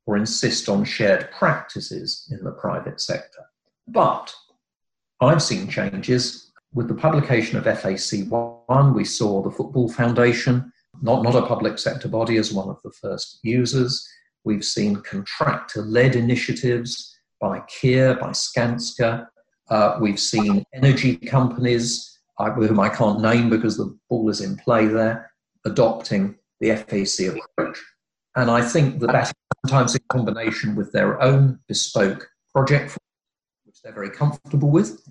or 0.07 0.17
insist 0.17 0.67
on 0.67 0.83
shared 0.83 1.29
practices 1.31 2.27
in 2.31 2.43
the 2.43 2.51
private 2.51 2.99
sector. 2.99 3.45
But 3.87 4.33
I've 5.21 5.41
seen 5.41 5.67
changes 5.67 6.49
with 6.73 6.87
the 6.87 6.93
publication 6.93 7.57
of 7.57 7.65
FAC1, 7.65 8.93
we 8.93 9.03
saw 9.03 9.41
the 9.41 9.51
Football 9.51 9.89
Foundation, 9.89 10.71
not, 11.01 11.23
not 11.23 11.35
a 11.35 11.45
public 11.45 11.79
sector 11.79 12.07
body, 12.07 12.37
as 12.37 12.53
one 12.53 12.69
of 12.69 12.77
the 12.83 12.91
first 12.91 13.39
users. 13.43 14.07
We've 14.43 14.63
seen 14.63 14.97
contractor 14.97 15.81
led 15.81 16.15
initiatives 16.15 17.17
by 17.41 17.61
Kier, 17.61 18.19
by 18.19 18.29
Skanska. 18.29 19.27
Uh, 19.69 19.97
we've 19.99 20.19
seen 20.19 20.63
energy 20.73 21.17
companies, 21.17 22.19
uh, 22.37 22.51
whom 22.51 22.79
I 22.79 22.89
can't 22.89 23.21
name 23.21 23.49
because 23.49 23.77
the 23.77 23.97
ball 24.09 24.29
is 24.29 24.41
in 24.41 24.57
play 24.57 24.85
there, 24.85 25.31
adopting 25.65 26.35
the 26.59 26.69
FAC 26.75 27.35
approach. 27.57 27.83
And 28.35 28.51
I 28.51 28.61
think 28.61 28.99
that 28.99 29.11
that 29.11 29.31
sometimes 29.65 29.95
in 29.95 30.01
combination 30.09 30.75
with 30.75 30.91
their 30.91 31.21
own 31.21 31.59
bespoke 31.67 32.29
project, 32.53 32.97
which 33.79 33.83
they're 33.83 33.93
very 33.93 34.15
comfortable 34.15 34.69
with, 34.69 35.01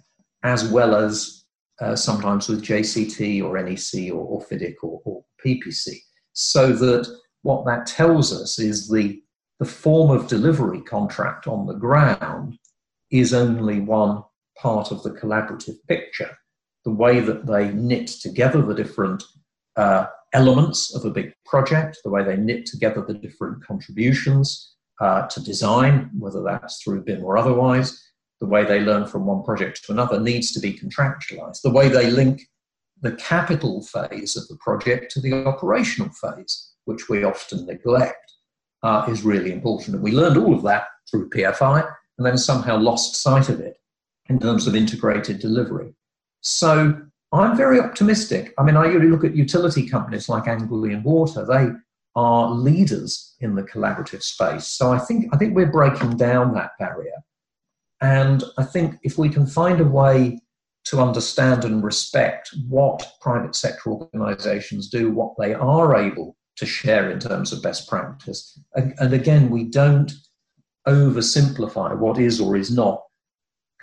as 0.42 0.68
well 0.68 0.94
as 0.94 1.44
uh, 1.80 1.94
sometimes 1.94 2.48
with 2.48 2.64
JCT 2.64 3.42
or 3.42 3.60
NEC 3.62 4.12
or, 4.12 4.24
or 4.24 4.44
FIDIC 4.44 4.74
or, 4.82 5.00
or, 5.04 5.24
PPC. 5.44 5.94
So 6.32 6.72
that 6.72 7.06
what 7.42 7.64
that 7.66 7.86
tells 7.86 8.32
us 8.32 8.58
is 8.58 8.88
the, 8.88 9.22
the 9.60 9.64
form 9.64 10.10
of 10.10 10.26
delivery 10.26 10.80
contract 10.80 11.46
on 11.46 11.66
the 11.66 11.74
ground 11.74 12.58
is 13.12 13.32
only 13.32 13.78
one 13.78 14.24
part 14.60 14.90
of 14.90 15.04
the 15.04 15.12
collaborative 15.12 15.76
picture. 15.86 16.36
The 16.84 16.90
way 16.90 17.20
that 17.20 17.46
they 17.46 17.70
knit 17.70 18.08
together 18.08 18.62
the 18.62 18.74
different 18.74 19.22
uh, 19.76 20.06
elements 20.32 20.92
of 20.92 21.04
a 21.04 21.10
big 21.10 21.32
project, 21.46 21.98
the 22.02 22.10
way 22.10 22.24
they 22.24 22.36
knit 22.36 22.66
together 22.66 23.04
the 23.06 23.14
different 23.14 23.64
contributions 23.64 24.74
uh, 25.00 25.28
to 25.28 25.40
design, 25.40 26.10
whether 26.18 26.42
that's 26.42 26.82
through 26.82 27.04
BIM 27.04 27.22
or 27.22 27.38
otherwise, 27.38 28.08
the 28.40 28.46
way 28.46 28.64
they 28.64 28.80
learn 28.80 29.06
from 29.06 29.26
one 29.26 29.42
project 29.42 29.84
to 29.84 29.92
another 29.92 30.20
needs 30.20 30.52
to 30.52 30.60
be 30.60 30.72
contractualized. 30.72 31.62
The 31.62 31.70
way 31.70 31.88
they 31.88 32.10
link 32.10 32.42
the 33.00 33.12
capital 33.12 33.82
phase 33.82 34.36
of 34.36 34.46
the 34.48 34.56
project 34.56 35.10
to 35.12 35.20
the 35.20 35.44
operational 35.46 36.10
phase, 36.10 36.72
which 36.84 37.08
we 37.08 37.24
often 37.24 37.66
neglect, 37.66 38.32
uh, 38.82 39.06
is 39.08 39.24
really 39.24 39.52
important. 39.52 39.94
And 39.94 40.04
we 40.04 40.12
learned 40.12 40.36
all 40.36 40.54
of 40.54 40.62
that 40.62 40.86
through 41.10 41.30
PFI 41.30 41.88
and 42.18 42.26
then 42.26 42.38
somehow 42.38 42.76
lost 42.76 43.16
sight 43.16 43.48
of 43.48 43.60
it 43.60 43.76
in 44.28 44.38
terms 44.38 44.66
of 44.66 44.74
integrated 44.74 45.40
delivery. 45.40 45.94
So 46.40 47.00
I'm 47.32 47.56
very 47.56 47.80
optimistic. 47.80 48.54
I 48.58 48.62
mean, 48.62 48.76
I 48.76 48.86
look 48.86 49.24
at 49.24 49.36
utility 49.36 49.88
companies 49.88 50.28
like 50.28 50.48
Anglian 50.48 51.02
Water. 51.02 51.44
They 51.44 51.68
are 52.16 52.50
leaders 52.50 53.36
in 53.40 53.54
the 53.54 53.62
collaborative 53.62 54.22
space. 54.22 54.66
So 54.66 54.92
I 54.92 54.98
think 54.98 55.32
I 55.32 55.36
think 55.36 55.54
we're 55.54 55.70
breaking 55.70 56.16
down 56.16 56.54
that 56.54 56.72
barrier. 56.78 57.12
And 58.00 58.44
I 58.56 58.64
think 58.64 58.96
if 59.02 59.18
we 59.18 59.28
can 59.28 59.46
find 59.46 59.80
a 59.80 59.84
way 59.84 60.40
to 60.84 61.00
understand 61.00 61.64
and 61.64 61.82
respect 61.82 62.54
what 62.68 63.06
private 63.20 63.54
sector 63.54 63.90
organizations 63.90 64.88
do, 64.88 65.10
what 65.10 65.34
they 65.38 65.52
are 65.54 65.96
able 65.96 66.36
to 66.56 66.66
share 66.66 67.10
in 67.10 67.18
terms 67.18 67.52
of 67.52 67.62
best 67.62 67.88
practice, 67.88 68.58
and, 68.74 68.94
and 68.98 69.12
again, 69.12 69.50
we 69.50 69.64
don't 69.64 70.12
oversimplify 70.86 71.96
what 71.96 72.18
is 72.18 72.40
or 72.40 72.56
is 72.56 72.70
not 72.70 73.02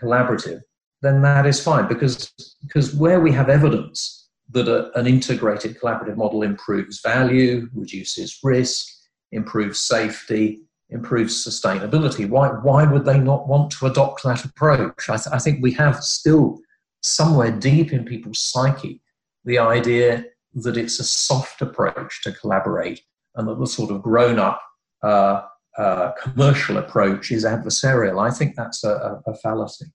collaborative, 0.01 0.61
then 1.01 1.21
that 1.21 1.45
is 1.45 1.61
fine 1.61 1.87
because, 1.87 2.33
because 2.63 2.95
where 2.95 3.19
we 3.19 3.31
have 3.31 3.49
evidence 3.49 4.29
that 4.51 4.67
a, 4.67 4.97
an 4.97 5.07
integrated 5.07 5.79
collaborative 5.79 6.17
model 6.17 6.43
improves 6.43 7.01
value, 7.01 7.69
reduces 7.73 8.39
risk, 8.43 8.87
improves 9.31 9.79
safety, 9.79 10.64
improves 10.89 11.45
sustainability. 11.45 12.29
Why, 12.29 12.49
why 12.49 12.85
would 12.85 13.05
they 13.05 13.19
not 13.19 13.47
want 13.47 13.71
to 13.71 13.87
adopt 13.87 14.23
that 14.23 14.45
approach? 14.45 15.09
I, 15.09 15.17
th- 15.17 15.33
I 15.33 15.39
think 15.39 15.61
we 15.61 15.71
have 15.73 16.03
still 16.03 16.59
somewhere 17.01 17.51
deep 17.51 17.93
in 17.93 18.05
people's 18.05 18.41
psyche 18.41 19.01
the 19.45 19.59
idea 19.59 20.25
that 20.55 20.77
it's 20.77 20.99
a 20.99 21.03
soft 21.03 21.61
approach 21.61 22.23
to 22.23 22.31
collaborate 22.31 23.01
and 23.35 23.47
that 23.47 23.59
the 23.59 23.67
sort 23.67 23.91
of 23.91 24.01
grown 24.01 24.39
up 24.39 24.61
uh, 25.03 25.41
uh, 25.77 26.11
commercial 26.13 26.77
approach 26.77 27.31
is 27.31 27.45
adversarial. 27.45 28.25
I 28.25 28.31
think 28.33 28.55
that's 28.55 28.83
a, 28.83 29.21
a, 29.27 29.31
a 29.31 29.35
fallacy. 29.35 29.85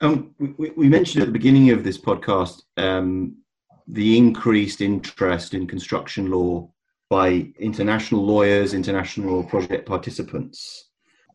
Um, 0.00 0.34
we, 0.38 0.70
we, 0.70 0.88
mentioned 0.88 1.22
at 1.22 1.26
the 1.26 1.32
beginning 1.32 1.70
of 1.70 1.82
this 1.82 1.98
podcast 1.98 2.62
um, 2.76 3.36
the 3.88 4.16
increased 4.16 4.80
interest 4.80 5.54
in 5.54 5.66
construction 5.66 6.30
law 6.30 6.70
by 7.10 7.50
international 7.58 8.24
lawyers, 8.24 8.74
international 8.74 9.44
project 9.44 9.86
participants. 9.86 10.90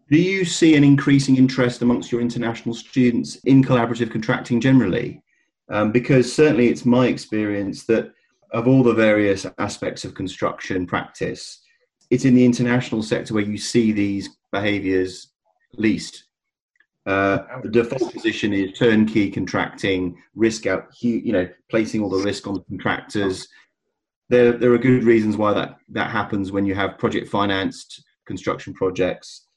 Do 0.10 0.20
you 0.20 0.46
see 0.46 0.76
an 0.76 0.84
increasing 0.84 1.38
interest 1.38 1.82
amongst 1.82 2.12
your 2.12 2.22
international 2.22 2.76
students 2.76 3.36
in 3.46 3.64
collaborative 3.64 4.12
contracting 4.12 4.62
generally? 4.62 5.22
Um, 5.70 5.92
because 5.92 6.32
certainly 6.32 6.68
it's 6.68 6.86
my 6.86 7.08
experience 7.08 7.86
that 7.86 8.14
of 8.52 8.68
all 8.68 8.84
the 8.84 8.94
various 8.94 9.46
aspects 9.58 10.06
of 10.06 10.14
construction 10.14 10.86
practice, 10.86 11.62
it's 12.10 12.26
in 12.26 12.36
the 12.36 12.46
international 12.46 13.02
sector 13.02 13.34
where 13.34 13.44
you 13.44 13.58
see 13.58 13.92
these 13.92 14.30
behaviors 14.52 15.30
least. 15.78 16.26
Uh, 17.06 17.40
the 17.64 17.70
default 17.70 18.14
position 18.14 18.54
is 18.54 18.78
turnkey 18.78 19.30
contracting, 19.30 20.16
risk 20.36 20.68
out, 20.68 20.88
you 21.02 21.34
know, 21.34 21.50
placing 21.70 22.02
all 22.02 22.10
the 22.10 22.24
risk 22.24 22.48
on 22.48 22.54
the 22.54 22.64
contractors. 22.70 23.48
There, 24.30 24.54
there 24.54 24.74
are 24.74 24.78
good 24.78 25.04
reasons 25.04 25.38
why 25.38 25.54
that, 25.54 25.78
that 25.90 26.10
happens 26.10 26.52
when 26.52 26.66
you 26.66 26.76
have 26.76 26.98
project 26.98 27.28
financed 27.28 28.04
construction 28.26 28.74
projects 28.74 29.48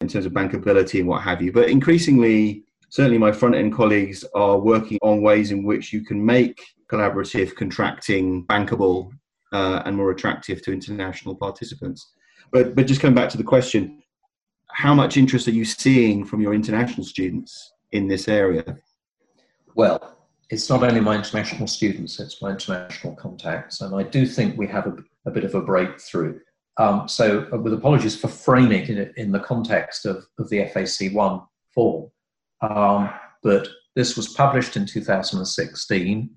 in 0.00 0.08
terms 0.08 0.26
of 0.26 0.32
bankability 0.32 1.00
and 1.00 1.08
what 1.08 1.22
have 1.22 1.40
you. 1.40 1.52
But 1.52 1.68
increasingly, 1.68 2.64
certainly 2.88 3.18
my 3.18 3.32
front 3.32 3.54
end 3.54 3.74
colleagues 3.74 4.24
are 4.34 4.58
working 4.58 4.98
on 5.02 5.22
ways 5.22 5.52
in 5.52 5.62
which 5.64 5.92
you 5.92 6.04
can 6.04 6.24
make 6.24 6.60
collaborative 6.90 7.54
contracting 7.54 8.44
bankable 8.46 9.10
uh, 9.52 9.82
and 9.84 9.96
more 9.96 10.10
attractive 10.10 10.62
to 10.62 10.72
international 10.72 11.34
participants. 11.34 12.12
But, 12.52 12.74
but 12.74 12.86
just 12.86 13.00
coming 13.00 13.14
back 13.14 13.28
to 13.30 13.38
the 13.38 13.44
question, 13.44 14.02
how 14.72 14.94
much 14.94 15.16
interest 15.16 15.48
are 15.48 15.52
you 15.52 15.64
seeing 15.64 16.24
from 16.24 16.40
your 16.40 16.54
international 16.54 17.04
students 17.04 17.72
in 17.92 18.08
this 18.08 18.28
area? 18.28 18.78
Well, 19.74 20.19
it's 20.50 20.68
not 20.68 20.82
only 20.82 21.00
my 21.00 21.14
international 21.14 21.68
students, 21.68 22.18
it's 22.18 22.42
my 22.42 22.50
international 22.50 23.14
contacts. 23.14 23.80
And 23.80 23.94
I 23.94 24.02
do 24.02 24.26
think 24.26 24.58
we 24.58 24.66
have 24.66 24.86
a, 24.86 24.96
a 25.24 25.30
bit 25.30 25.44
of 25.44 25.54
a 25.54 25.60
breakthrough. 25.60 26.40
Um, 26.76 27.08
so, 27.08 27.46
uh, 27.52 27.58
with 27.58 27.72
apologies 27.72 28.18
for 28.18 28.28
framing 28.28 28.82
it 28.82 29.12
in, 29.16 29.30
the 29.32 29.40
context 29.40 30.06
of, 30.06 30.26
of 30.38 30.48
the 30.50 30.58
FAC1 30.58 31.46
form, 31.72 32.10
um, 32.62 33.10
but 33.42 33.68
this 33.94 34.16
was 34.16 34.28
published 34.28 34.76
in 34.76 34.86
2016. 34.86 36.30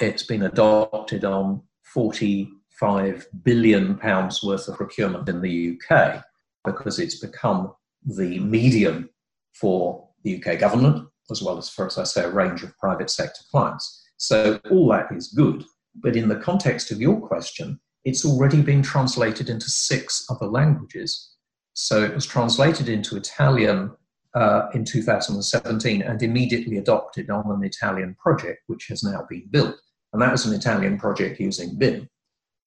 It's 0.00 0.22
been 0.22 0.42
adopted 0.42 1.24
on 1.24 1.62
45 1.84 3.26
billion 3.42 3.96
pounds 3.96 4.42
worth 4.42 4.68
of 4.68 4.76
procurement 4.76 5.28
in 5.28 5.40
the 5.40 5.78
UK 5.78 6.22
because 6.64 6.98
it's 6.98 7.20
become 7.20 7.72
the 8.04 8.38
medium 8.40 9.08
for 9.54 10.08
the 10.24 10.42
UK 10.42 10.58
government, 10.58 11.08
as 11.30 11.42
well 11.42 11.58
as 11.58 11.68
for, 11.68 11.86
as 11.86 11.98
I 11.98 12.04
say, 12.04 12.24
a 12.24 12.30
range 12.30 12.62
of 12.62 12.76
private 12.78 13.10
sector 13.10 13.42
clients. 13.50 14.04
So 14.16 14.60
all 14.70 14.88
that 14.88 15.12
is 15.12 15.28
good. 15.28 15.64
But 15.94 16.16
in 16.16 16.28
the 16.28 16.36
context 16.36 16.90
of 16.90 17.00
your 17.00 17.20
question, 17.20 17.80
it's 18.04 18.24
already 18.24 18.62
been 18.62 18.82
translated 18.82 19.48
into 19.48 19.70
six 19.70 20.26
other 20.30 20.46
languages. 20.46 21.34
So 21.74 22.02
it 22.02 22.14
was 22.14 22.26
translated 22.26 22.88
into 22.88 23.16
Italian 23.16 23.92
uh, 24.34 24.68
in 24.74 24.84
2017 24.84 26.02
and 26.02 26.22
immediately 26.22 26.78
adopted 26.78 27.30
on 27.30 27.50
an 27.50 27.64
Italian 27.64 28.14
project, 28.14 28.62
which 28.66 28.86
has 28.88 29.02
now 29.02 29.26
been 29.28 29.48
built. 29.50 29.76
And 30.12 30.22
that 30.22 30.32
was 30.32 30.46
an 30.46 30.54
Italian 30.54 30.98
project 30.98 31.40
using 31.40 31.76
BIM. 31.76 32.08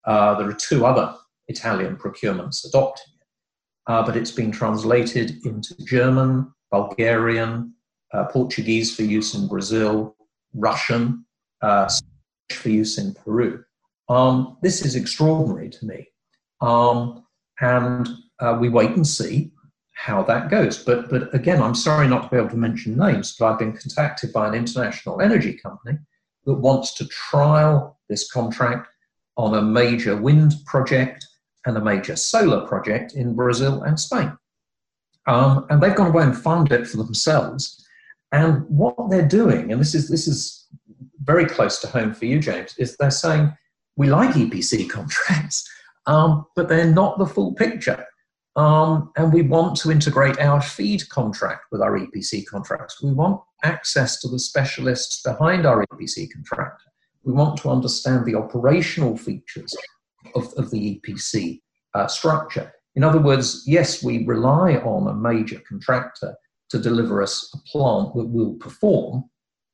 Uh, 0.05 0.35
there 0.37 0.49
are 0.49 0.53
two 0.53 0.85
other 0.85 1.15
Italian 1.47 1.95
procurements 1.95 2.65
adopting 2.67 3.13
uh, 3.89 4.05
but 4.05 4.15
it's 4.15 4.31
been 4.31 4.51
translated 4.51 5.43
into 5.45 5.75
German, 5.83 6.53
Bulgarian, 6.71 7.73
uh, 8.13 8.25
Portuguese 8.25 8.95
for 8.95 9.03
use 9.03 9.35
in 9.35 9.47
Brazil, 9.47 10.15
Russian 10.53 11.25
uh, 11.61 11.89
for 12.51 12.69
use 12.69 12.97
in 12.97 13.13
Peru. 13.13 13.63
Um, 14.07 14.57
this 14.61 14.83
is 14.83 14.95
extraordinary 14.95 15.69
to 15.69 15.85
me. 15.85 16.07
Um, 16.61 17.25
and 17.61 18.07
uh, 18.39 18.57
we 18.59 18.69
wait 18.69 18.91
and 18.91 19.05
see 19.05 19.51
how 19.93 20.23
that 20.23 20.49
goes. 20.49 20.83
But, 20.83 21.09
but 21.09 21.33
again, 21.35 21.61
I'm 21.61 21.75
sorry 21.75 22.07
not 22.07 22.23
to 22.23 22.29
be 22.29 22.37
able 22.37 22.49
to 22.49 22.55
mention 22.55 22.97
names, 22.97 23.35
but 23.37 23.51
I've 23.51 23.59
been 23.59 23.75
contacted 23.75 24.31
by 24.31 24.47
an 24.47 24.55
international 24.55 25.21
energy 25.21 25.53
company 25.53 25.97
that 26.45 26.53
wants 26.53 26.93
to 26.95 27.07
trial 27.07 27.99
this 28.07 28.31
contract 28.31 28.87
on 29.37 29.55
a 29.55 29.61
major 29.61 30.15
wind 30.15 30.53
project 30.65 31.25
and 31.65 31.77
a 31.77 31.81
major 31.81 32.15
solar 32.15 32.65
project 32.65 33.13
in 33.13 33.35
Brazil 33.35 33.83
and 33.83 33.99
Spain. 33.99 34.31
Um, 35.27 35.65
and 35.69 35.81
they've 35.81 35.95
gone 35.95 36.07
away 36.07 36.23
and 36.23 36.37
funded 36.37 36.81
it 36.81 36.87
for 36.87 36.97
themselves. 36.97 37.85
And 38.31 38.65
what 38.69 38.95
they're 39.09 39.27
doing, 39.27 39.71
and 39.71 39.81
this 39.81 39.95
is, 39.95 40.07
this 40.09 40.27
is 40.27 40.67
very 41.23 41.45
close 41.45 41.79
to 41.79 41.87
home 41.87 42.13
for 42.13 42.25
you, 42.25 42.39
James, 42.39 42.75
is 42.77 42.95
they're 42.97 43.11
saying, 43.11 43.55
we 43.95 44.09
like 44.09 44.35
EPC 44.35 44.89
contracts, 44.89 45.67
um, 46.05 46.45
but 46.55 46.69
they're 46.69 46.91
not 46.91 47.17
the 47.17 47.25
full 47.25 47.53
picture. 47.53 48.05
Um, 48.55 49.11
and 49.15 49.31
we 49.31 49.41
want 49.41 49.77
to 49.77 49.91
integrate 49.91 50.39
our 50.39 50.61
FEED 50.61 51.07
contract 51.09 51.65
with 51.71 51.81
our 51.81 51.97
EPC 51.97 52.45
contracts. 52.45 53.01
We 53.01 53.13
want 53.13 53.41
access 53.63 54.19
to 54.21 54.27
the 54.27 54.39
specialists 54.39 55.21
behind 55.21 55.65
our 55.65 55.85
EPC 55.87 56.31
contract. 56.31 56.81
We 57.23 57.33
want 57.33 57.57
to 57.61 57.69
understand 57.69 58.25
the 58.25 58.35
operational 58.35 59.17
features 59.17 59.75
of, 60.35 60.53
of 60.57 60.71
the 60.71 60.99
EPC 60.99 61.61
uh, 61.93 62.07
structure. 62.07 62.73
In 62.95 63.03
other 63.03 63.21
words, 63.21 63.63
yes, 63.65 64.03
we 64.03 64.25
rely 64.25 64.75
on 64.77 65.07
a 65.07 65.13
major 65.13 65.61
contractor 65.67 66.35
to 66.69 66.79
deliver 66.79 67.21
us 67.21 67.53
a 67.53 67.57
plant 67.69 68.13
that 68.15 68.25
will 68.25 68.53
perform, 68.55 69.29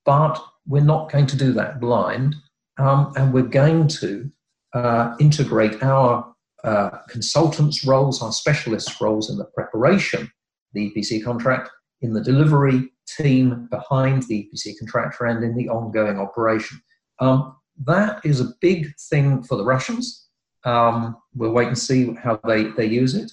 but 0.06 0.42
we're 0.68 0.84
not 0.84 1.12
going 1.12 1.28
to 1.28 1.38
do 1.38 1.52
that 1.54 1.80
blind, 1.80 2.36
um, 2.78 3.14
and 3.16 3.34
we're 3.34 3.44
going 3.44 3.88
to 3.88 4.32
uh, 4.74 5.16
integrate 5.20 5.82
our 5.84 6.34
uh, 6.64 6.90
consultants' 7.10 7.86
roles, 7.86 8.22
our 8.22 8.32
specialists' 8.32 9.00
roles 9.00 9.30
in 9.30 9.38
the 9.38 9.46
preparation 9.46 10.30
the 10.76 10.92
EPC 10.92 11.24
contract, 11.24 11.70
in 12.02 12.14
the 12.14 12.22
delivery 12.22 12.92
team 13.08 13.68
behind 13.72 14.24
the 14.24 14.48
EPC 14.54 14.78
contractor, 14.78 15.26
and 15.26 15.44
in 15.44 15.56
the 15.56 15.70
ongoing 15.70 16.20
operation. 16.20 16.80
Um, 17.20 17.56
that 17.86 18.24
is 18.24 18.40
a 18.40 18.54
big 18.62 18.94
thing 19.10 19.42
for 19.44 19.58
the 19.58 19.66
Russians. 19.66 20.28
Um, 20.66 21.18
we'll 21.34 21.52
wait 21.52 21.68
and 21.68 21.78
see 21.78 22.14
how 22.14 22.40
they, 22.46 22.66
they 22.72 22.86
use 22.86 23.16
it. 23.16 23.32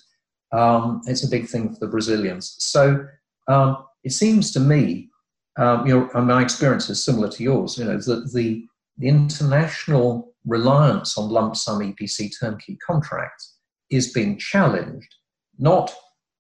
Um, 0.53 1.03
it's 1.07 1.25
a 1.25 1.31
big 1.31 1.49
thing 1.49 1.75
for 1.75 1.81
the 1.81 1.89
Brazilians. 1.89 2.57
So 2.59 3.07
um, 3.49 3.85
it 4.05 4.13
seems 4.13 4.53
to 4.53 4.61
me, 4.61 5.11
um, 5.59 5.87
you 5.87 6.11
know, 6.15 6.23
my 6.23 6.43
experience 6.43 6.89
is 6.89 7.05
similar 7.05 7.29
to 7.29 7.43
yours, 7.43 7.79
you 7.79 7.85
know, 7.85 7.99
that 7.99 8.33
the, 8.33 8.67
the 8.99 9.09
international 9.09 10.35
reliance 10.47 11.17
on 11.17 11.31
lump 11.31 11.57
sum 11.57 11.81
EPC 11.81 12.33
turnkey 12.39 12.79
contracts 12.85 13.57
is 13.91 14.13
being 14.13 14.39
challenged, 14.39 15.15
not 15.59 15.95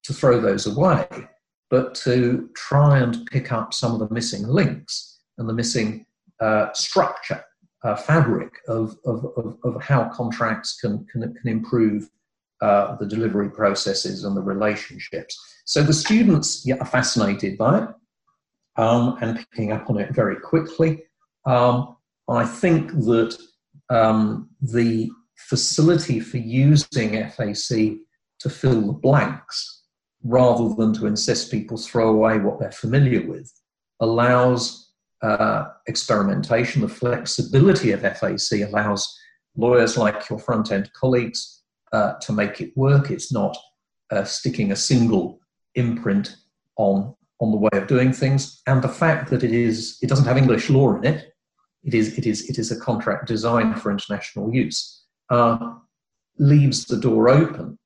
to 0.04 0.12
throw 0.12 0.40
those 0.40 0.66
away, 0.66 1.06
but 1.70 1.94
to 1.94 2.50
try 2.56 2.98
and 2.98 3.26
pick 3.26 3.52
up 3.52 3.72
some 3.72 3.92
of 3.92 4.00
the 4.00 4.12
missing 4.12 4.46
links 4.46 5.20
and 5.38 5.48
the 5.48 5.54
missing 5.54 6.04
uh, 6.40 6.72
structure 6.72 7.42
uh, 7.84 7.96
fabric 7.96 8.52
of, 8.68 8.96
of, 9.04 9.26
of, 9.36 9.56
of, 9.64 9.82
how 9.82 10.08
contracts 10.10 10.78
can, 10.80 11.04
can, 11.10 11.22
can 11.34 11.48
improve 11.48 12.08
uh, 12.62 12.94
the 12.96 13.06
delivery 13.06 13.50
processes 13.50 14.24
and 14.24 14.36
the 14.36 14.42
relationships. 14.42 15.36
So 15.64 15.82
the 15.82 15.92
students 15.92 16.64
yeah, 16.64 16.76
are 16.76 16.86
fascinated 16.86 17.58
by 17.58 17.82
it 17.82 17.88
um, 18.76 19.18
and 19.20 19.36
picking 19.36 19.72
up 19.72 19.90
on 19.90 19.98
it 19.98 20.14
very 20.14 20.36
quickly. 20.36 21.02
Um, 21.44 21.96
I 22.28 22.44
think 22.46 22.92
that 22.92 23.36
um, 23.90 24.48
the 24.60 25.10
facility 25.36 26.20
for 26.20 26.38
using 26.38 27.28
FAC 27.30 27.98
to 28.38 28.48
fill 28.48 28.80
the 28.80 28.92
blanks 28.92 29.82
rather 30.22 30.72
than 30.76 30.92
to 30.94 31.06
insist 31.06 31.50
people 31.50 31.76
throw 31.76 32.10
away 32.10 32.38
what 32.38 32.60
they're 32.60 32.70
familiar 32.70 33.26
with 33.26 33.52
allows 33.98 34.92
uh, 35.22 35.64
experimentation, 35.88 36.80
the 36.80 36.88
flexibility 36.88 37.90
of 37.90 38.02
FAC 38.02 38.68
allows 38.68 39.18
lawyers 39.56 39.96
like 39.96 40.28
your 40.30 40.38
front 40.38 40.70
end 40.70 40.92
colleagues 40.92 41.61
uh, 41.92 42.14
to 42.20 42.32
make 42.32 42.60
it 42.60 42.76
work. 42.76 43.10
It's 43.10 43.32
not 43.32 43.56
uh, 44.10 44.24
sticking 44.24 44.72
a 44.72 44.76
single 44.76 45.40
imprint 45.74 46.36
on, 46.76 47.14
on 47.40 47.50
the 47.50 47.56
way 47.56 47.70
of 47.72 47.86
doing 47.86 48.12
things. 48.12 48.62
And 48.66 48.82
the 48.82 48.88
fact 48.88 49.30
that 49.30 49.42
it 49.42 49.52
is 49.52 49.98
it 50.02 50.08
doesn't 50.08 50.26
have 50.26 50.38
English 50.38 50.70
law 50.70 50.94
in 50.96 51.04
it, 51.04 51.32
it 51.84 51.94
is, 51.94 52.16
it 52.18 52.26
is, 52.26 52.48
it 52.48 52.58
is 52.58 52.70
a 52.70 52.78
contract 52.78 53.26
designed 53.26 53.80
for 53.80 53.90
international 53.90 54.54
use, 54.54 55.04
uh, 55.30 55.74
leaves 56.38 56.84
the 56.84 56.96
door 56.96 57.28
open 57.28 57.78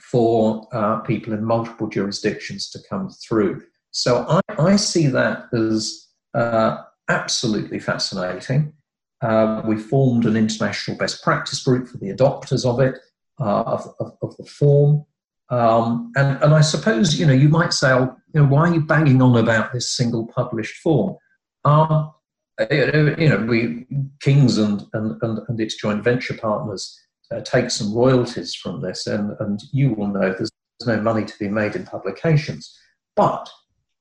for 0.00 0.66
uh, 0.72 1.00
people 1.00 1.32
in 1.34 1.44
multiple 1.44 1.88
jurisdictions 1.88 2.70
to 2.70 2.78
come 2.88 3.10
through. 3.10 3.62
So 3.90 4.24
I, 4.28 4.40
I 4.58 4.76
see 4.76 5.06
that 5.08 5.52
as 5.52 6.08
uh, 6.34 6.78
absolutely 7.08 7.78
fascinating. 7.78 8.72
Uh, 9.20 9.60
we 9.66 9.76
formed 9.76 10.24
an 10.24 10.36
international 10.36 10.96
best 10.96 11.22
practice 11.22 11.62
group 11.62 11.88
for 11.88 11.98
the 11.98 12.08
adopters 12.08 12.64
of 12.64 12.80
it, 12.80 12.98
uh, 13.40 13.62
of, 13.62 13.94
of, 14.00 14.16
of, 14.22 14.36
the 14.36 14.44
form. 14.44 15.04
Um, 15.48 16.12
and, 16.16 16.42
and 16.42 16.54
I 16.54 16.60
suppose, 16.60 17.18
you 17.18 17.26
know, 17.26 17.32
you 17.32 17.48
might 17.48 17.72
say, 17.72 17.90
oh, 17.90 18.14
you 18.32 18.40
know, 18.40 18.46
why 18.46 18.68
are 18.68 18.74
you 18.74 18.82
banging 18.82 19.20
on 19.22 19.36
about 19.36 19.72
this 19.72 19.88
single 19.88 20.26
published 20.26 20.76
form? 20.76 21.16
Um, 21.64 22.12
you 22.70 23.28
know, 23.28 23.46
we, 23.48 23.86
King's 24.20 24.58
and, 24.58 24.84
and, 24.92 25.20
and, 25.22 25.40
and 25.48 25.60
its 25.60 25.76
joint 25.76 26.04
venture 26.04 26.34
partners 26.34 26.98
uh, 27.30 27.40
take 27.40 27.70
some 27.70 27.94
royalties 27.94 28.54
from 28.54 28.82
this, 28.82 29.06
and, 29.06 29.34
and 29.40 29.62
you 29.72 29.94
will 29.94 30.08
know 30.08 30.32
there's 30.32 30.50
no 30.86 31.00
money 31.00 31.24
to 31.24 31.38
be 31.38 31.48
made 31.48 31.76
in 31.76 31.84
publications. 31.84 32.78
But 33.16 33.48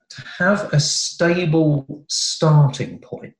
to 0.09 0.21
have 0.39 0.73
a 0.73 0.79
stable 0.79 2.05
starting 2.09 2.99
point 2.99 3.35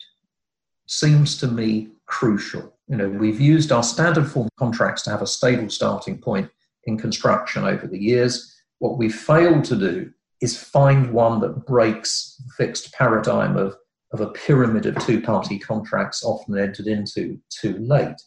seems 0.88 1.38
to 1.40 1.48
me 1.48 1.90
crucial. 2.06 2.79
You 2.90 2.98
know, 2.98 3.08
we've 3.08 3.40
used 3.40 3.72
our 3.72 3.84
standard 3.84 4.28
form 4.28 4.50
contracts 4.58 5.04
to 5.04 5.12
have 5.12 5.22
a 5.22 5.28
stable 5.28 5.70
starting 5.70 6.18
point 6.18 6.50
in 6.86 6.98
construction 6.98 7.64
over 7.64 7.86
the 7.86 8.00
years. 8.00 8.54
What 8.80 8.98
we've 8.98 9.14
failed 9.14 9.64
to 9.66 9.76
do 9.76 10.12
is 10.42 10.58
find 10.58 11.14
one 11.14 11.40
that 11.42 11.68
breaks 11.68 12.42
the 12.44 12.66
fixed 12.66 12.92
paradigm 12.94 13.58
of, 13.58 13.76
of 14.12 14.22
a 14.22 14.32
pyramid 14.32 14.88
of 14.88 14.98
two 15.06 15.22
party 15.22 15.60
contracts 15.60 16.24
often 16.24 16.58
entered 16.58 16.88
into 16.88 17.40
too 17.50 17.78
late. 17.78 18.20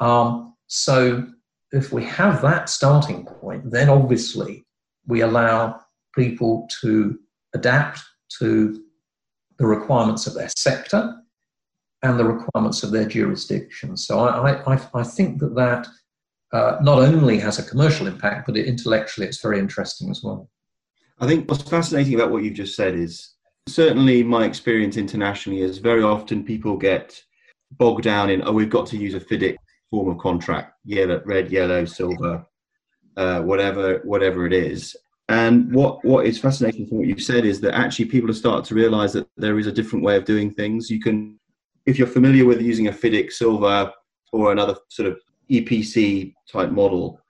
Um, 0.00 0.56
so, 0.66 1.26
if 1.72 1.92
we 1.92 2.02
have 2.04 2.42
that 2.42 2.68
starting 2.68 3.24
point, 3.24 3.70
then 3.70 3.88
obviously 3.88 4.66
we 5.06 5.20
allow 5.20 5.80
people 6.16 6.68
to 6.80 7.16
adapt 7.54 8.02
to 8.40 8.82
the 9.58 9.66
requirements 9.66 10.26
of 10.26 10.34
their 10.34 10.48
sector 10.56 11.19
and 12.02 12.18
the 12.18 12.24
requirements 12.24 12.82
of 12.82 12.90
their 12.90 13.06
jurisdiction. 13.06 13.96
So 13.96 14.20
I, 14.20 14.74
I, 14.74 14.80
I 14.94 15.02
think 15.02 15.38
that 15.40 15.54
that 15.54 15.86
uh, 16.52 16.78
not 16.80 16.98
only 16.98 17.38
has 17.38 17.58
a 17.58 17.62
commercial 17.62 18.06
impact, 18.06 18.46
but 18.46 18.56
it, 18.56 18.66
intellectually 18.66 19.26
it's 19.26 19.42
very 19.42 19.58
interesting 19.58 20.10
as 20.10 20.22
well. 20.22 20.48
I 21.20 21.26
think 21.26 21.48
what's 21.48 21.62
fascinating 21.62 22.14
about 22.14 22.30
what 22.30 22.42
you've 22.42 22.54
just 22.54 22.74
said 22.74 22.94
is 22.94 23.34
certainly 23.68 24.22
my 24.22 24.44
experience 24.44 24.96
internationally 24.96 25.60
is 25.60 25.78
very 25.78 26.02
often 26.02 26.44
people 26.44 26.76
get 26.76 27.22
bogged 27.72 28.04
down 28.04 28.30
in, 28.30 28.42
oh, 28.46 28.52
we've 28.52 28.70
got 28.70 28.86
to 28.88 28.96
use 28.96 29.14
a 29.14 29.20
FIDIC 29.20 29.56
form 29.90 30.08
of 30.08 30.18
contract, 30.18 30.74
yellow, 30.84 31.22
red, 31.24 31.52
yellow, 31.52 31.84
silver, 31.84 32.44
uh, 33.16 33.40
whatever, 33.42 34.00
whatever 34.04 34.46
it 34.46 34.52
is. 34.52 34.96
And 35.28 35.72
what, 35.72 36.04
what 36.04 36.26
is 36.26 36.38
fascinating 36.38 36.86
from 36.86 36.98
what 36.98 37.06
you've 37.06 37.22
said 37.22 37.44
is 37.44 37.60
that 37.60 37.74
actually 37.74 38.06
people 38.06 38.28
have 38.28 38.36
started 38.36 38.64
to 38.64 38.74
realize 38.74 39.12
that 39.12 39.28
there 39.36 39.58
is 39.58 39.68
a 39.68 39.72
different 39.72 40.04
way 40.04 40.16
of 40.16 40.24
doing 40.24 40.52
things. 40.52 40.90
You 40.90 41.00
can, 41.00 41.38
if 41.86 41.98
you're 41.98 42.06
familiar 42.06 42.44
with 42.44 42.60
using 42.60 42.88
a 42.88 42.92
FIDIC 42.92 43.32
silver 43.32 43.92
or 44.32 44.52
another 44.52 44.76
sort 44.88 45.08
of 45.08 45.20
EPC 45.50 46.34
type 46.50 46.70
model, 46.70 47.20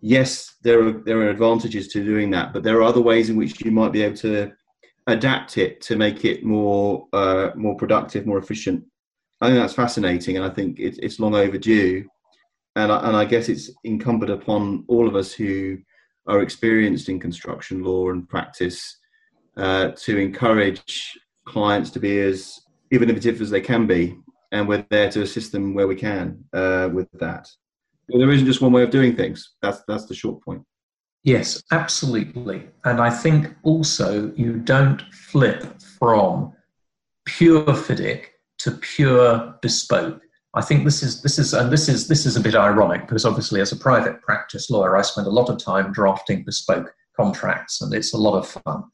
yes, 0.00 0.56
there 0.62 0.86
are 0.86 0.92
there 0.92 1.18
are 1.18 1.30
advantages 1.30 1.88
to 1.88 2.04
doing 2.04 2.30
that, 2.30 2.52
but 2.52 2.62
there 2.62 2.76
are 2.78 2.82
other 2.82 3.00
ways 3.00 3.30
in 3.30 3.36
which 3.36 3.64
you 3.64 3.70
might 3.70 3.92
be 3.92 4.02
able 4.02 4.16
to 4.16 4.52
adapt 5.06 5.56
it 5.58 5.80
to 5.80 5.96
make 5.96 6.24
it 6.24 6.44
more 6.44 7.06
uh, 7.12 7.50
more 7.54 7.76
productive, 7.76 8.26
more 8.26 8.38
efficient. 8.38 8.84
I 9.40 9.48
think 9.48 9.58
that's 9.58 9.74
fascinating, 9.74 10.36
and 10.36 10.44
I 10.44 10.50
think 10.50 10.78
it, 10.78 10.98
it's 11.02 11.20
long 11.20 11.34
overdue. 11.34 12.04
And 12.76 12.92
I, 12.92 13.06
and 13.08 13.16
I 13.16 13.24
guess 13.24 13.48
it's 13.48 13.70
incumbent 13.84 14.30
upon 14.30 14.84
all 14.88 15.08
of 15.08 15.16
us 15.16 15.32
who 15.32 15.78
are 16.26 16.42
experienced 16.42 17.08
in 17.08 17.18
construction 17.18 17.82
law 17.82 18.10
and 18.10 18.28
practice 18.28 18.98
uh, 19.56 19.92
to 19.96 20.18
encourage 20.18 21.18
clients 21.46 21.90
to 21.90 22.00
be 22.00 22.20
as 22.20 22.60
innovative 22.90 23.40
as 23.40 23.50
they 23.50 23.60
can 23.60 23.86
be 23.86 24.16
and 24.52 24.68
we're 24.68 24.86
there 24.90 25.10
to 25.10 25.22
assist 25.22 25.52
them 25.52 25.74
where 25.74 25.86
we 25.86 25.96
can 25.96 26.44
uh, 26.52 26.88
with 26.92 27.10
that. 27.12 27.48
But 28.08 28.18
there 28.18 28.30
isn't 28.30 28.46
just 28.46 28.60
one 28.60 28.72
way 28.72 28.82
of 28.82 28.90
doing 28.90 29.16
things. 29.16 29.54
That's 29.62 29.82
that's 29.88 30.06
the 30.06 30.14
short 30.14 30.42
point. 30.42 30.62
Yes, 31.24 31.62
absolutely. 31.72 32.68
And 32.84 33.00
I 33.00 33.10
think 33.10 33.48
also 33.64 34.32
you 34.36 34.58
don't 34.58 35.02
flip 35.12 35.80
from 35.80 36.52
pure 37.24 37.64
FIDIC 37.64 38.26
to 38.58 38.70
pure 38.70 39.58
bespoke. 39.60 40.22
I 40.54 40.62
think 40.62 40.84
this 40.84 41.02
is 41.02 41.22
this 41.22 41.38
is 41.38 41.52
and 41.52 41.72
this 41.72 41.88
is 41.88 42.06
this 42.06 42.26
is 42.26 42.36
a 42.36 42.40
bit 42.40 42.54
ironic 42.54 43.02
because 43.02 43.24
obviously 43.24 43.60
as 43.60 43.72
a 43.72 43.76
private 43.76 44.22
practice 44.22 44.70
lawyer, 44.70 44.96
I 44.96 45.02
spend 45.02 45.26
a 45.26 45.30
lot 45.30 45.50
of 45.50 45.58
time 45.58 45.92
drafting 45.92 46.44
bespoke 46.44 46.94
contracts, 47.16 47.82
and 47.82 47.92
it's 47.92 48.14
a 48.14 48.18
lot 48.18 48.38
of 48.38 48.48
fun. 48.48 48.84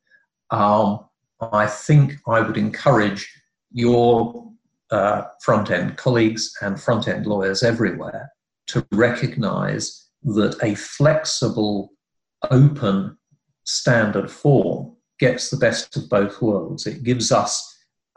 Um, 0.50 1.00
I 1.40 1.66
think 1.66 2.14
I 2.26 2.40
would 2.40 2.56
encourage 2.56 3.41
your 3.72 4.50
uh, 4.90 5.22
front 5.42 5.70
end 5.70 5.96
colleagues 5.96 6.52
and 6.60 6.80
front 6.80 7.08
end 7.08 7.26
lawyers 7.26 7.62
everywhere 7.62 8.30
to 8.68 8.86
recognize 8.92 10.08
that 10.22 10.56
a 10.62 10.74
flexible, 10.74 11.90
open 12.50 13.16
standard 13.64 14.30
form 14.30 14.94
gets 15.18 15.50
the 15.50 15.56
best 15.56 15.96
of 15.96 16.08
both 16.08 16.40
worlds. 16.42 16.86
It 16.86 17.02
gives 17.02 17.32
us 17.32 17.68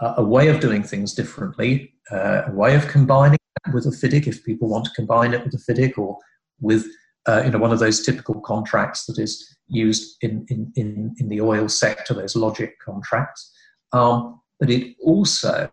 a 0.02 0.24
way 0.24 0.50
of 0.50 0.60
doing 0.60 0.84
things 0.84 1.14
differently, 1.14 1.94
uh, 2.12 2.44
a 2.48 2.52
way 2.52 2.76
of 2.76 2.88
combining 2.88 3.40
with 3.74 3.86
a 3.86 3.90
FIDIC 3.90 4.28
if 4.28 4.44
people 4.44 4.68
want 4.68 4.86
to 4.86 4.92
combine 4.92 5.34
it 5.34 5.44
with 5.44 5.54
a 5.54 5.72
FIDIC 5.72 5.98
or 5.98 6.18
with 6.60 6.86
uh, 7.28 7.42
you 7.44 7.52
know, 7.52 7.58
one 7.58 7.72
of 7.72 7.80
those 7.80 8.06
typical 8.06 8.40
contracts 8.42 9.06
that 9.06 9.18
is 9.18 9.58
used 9.68 10.18
in, 10.22 10.46
in, 10.50 10.72
in, 10.76 11.16
in 11.20 11.30
the 11.30 11.42
oil 11.42 11.68
sector, 11.68 12.14
those 12.14 12.36
LOGIC 12.36 12.74
contracts. 12.84 13.52
Um, 13.94 14.40
but 14.60 14.70
it 14.70 14.96
also 15.04 15.70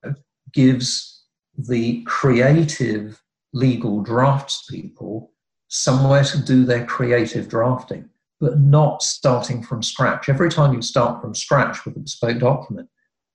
gives 0.52 1.24
the 1.56 2.02
creative 2.04 3.22
legal 3.52 4.04
draftspeople 4.04 5.28
somewhere 5.68 6.24
to 6.24 6.38
do 6.38 6.64
their 6.64 6.84
creative 6.86 7.48
drafting, 7.48 8.08
but 8.40 8.58
not 8.58 9.02
starting 9.02 9.62
from 9.62 9.82
scratch. 9.82 10.28
Every 10.28 10.50
time 10.50 10.74
you 10.74 10.82
start 10.82 11.20
from 11.20 11.34
scratch 11.34 11.84
with 11.84 11.96
a 11.96 12.00
bespoke 12.00 12.38
document, 12.38 12.88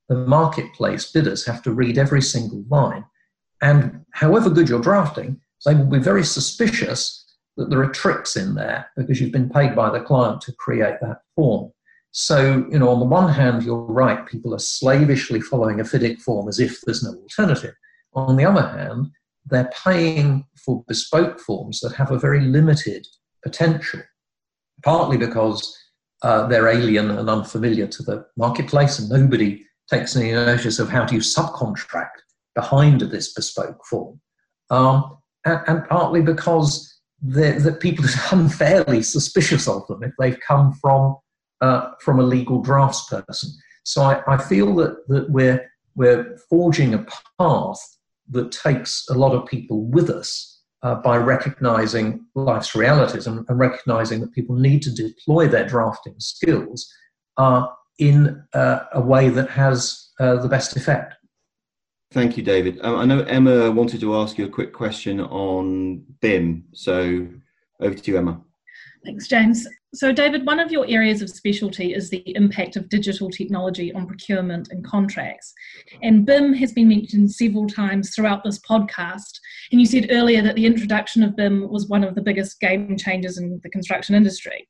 the 0.10 0.16
marketplace 0.16 1.12
bidders 1.12 1.46
have 1.46 1.62
to 1.64 1.72
read 1.72 1.98
every 1.98 2.22
single 2.22 2.64
line. 2.70 3.06
And 3.62 4.06
however 4.12 4.50
good 4.50 4.70
you're 4.70 4.82
drafting, 4.82 5.42
they 5.66 5.74
will 5.74 5.86
be 5.86 6.00
very 6.00 6.24
suspicious 6.24 7.26
that 7.58 7.70
there 7.70 7.82
are 7.82 7.90
tricks 7.90 8.36
in 8.36 8.54
there 8.54 8.90
because 8.96 9.20
you've 9.20 9.32
been 9.32 9.50
paid 9.50 9.76
by 9.76 9.90
the 9.90 10.00
client 10.00 10.42
to 10.42 10.54
create 10.54 11.00
that 11.02 11.22
form. 11.36 11.72
So, 12.20 12.66
you 12.72 12.80
know, 12.80 12.90
on 12.90 13.00
the 13.00 13.06
one 13.06 13.32
hand, 13.32 13.62
you're 13.62 13.78
right, 13.78 14.26
people 14.26 14.56
are 14.56 14.60
slavishly 14.60 15.40
following 15.40 15.80
a 15.80 15.84
FIDIC 15.84 16.20
form 16.20 16.48
as 16.48 16.60
if 16.60 16.82
there's 16.82 17.04
no 17.04 17.12
alternative. 17.12 17.76
On 18.14 18.36
the 18.36 18.44
other 18.44 18.68
hand, 18.68 19.12
they're 19.46 19.70
paying 19.84 20.44
for 20.66 20.84
bespoke 20.88 21.40
forms 21.40 21.80
that 21.82 21.94
have 21.94 22.10
a 22.10 22.18
very 22.18 22.42
limited 22.42 23.06
potential, 23.44 24.02
partly 24.84 25.16
because 25.16 25.78
uh, 26.24 26.48
they're 26.48 26.70
alien 26.70 27.12
and 27.12 27.30
unfamiliar 27.30 27.86
to 27.86 28.02
the 28.02 28.26
marketplace, 28.36 28.98
and 28.98 29.10
nobody 29.10 29.64
takes 29.88 30.16
any 30.16 30.32
notice 30.32 30.80
of 30.80 30.90
how 30.90 31.06
do 31.06 31.14
you 31.14 31.22
subcontract 31.22 32.24
behind 32.56 33.02
this 33.02 33.32
bespoke 33.36 33.86
form, 33.86 34.20
um, 34.72 35.20
and, 35.46 35.62
and, 35.68 35.88
partly 35.88 36.24
because 36.24 37.00
that 37.22 37.80
people 37.80 38.04
are 38.06 38.10
unfairly 38.40 39.04
suspicious 39.04 39.68
of 39.68 39.86
them 39.86 40.02
if 40.02 40.14
they've 40.18 40.40
come 40.40 40.74
from 40.82 41.16
uh, 41.62 41.92
from 42.02 42.20
a 42.20 42.24
legal 42.24 42.64
draftsperson. 42.64 43.48
So 43.84 44.04
I, 44.04 44.22
I 44.28 44.38
feel 44.38 44.76
that, 44.76 45.08
that 45.08 45.30
we're, 45.30 45.70
we're 45.96 46.38
forging 46.50 46.94
a 46.94 47.06
path 47.40 47.80
that 48.30 48.52
takes 48.52 49.06
a 49.10 49.14
lot 49.14 49.34
of 49.34 49.46
people 49.46 49.86
with 49.86 50.10
us 50.10 50.62
uh, 50.84 50.96
by 50.96 51.18
recognizing 51.18 52.26
life's 52.36 52.76
realities 52.76 53.28
and, 53.28 53.46
and, 53.50 53.60
recognizing 53.60 54.20
that 54.22 54.32
people 54.34 54.56
need 54.56 54.82
to 54.82 54.94
deploy 54.94 55.48
their 55.48 55.66
drafting 55.66 56.14
skills 56.20 56.88
uh, 57.38 57.66
in 58.00 58.44
uh, 58.54 58.80
a 58.94 59.02
way 59.02 59.30
that 59.30 59.50
has 59.50 60.10
uh, 60.20 60.36
the 60.36 60.48
best 60.48 60.76
effect. 60.76 61.16
Thank 62.12 62.38
you, 62.38 62.44
David. 62.44 62.80
Um, 62.84 62.96
I 62.96 63.06
know 63.06 63.24
Emma 63.24 63.72
wanted 63.72 64.00
to 64.02 64.16
ask 64.16 64.38
you 64.38 64.46
a 64.46 64.50
quick 64.50 64.72
question 64.72 65.20
on 65.20 66.04
BIM, 66.22 66.66
so 66.74 67.28
over 67.82 67.96
to 67.96 68.12
you, 68.12 68.18
Emma. 68.18 68.42
Thanks, 69.08 69.30
James. 69.30 69.66
So, 69.94 70.12
David, 70.12 70.46
one 70.46 70.60
of 70.60 70.70
your 70.70 70.86
areas 70.86 71.22
of 71.22 71.30
specialty 71.30 71.94
is 71.94 72.10
the 72.10 72.36
impact 72.36 72.76
of 72.76 72.90
digital 72.90 73.30
technology 73.30 73.94
on 73.94 74.06
procurement 74.06 74.68
and 74.70 74.84
contracts. 74.84 75.54
And 76.04 76.26
BIM 76.26 76.52
has 76.56 76.74
been 76.74 76.90
mentioned 76.90 77.32
several 77.32 77.68
times 77.68 78.14
throughout 78.14 78.44
this 78.44 78.60
podcast. 78.60 79.40
And 79.72 79.80
you 79.80 79.88
said 79.88 80.08
earlier 80.12 80.42
that 80.42 80.56
the 80.56 80.66
introduction 80.66 81.24
of 81.24 81.38
BIM 81.38 81.70
was 81.70 81.88
one 81.88 82.04
of 82.04 82.16
the 82.16 82.22
biggest 82.22 82.60
game 82.60 82.98
changers 82.98 83.38
in 83.38 83.62
the 83.64 83.70
construction 83.70 84.14
industry. 84.14 84.68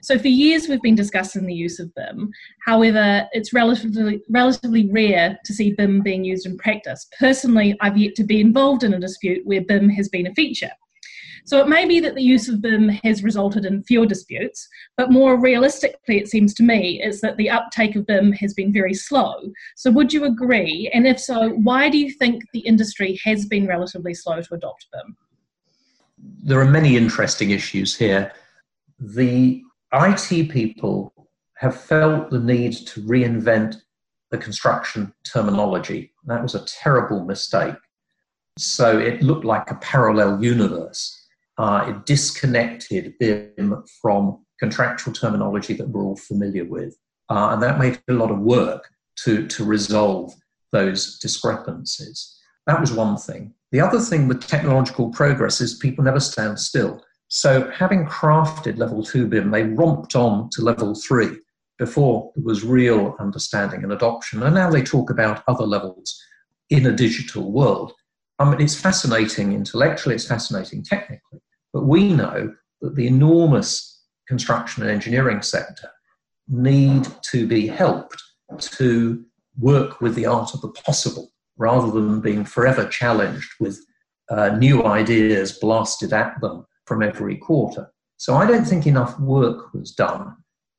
So, 0.00 0.18
for 0.18 0.28
years, 0.28 0.66
we've 0.66 0.80
been 0.80 0.94
discussing 0.94 1.44
the 1.44 1.52
use 1.52 1.78
of 1.78 1.94
BIM. 1.94 2.30
However, 2.64 3.28
it's 3.32 3.52
relatively, 3.52 4.22
relatively 4.30 4.90
rare 4.90 5.38
to 5.44 5.52
see 5.52 5.74
BIM 5.74 6.00
being 6.00 6.24
used 6.24 6.46
in 6.46 6.56
practice. 6.56 7.06
Personally, 7.20 7.76
I've 7.82 7.98
yet 7.98 8.14
to 8.14 8.24
be 8.24 8.40
involved 8.40 8.82
in 8.82 8.94
a 8.94 8.98
dispute 8.98 9.44
where 9.44 9.60
BIM 9.60 9.90
has 9.90 10.08
been 10.08 10.26
a 10.26 10.34
feature. 10.34 10.72
So 11.46 11.60
it 11.60 11.68
may 11.68 11.86
be 11.86 12.00
that 12.00 12.14
the 12.14 12.22
use 12.22 12.48
of 12.48 12.62
BIM 12.62 12.88
has 12.88 13.22
resulted 13.22 13.66
in 13.66 13.82
fewer 13.82 14.06
disputes, 14.06 14.66
but 14.96 15.10
more 15.10 15.38
realistically, 15.38 16.16
it 16.16 16.28
seems 16.28 16.54
to 16.54 16.62
me, 16.62 17.02
is 17.02 17.20
that 17.20 17.36
the 17.36 17.50
uptake 17.50 17.96
of 17.96 18.06
BIM 18.06 18.32
has 18.32 18.54
been 18.54 18.72
very 18.72 18.94
slow. 18.94 19.34
So 19.76 19.90
would 19.90 20.10
you 20.10 20.24
agree? 20.24 20.90
And 20.94 21.06
if 21.06 21.20
so, 21.20 21.50
why 21.50 21.90
do 21.90 21.98
you 21.98 22.10
think 22.10 22.44
the 22.52 22.60
industry 22.60 23.20
has 23.24 23.44
been 23.44 23.66
relatively 23.66 24.14
slow 24.14 24.40
to 24.40 24.54
adopt 24.54 24.86
BIM? 24.90 25.16
There 26.42 26.60
are 26.60 26.70
many 26.70 26.96
interesting 26.96 27.50
issues 27.50 27.94
here. 27.94 28.32
The 28.98 29.62
IT 29.92 30.50
people 30.50 31.12
have 31.58 31.78
felt 31.78 32.30
the 32.30 32.40
need 32.40 32.72
to 32.72 33.02
reinvent 33.02 33.76
the 34.30 34.38
construction 34.38 35.12
terminology. 35.24 36.12
That 36.24 36.42
was 36.42 36.54
a 36.54 36.64
terrible 36.64 37.22
mistake. 37.24 37.76
So 38.58 38.98
it 38.98 39.22
looked 39.22 39.44
like 39.44 39.70
a 39.70 39.76
parallel 39.76 40.42
universe. 40.42 41.20
Uh, 41.56 41.86
it 41.88 42.06
disconnected 42.06 43.14
BIM 43.18 43.84
from 44.02 44.44
contractual 44.58 45.12
terminology 45.12 45.74
that 45.74 45.88
we're 45.88 46.02
all 46.02 46.16
familiar 46.16 46.64
with. 46.64 46.96
Uh, 47.30 47.50
and 47.52 47.62
that 47.62 47.78
made 47.78 48.00
a 48.08 48.12
lot 48.12 48.30
of 48.30 48.40
work 48.40 48.88
to, 49.16 49.46
to 49.46 49.64
resolve 49.64 50.32
those 50.72 51.18
discrepancies. 51.18 52.36
That 52.66 52.80
was 52.80 52.92
one 52.92 53.16
thing. 53.16 53.54
The 53.72 53.80
other 53.80 54.00
thing 54.00 54.28
with 54.28 54.46
technological 54.46 55.10
progress 55.10 55.60
is 55.60 55.74
people 55.74 56.04
never 56.04 56.20
stand 56.20 56.58
still. 56.58 57.02
So, 57.28 57.70
having 57.70 58.06
crafted 58.06 58.78
level 58.78 59.02
two 59.02 59.26
BIM, 59.26 59.50
they 59.50 59.64
romped 59.64 60.14
on 60.14 60.50
to 60.50 60.62
level 60.62 60.94
three 60.94 61.36
before 61.78 62.30
there 62.34 62.44
was 62.44 62.64
real 62.64 63.16
understanding 63.18 63.82
and 63.82 63.92
adoption. 63.92 64.42
And 64.42 64.54
now 64.54 64.70
they 64.70 64.82
talk 64.82 65.10
about 65.10 65.42
other 65.48 65.64
levels 65.64 66.20
in 66.70 66.86
a 66.86 66.92
digital 66.92 67.50
world. 67.50 67.92
I 68.38 68.48
mean, 68.48 68.60
it's 68.60 68.80
fascinating 68.80 69.52
intellectually, 69.52 70.14
it's 70.14 70.26
fascinating 70.26 70.82
technically, 70.82 71.40
but 71.74 71.84
we 71.84 72.12
know 72.14 72.54
that 72.80 72.94
the 72.94 73.06
enormous 73.06 74.02
construction 74.26 74.82
and 74.82 74.90
engineering 74.90 75.42
sector 75.42 75.90
need 76.48 77.06
to 77.22 77.46
be 77.46 77.66
helped 77.66 78.22
to 78.60 79.22
work 79.58 80.00
with 80.00 80.14
the 80.14 80.24
art 80.24 80.54
of 80.54 80.60
the 80.60 80.68
possible 80.68 81.32
rather 81.56 81.90
than 81.90 82.20
being 82.20 82.44
forever 82.44 82.86
challenged 82.88 83.50
with 83.60 83.78
uh, 84.30 84.50
new 84.50 84.84
ideas 84.84 85.58
blasted 85.58 86.12
at 86.12 86.40
them 86.40 86.64
from 86.86 87.02
every 87.02 87.36
quarter. 87.36 87.90
So 88.16 88.36
I 88.36 88.46
don't 88.46 88.64
think 88.64 88.86
enough 88.86 89.18
work 89.18 89.74
was 89.74 89.92
done 89.92 90.36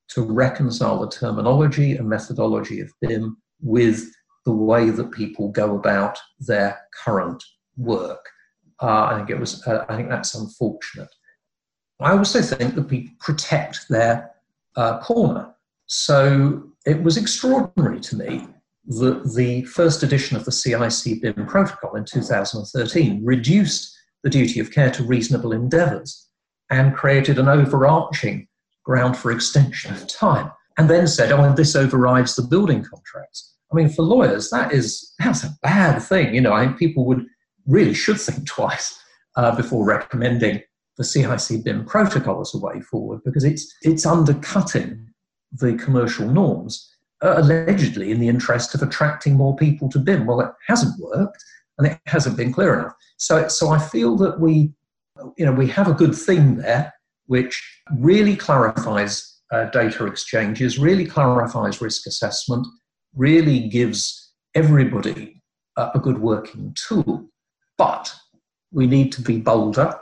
to 0.10 0.22
reconcile 0.22 1.00
the 1.00 1.10
terminology 1.10 1.96
and 1.98 2.10
methodology 2.10 2.80
of 2.80 2.92
BIM 3.02 3.38
with 3.62 4.10
the 4.46 4.52
way 4.52 4.90
that 4.92 5.12
people 5.12 5.50
go 5.50 5.76
about 5.76 6.18
their 6.40 6.80
current 7.04 7.44
work. 7.78 8.26
Uh, 8.82 9.06
I 9.12 9.18
think 9.18 9.30
it 9.30 9.40
was. 9.40 9.66
Uh, 9.66 9.86
I 9.88 9.96
think 9.96 10.10
that's 10.10 10.36
unfortunate. 10.36 11.10
I 12.02 12.12
also 12.12 12.42
think 12.42 12.76
that 12.76 12.90
people 12.90 13.14
protect 13.20 13.88
their 13.90 14.32
uh, 14.76 15.00
corner. 15.00 15.54
So 15.88 16.64
it 16.86 17.02
was 17.02 17.18
extraordinary 17.18 18.00
to 18.02 18.16
me 18.18 18.48
that 18.88 19.34
the 19.36 19.64
first 19.64 20.04
edition 20.04 20.38
of 20.38 20.46
the 20.46 20.52
CIC 20.52 21.22
BIM 21.22 21.48
protocol 21.48 21.96
in 21.96 22.06
2013 22.06 23.24
reduced 23.24 23.98
the 24.24 24.30
duty 24.30 24.60
of 24.60 24.72
care 24.72 24.92
to 24.92 25.04
reasonable 25.04 25.54
endeavours 25.54 26.28
and 26.70 26.96
created 26.96 27.40
an 27.40 27.48
overarching 27.48 28.48
ground 28.84 29.18
for 29.18 29.32
extension 29.32 29.94
of 29.94 30.08
time, 30.08 30.52
and 30.78 30.90
then 30.90 31.08
said, 31.08 31.32
"Oh, 31.32 31.44
and 31.44 31.56
this 31.56 31.76
overrides 31.76 32.36
the 32.36 32.44
building 32.44 32.84
contracts." 32.84 33.54
I 33.72 33.76
mean, 33.76 33.90
for 33.90 34.04
lawyers, 34.04 34.50
that 34.50 34.72
is 34.72 35.14
that's 35.20 35.44
a 35.44 35.56
bad 35.62 36.00
thing. 36.00 36.34
You 36.36 36.42
know, 36.42 36.54
I 36.54 36.66
think 36.66 36.78
people 36.78 37.06
would 37.06 37.26
really 37.68 37.94
should 37.94 38.20
think 38.20 38.48
twice 38.48 39.00
uh, 39.36 39.56
before 39.56 39.86
recommending 39.86 40.62
the 40.98 41.04
CIC 41.04 41.64
BIM 41.64 41.86
protocol 41.86 42.42
as 42.42 42.54
a 42.54 42.58
way 42.58 42.80
forward 42.82 43.22
because 43.26 43.44
it's 43.44 43.74
it's 43.82 44.06
undercutting 44.06 45.08
the 45.52 45.76
commercial 45.76 46.28
norms, 46.28 46.90
uh, 47.22 47.36
allegedly 47.38 48.12
in 48.12 48.20
the 48.20 48.28
interest 48.28 48.76
of 48.76 48.82
attracting 48.82 49.36
more 49.36 49.56
people 49.56 49.90
to 49.90 50.00
BIM. 50.00 50.26
Well, 50.26 50.42
it 50.42 50.52
hasn't 50.68 51.00
worked, 51.00 51.44
and 51.78 51.88
it 51.88 52.00
hasn't 52.06 52.38
been 52.38 52.54
clear 52.54 52.80
enough. 52.80 52.94
So, 53.18 53.48
so 53.48 53.70
I 53.70 53.80
feel 53.80 54.16
that 54.18 54.40
we, 54.40 54.72
you 55.38 55.46
know, 55.46 55.52
we 55.52 55.68
have 55.68 55.88
a 55.88 55.94
good 55.94 56.16
thing 56.16 56.58
there 56.58 56.94
which 57.28 57.82
really 57.98 58.36
clarifies 58.36 59.40
uh, 59.52 59.66
data 59.66 60.06
exchanges, 60.06 60.78
really 60.78 61.06
clarifies 61.06 61.82
risk 61.82 62.06
assessment, 62.08 62.68
really 63.16 63.68
gives 63.68 64.34
everybody 64.54 65.42
a 65.78 66.00
good 66.00 66.20
working 66.20 66.76
tool. 66.76 67.28
But 67.78 68.14
we 68.72 68.88
need 68.88 69.12
to 69.14 69.22
be 69.22 69.40
bolder 69.40 69.96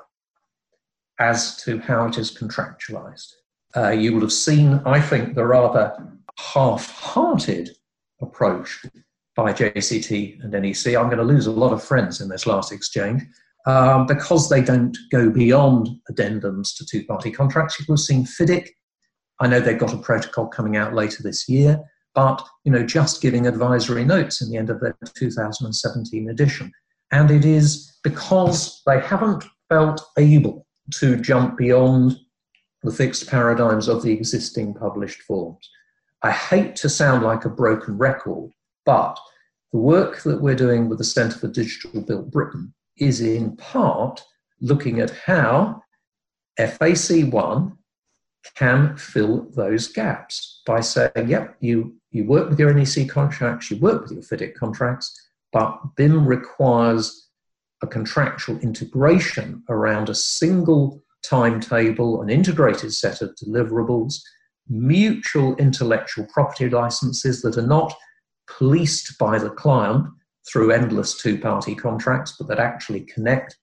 as 1.20 1.58
to 1.64 1.80
how 1.80 2.06
it 2.06 2.18
is 2.18 2.36
contractualized. 2.36 3.32
Uh, 3.76 3.90
you 3.90 4.14
will 4.14 4.22
have 4.22 4.34
seen, 4.34 4.82
I 4.86 5.02
think, 5.02 5.36
the 5.36 5.46
rather 5.46 5.96
half 6.38 6.92
hearted 6.92 7.70
approach 8.22 8.86
by 9.36 9.52
JCT 9.54 10.44
and 10.44 10.52
NEC. 10.52 10.96
I'm 10.96 11.08
going 11.08 11.18
to 11.18 11.24
lose 11.24 11.48
a 11.48 11.52
lot 11.52 11.74
of 11.74 11.84
friends 11.84 12.22
in 12.22 12.30
this 12.30 12.46
last 12.46 12.72
exchange 12.72 13.24
um, 13.66 14.06
because 14.06 14.50
they 14.50 14.62
don't 14.62 14.98
go 15.12 15.30
beyond 15.30 15.90
addendums 16.12 16.76
to 16.78 16.86
two 16.86 17.06
party 17.06 17.32
contracts. 17.32 17.80
You've 17.80 18.00
seen 18.00 18.26
FIDIC. 18.26 18.68
I 19.40 19.48
know 19.48 19.60
they've 19.60 19.78
got 19.78 19.94
a 19.94 19.98
protocol 19.98 20.48
coming 20.48 20.78
out 20.78 20.94
later 20.94 21.24
this 21.24 21.50
year, 21.50 21.80
but 22.14 22.46
you 22.64 22.72
know, 22.72 22.86
just 22.86 23.22
giving 23.22 23.48
advisory 23.48 24.06
notes 24.06 24.42
in 24.42 24.50
the 24.50 24.58
end 24.58 24.70
of 24.70 24.80
their 24.80 24.96
2017 25.16 26.30
edition. 26.30 26.72
And 27.14 27.30
it 27.30 27.46
is 27.46 27.96
because 28.04 28.82
they 28.88 29.00
haven't 29.00 29.46
felt 29.70 30.02
able 30.18 30.66
to 30.96 31.16
jump 31.16 31.58
beyond 31.58 32.18
the 32.82 32.92
fixed 32.92 33.30
paradigms 33.30 33.88
of 33.88 34.02
the 34.02 34.12
existing 34.12 34.74
published 34.74 35.22
forms. 35.22 35.70
I 36.24 36.32
hate 36.32 36.76
to 36.78 36.90
sound 36.90 37.24
like 37.24 37.46
a 37.46 37.50
broken 37.50 38.00
record, 38.00 38.52
but 38.84 39.20
the 39.72 39.78
work 39.78 40.24
that 40.24 40.42
we're 40.42 40.56
doing 40.56 40.90
with 40.90 40.98
the 40.98 41.04
Centre 41.04 41.38
for 41.38 41.48
Digital 41.48 42.02
Built 42.02 42.32
Britain 42.32 42.74
is 42.98 43.22
in 43.22 43.58
part 43.58 44.24
looking 44.60 45.00
at 45.00 45.12
how 45.12 45.84
FAC1 46.60 47.78
can 48.56 48.98
fill 48.98 49.48
those 49.52 49.88
gaps 49.88 50.64
by 50.66 50.82
saying, 50.82 51.28
yep, 51.28 51.58
you, 51.60 51.96
you 52.10 52.26
work 52.26 52.50
with 52.50 52.60
your 52.60 52.74
NEC 52.74 53.08
contracts, 53.08 53.70
you 53.70 53.78
work 53.78 54.02
with 54.02 54.12
your 54.14 54.24
FIDIC 54.24 54.56
contracts, 54.56 55.16
but 55.54 55.80
BIM 55.96 56.26
requires 56.26 57.30
a 57.82 57.88
contractual 57.88 58.58
integration 58.60 59.64
around 59.70 60.10
a 60.10 60.16
single 60.16 61.04
timetable, 61.24 62.22
an 62.22 62.30
integrated 62.30 62.94
set 62.94 63.22
of 63.22 63.36
deliverables, 63.36 64.16
mutual 64.68 65.56
intellectual 65.56 66.26
property 66.34 66.70
licenses 66.70 67.42
that 67.42 67.58
are 67.58 67.68
not 67.68 67.94
policed 68.48 69.18
by 69.18 69.38
the 69.38 69.50
client, 69.50 70.08
through 70.46 70.72
endless 70.72 71.22
two 71.22 71.38
party 71.38 71.76
contracts, 71.76 72.36
but 72.38 72.48
that 72.48 72.60
actually 72.60 73.02
connect 73.02 73.58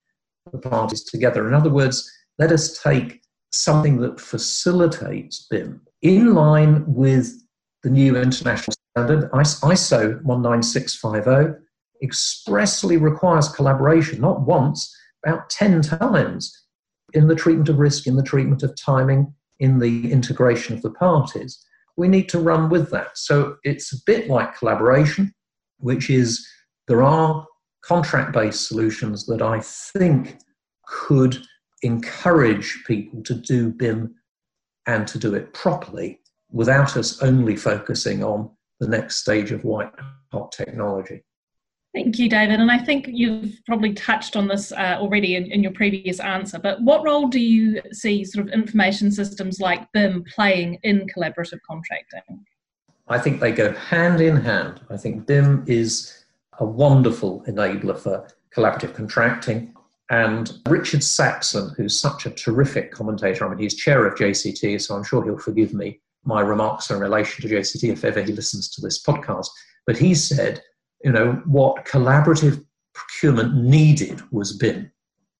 the 0.52 0.58
parties 0.58 1.04
together. 1.04 1.46
In 1.46 1.54
other 1.54 1.70
words, 1.70 2.10
let 2.38 2.52
us 2.52 2.80
take 2.82 3.20
something 3.52 3.98
that 3.98 4.20
facilitates 4.20 5.46
BIM 5.50 5.80
in 6.02 6.34
line 6.34 6.84
with 6.86 7.42
the 7.82 7.90
new 7.90 8.16
international 8.16 8.74
standard, 8.96 9.30
ISO 9.32 10.22
19650, 10.24 11.60
expressly 12.02 12.96
requires 12.96 13.48
collaboration, 13.48 14.20
not 14.20 14.40
once, 14.42 14.94
about 15.24 15.50
10 15.50 15.82
times 15.82 16.56
in 17.12 17.28
the 17.28 17.34
treatment 17.34 17.68
of 17.68 17.78
risk, 17.78 18.06
in 18.06 18.16
the 18.16 18.22
treatment 18.22 18.62
of 18.62 18.74
timing, 18.76 19.32
in 19.58 19.78
the 19.78 20.10
integration 20.10 20.74
of 20.74 20.82
the 20.82 20.90
parties. 20.90 21.64
We 21.96 22.08
need 22.08 22.28
to 22.30 22.38
run 22.38 22.70
with 22.70 22.90
that. 22.90 23.18
So 23.18 23.56
it's 23.64 23.92
a 23.92 24.02
bit 24.06 24.28
like 24.28 24.56
collaboration, 24.56 25.34
which 25.78 26.08
is 26.08 26.46
there 26.88 27.02
are 27.02 27.46
contract 27.84 28.32
based 28.32 28.66
solutions 28.66 29.26
that 29.26 29.42
I 29.42 29.60
think 29.60 30.38
could 30.86 31.38
encourage 31.82 32.82
people 32.86 33.22
to 33.24 33.34
do 33.34 33.70
BIM 33.70 34.14
and 34.86 35.06
to 35.08 35.18
do 35.18 35.34
it 35.34 35.52
properly 35.52 36.20
without 36.50 36.96
us 36.96 37.22
only 37.22 37.56
focusing 37.56 38.24
on 38.24 38.50
the 38.80 38.88
next 38.88 39.16
stage 39.16 39.52
of 39.52 39.64
white 39.64 39.92
hot 40.32 40.52
technology. 40.52 41.22
Thank 41.92 42.20
you, 42.20 42.28
David. 42.28 42.60
And 42.60 42.70
I 42.70 42.78
think 42.78 43.06
you've 43.08 43.60
probably 43.66 43.92
touched 43.94 44.36
on 44.36 44.46
this 44.46 44.70
uh, 44.70 44.96
already 45.00 45.34
in, 45.34 45.50
in, 45.50 45.60
your 45.60 45.72
previous 45.72 46.20
answer, 46.20 46.58
but 46.58 46.80
what 46.82 47.02
role 47.02 47.26
do 47.26 47.40
you 47.40 47.82
see 47.90 48.24
sort 48.24 48.46
of 48.46 48.52
information 48.52 49.10
systems 49.10 49.58
like 49.58 49.90
BIM 49.92 50.24
playing 50.32 50.78
in 50.84 51.06
collaborative 51.08 51.58
contracting? 51.68 52.44
I 53.08 53.18
think 53.18 53.40
they 53.40 53.50
go 53.50 53.72
hand 53.72 54.20
in 54.20 54.36
hand. 54.36 54.80
I 54.88 54.96
think 54.96 55.26
BIM 55.26 55.64
is 55.66 56.24
a 56.60 56.64
wonderful 56.64 57.42
enabler 57.48 57.98
for 57.98 58.28
collaborative 58.54 58.94
contracting. 58.94 59.74
And 60.10 60.52
Richard 60.68 61.02
Saxon, 61.02 61.72
who's 61.76 61.98
such 61.98 62.24
a 62.24 62.30
terrific 62.30 62.92
commentator, 62.92 63.44
I 63.44 63.48
mean, 63.48 63.58
he's 63.58 63.74
chair 63.74 64.06
of 64.06 64.14
JCT, 64.14 64.80
so 64.80 64.94
I'm 64.94 65.04
sure 65.04 65.24
he'll 65.24 65.38
forgive 65.38 65.74
me 65.74 66.00
my 66.24 66.40
remarks 66.40 66.90
in 66.90 67.00
relation 67.00 67.42
to 67.42 67.52
JCT 67.52 67.92
if 67.92 68.04
ever 68.04 68.22
he 68.22 68.32
listens 68.32 68.68
to 68.70 68.80
this 68.80 69.02
podcast. 69.02 69.48
But 69.86 69.96
he 69.96 70.14
said, 70.14 70.62
you 71.02 71.12
know, 71.12 71.42
what 71.46 71.84
collaborative 71.86 72.64
procurement 72.94 73.54
needed 73.54 74.22
was 74.30 74.56
BIM. 74.56 74.90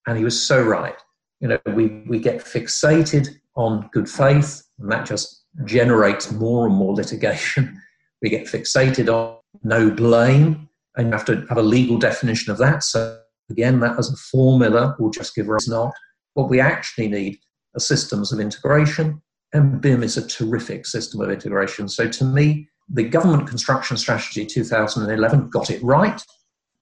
And 0.06 0.16
he 0.16 0.24
was 0.24 0.40
so 0.40 0.62
right. 0.62 0.96
You 1.40 1.48
know, 1.48 1.58
we, 1.66 2.02
we 2.08 2.18
get 2.18 2.40
fixated 2.40 3.28
on 3.56 3.88
good 3.92 4.08
faith, 4.08 4.62
and 4.78 4.90
that 4.90 5.06
just 5.06 5.44
generates 5.64 6.30
more 6.32 6.66
and 6.66 6.74
more 6.74 6.94
litigation. 6.94 7.80
We 8.22 8.30
get 8.30 8.46
fixated 8.46 9.08
on 9.08 9.38
no 9.62 9.90
blame, 9.90 10.68
and 10.96 11.06
you 11.06 11.12
have 11.12 11.24
to 11.26 11.44
have 11.48 11.58
a 11.58 11.62
legal 11.62 11.98
definition 11.98 12.52
of 12.52 12.58
that. 12.58 12.82
So, 12.82 13.20
again, 13.50 13.80
that 13.80 13.98
as 13.98 14.11
a 14.12 14.16
formula 14.16 14.96
will 14.98 15.11
just 15.11 15.34
give 15.34 15.50
us 15.50 15.68
not. 15.68 15.92
What 16.34 16.48
we 16.48 16.61
actually 16.61 17.08
need 17.08 17.38
are 17.76 17.80
systems 17.80 18.32
of 18.32 18.40
integration, 18.40 19.20
and 19.52 19.80
BIM 19.80 20.02
is 20.02 20.16
a 20.16 20.26
terrific 20.26 20.86
system 20.86 21.20
of 21.20 21.30
integration. 21.30 21.88
So, 21.88 22.08
to 22.08 22.24
me, 22.24 22.68
the 22.93 23.05
Government 23.05 23.49
Construction 23.49 23.97
Strategy 23.97 24.45
2011 24.45 25.49
got 25.51 25.70
it 25.70 25.82
right 25.82 26.20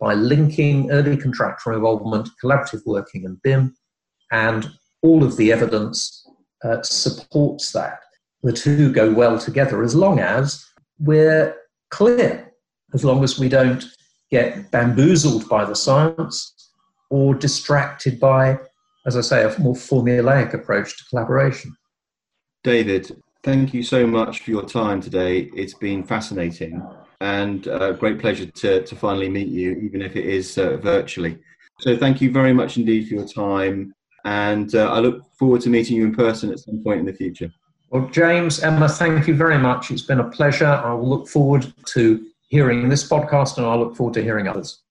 by 0.00 0.14
linking 0.14 0.90
early 0.90 1.16
contractor 1.16 1.72
involvement, 1.72 2.30
collaborative 2.42 2.82
working, 2.86 3.26
and 3.26 3.40
BIM, 3.42 3.74
and 4.30 4.70
all 5.02 5.22
of 5.22 5.36
the 5.36 5.52
evidence 5.52 6.26
uh, 6.64 6.82
supports 6.82 7.72
that. 7.72 8.00
The 8.42 8.52
two 8.52 8.92
go 8.92 9.12
well 9.12 9.38
together 9.38 9.82
as 9.82 9.94
long 9.94 10.20
as 10.20 10.64
we're 10.98 11.54
clear, 11.90 12.52
as 12.94 13.04
long 13.04 13.24
as 13.24 13.38
we 13.38 13.48
don't 13.48 13.84
get 14.30 14.70
bamboozled 14.70 15.48
by 15.48 15.64
the 15.64 15.74
science 15.74 16.70
or 17.10 17.34
distracted 17.34 18.20
by, 18.20 18.58
as 19.06 19.16
I 19.16 19.22
say, 19.22 19.42
a 19.42 19.58
more 19.58 19.74
formulaic 19.74 20.54
approach 20.54 20.96
to 20.98 21.04
collaboration. 21.10 21.74
David, 22.62 23.20
thank 23.48 23.72
you 23.72 23.82
so 23.82 24.06
much 24.06 24.40
for 24.40 24.50
your 24.50 24.62
time 24.62 25.00
today. 25.00 25.50
It's 25.54 25.72
been 25.72 26.04
fascinating 26.04 26.82
and 27.22 27.66
a 27.66 27.94
great 27.94 28.18
pleasure 28.18 28.44
to, 28.44 28.84
to 28.84 28.94
finally 28.94 29.30
meet 29.30 29.48
you, 29.48 29.72
even 29.86 30.02
if 30.02 30.16
it 30.16 30.26
is 30.26 30.58
uh, 30.58 30.76
virtually. 30.76 31.38
So, 31.80 31.96
thank 31.96 32.20
you 32.20 32.30
very 32.30 32.52
much 32.52 32.76
indeed 32.76 33.08
for 33.08 33.14
your 33.14 33.26
time. 33.26 33.94
And 34.26 34.74
uh, 34.74 34.92
I 34.92 34.98
look 34.98 35.22
forward 35.38 35.62
to 35.62 35.70
meeting 35.70 35.96
you 35.96 36.04
in 36.04 36.14
person 36.14 36.52
at 36.52 36.58
some 36.58 36.82
point 36.84 37.00
in 37.00 37.06
the 37.06 37.14
future. 37.14 37.50
Well, 37.88 38.06
James, 38.10 38.60
Emma, 38.60 38.86
thank 38.86 39.26
you 39.26 39.34
very 39.34 39.56
much. 39.56 39.90
It's 39.90 40.02
been 40.02 40.20
a 40.20 40.28
pleasure. 40.28 40.66
I 40.66 40.92
will 40.92 41.08
look 41.08 41.26
forward 41.26 41.72
to 41.94 42.26
hearing 42.48 42.90
this 42.90 43.08
podcast 43.08 43.56
and 43.56 43.64
I 43.64 43.74
look 43.76 43.96
forward 43.96 44.12
to 44.14 44.22
hearing 44.22 44.46
others. 44.46 44.82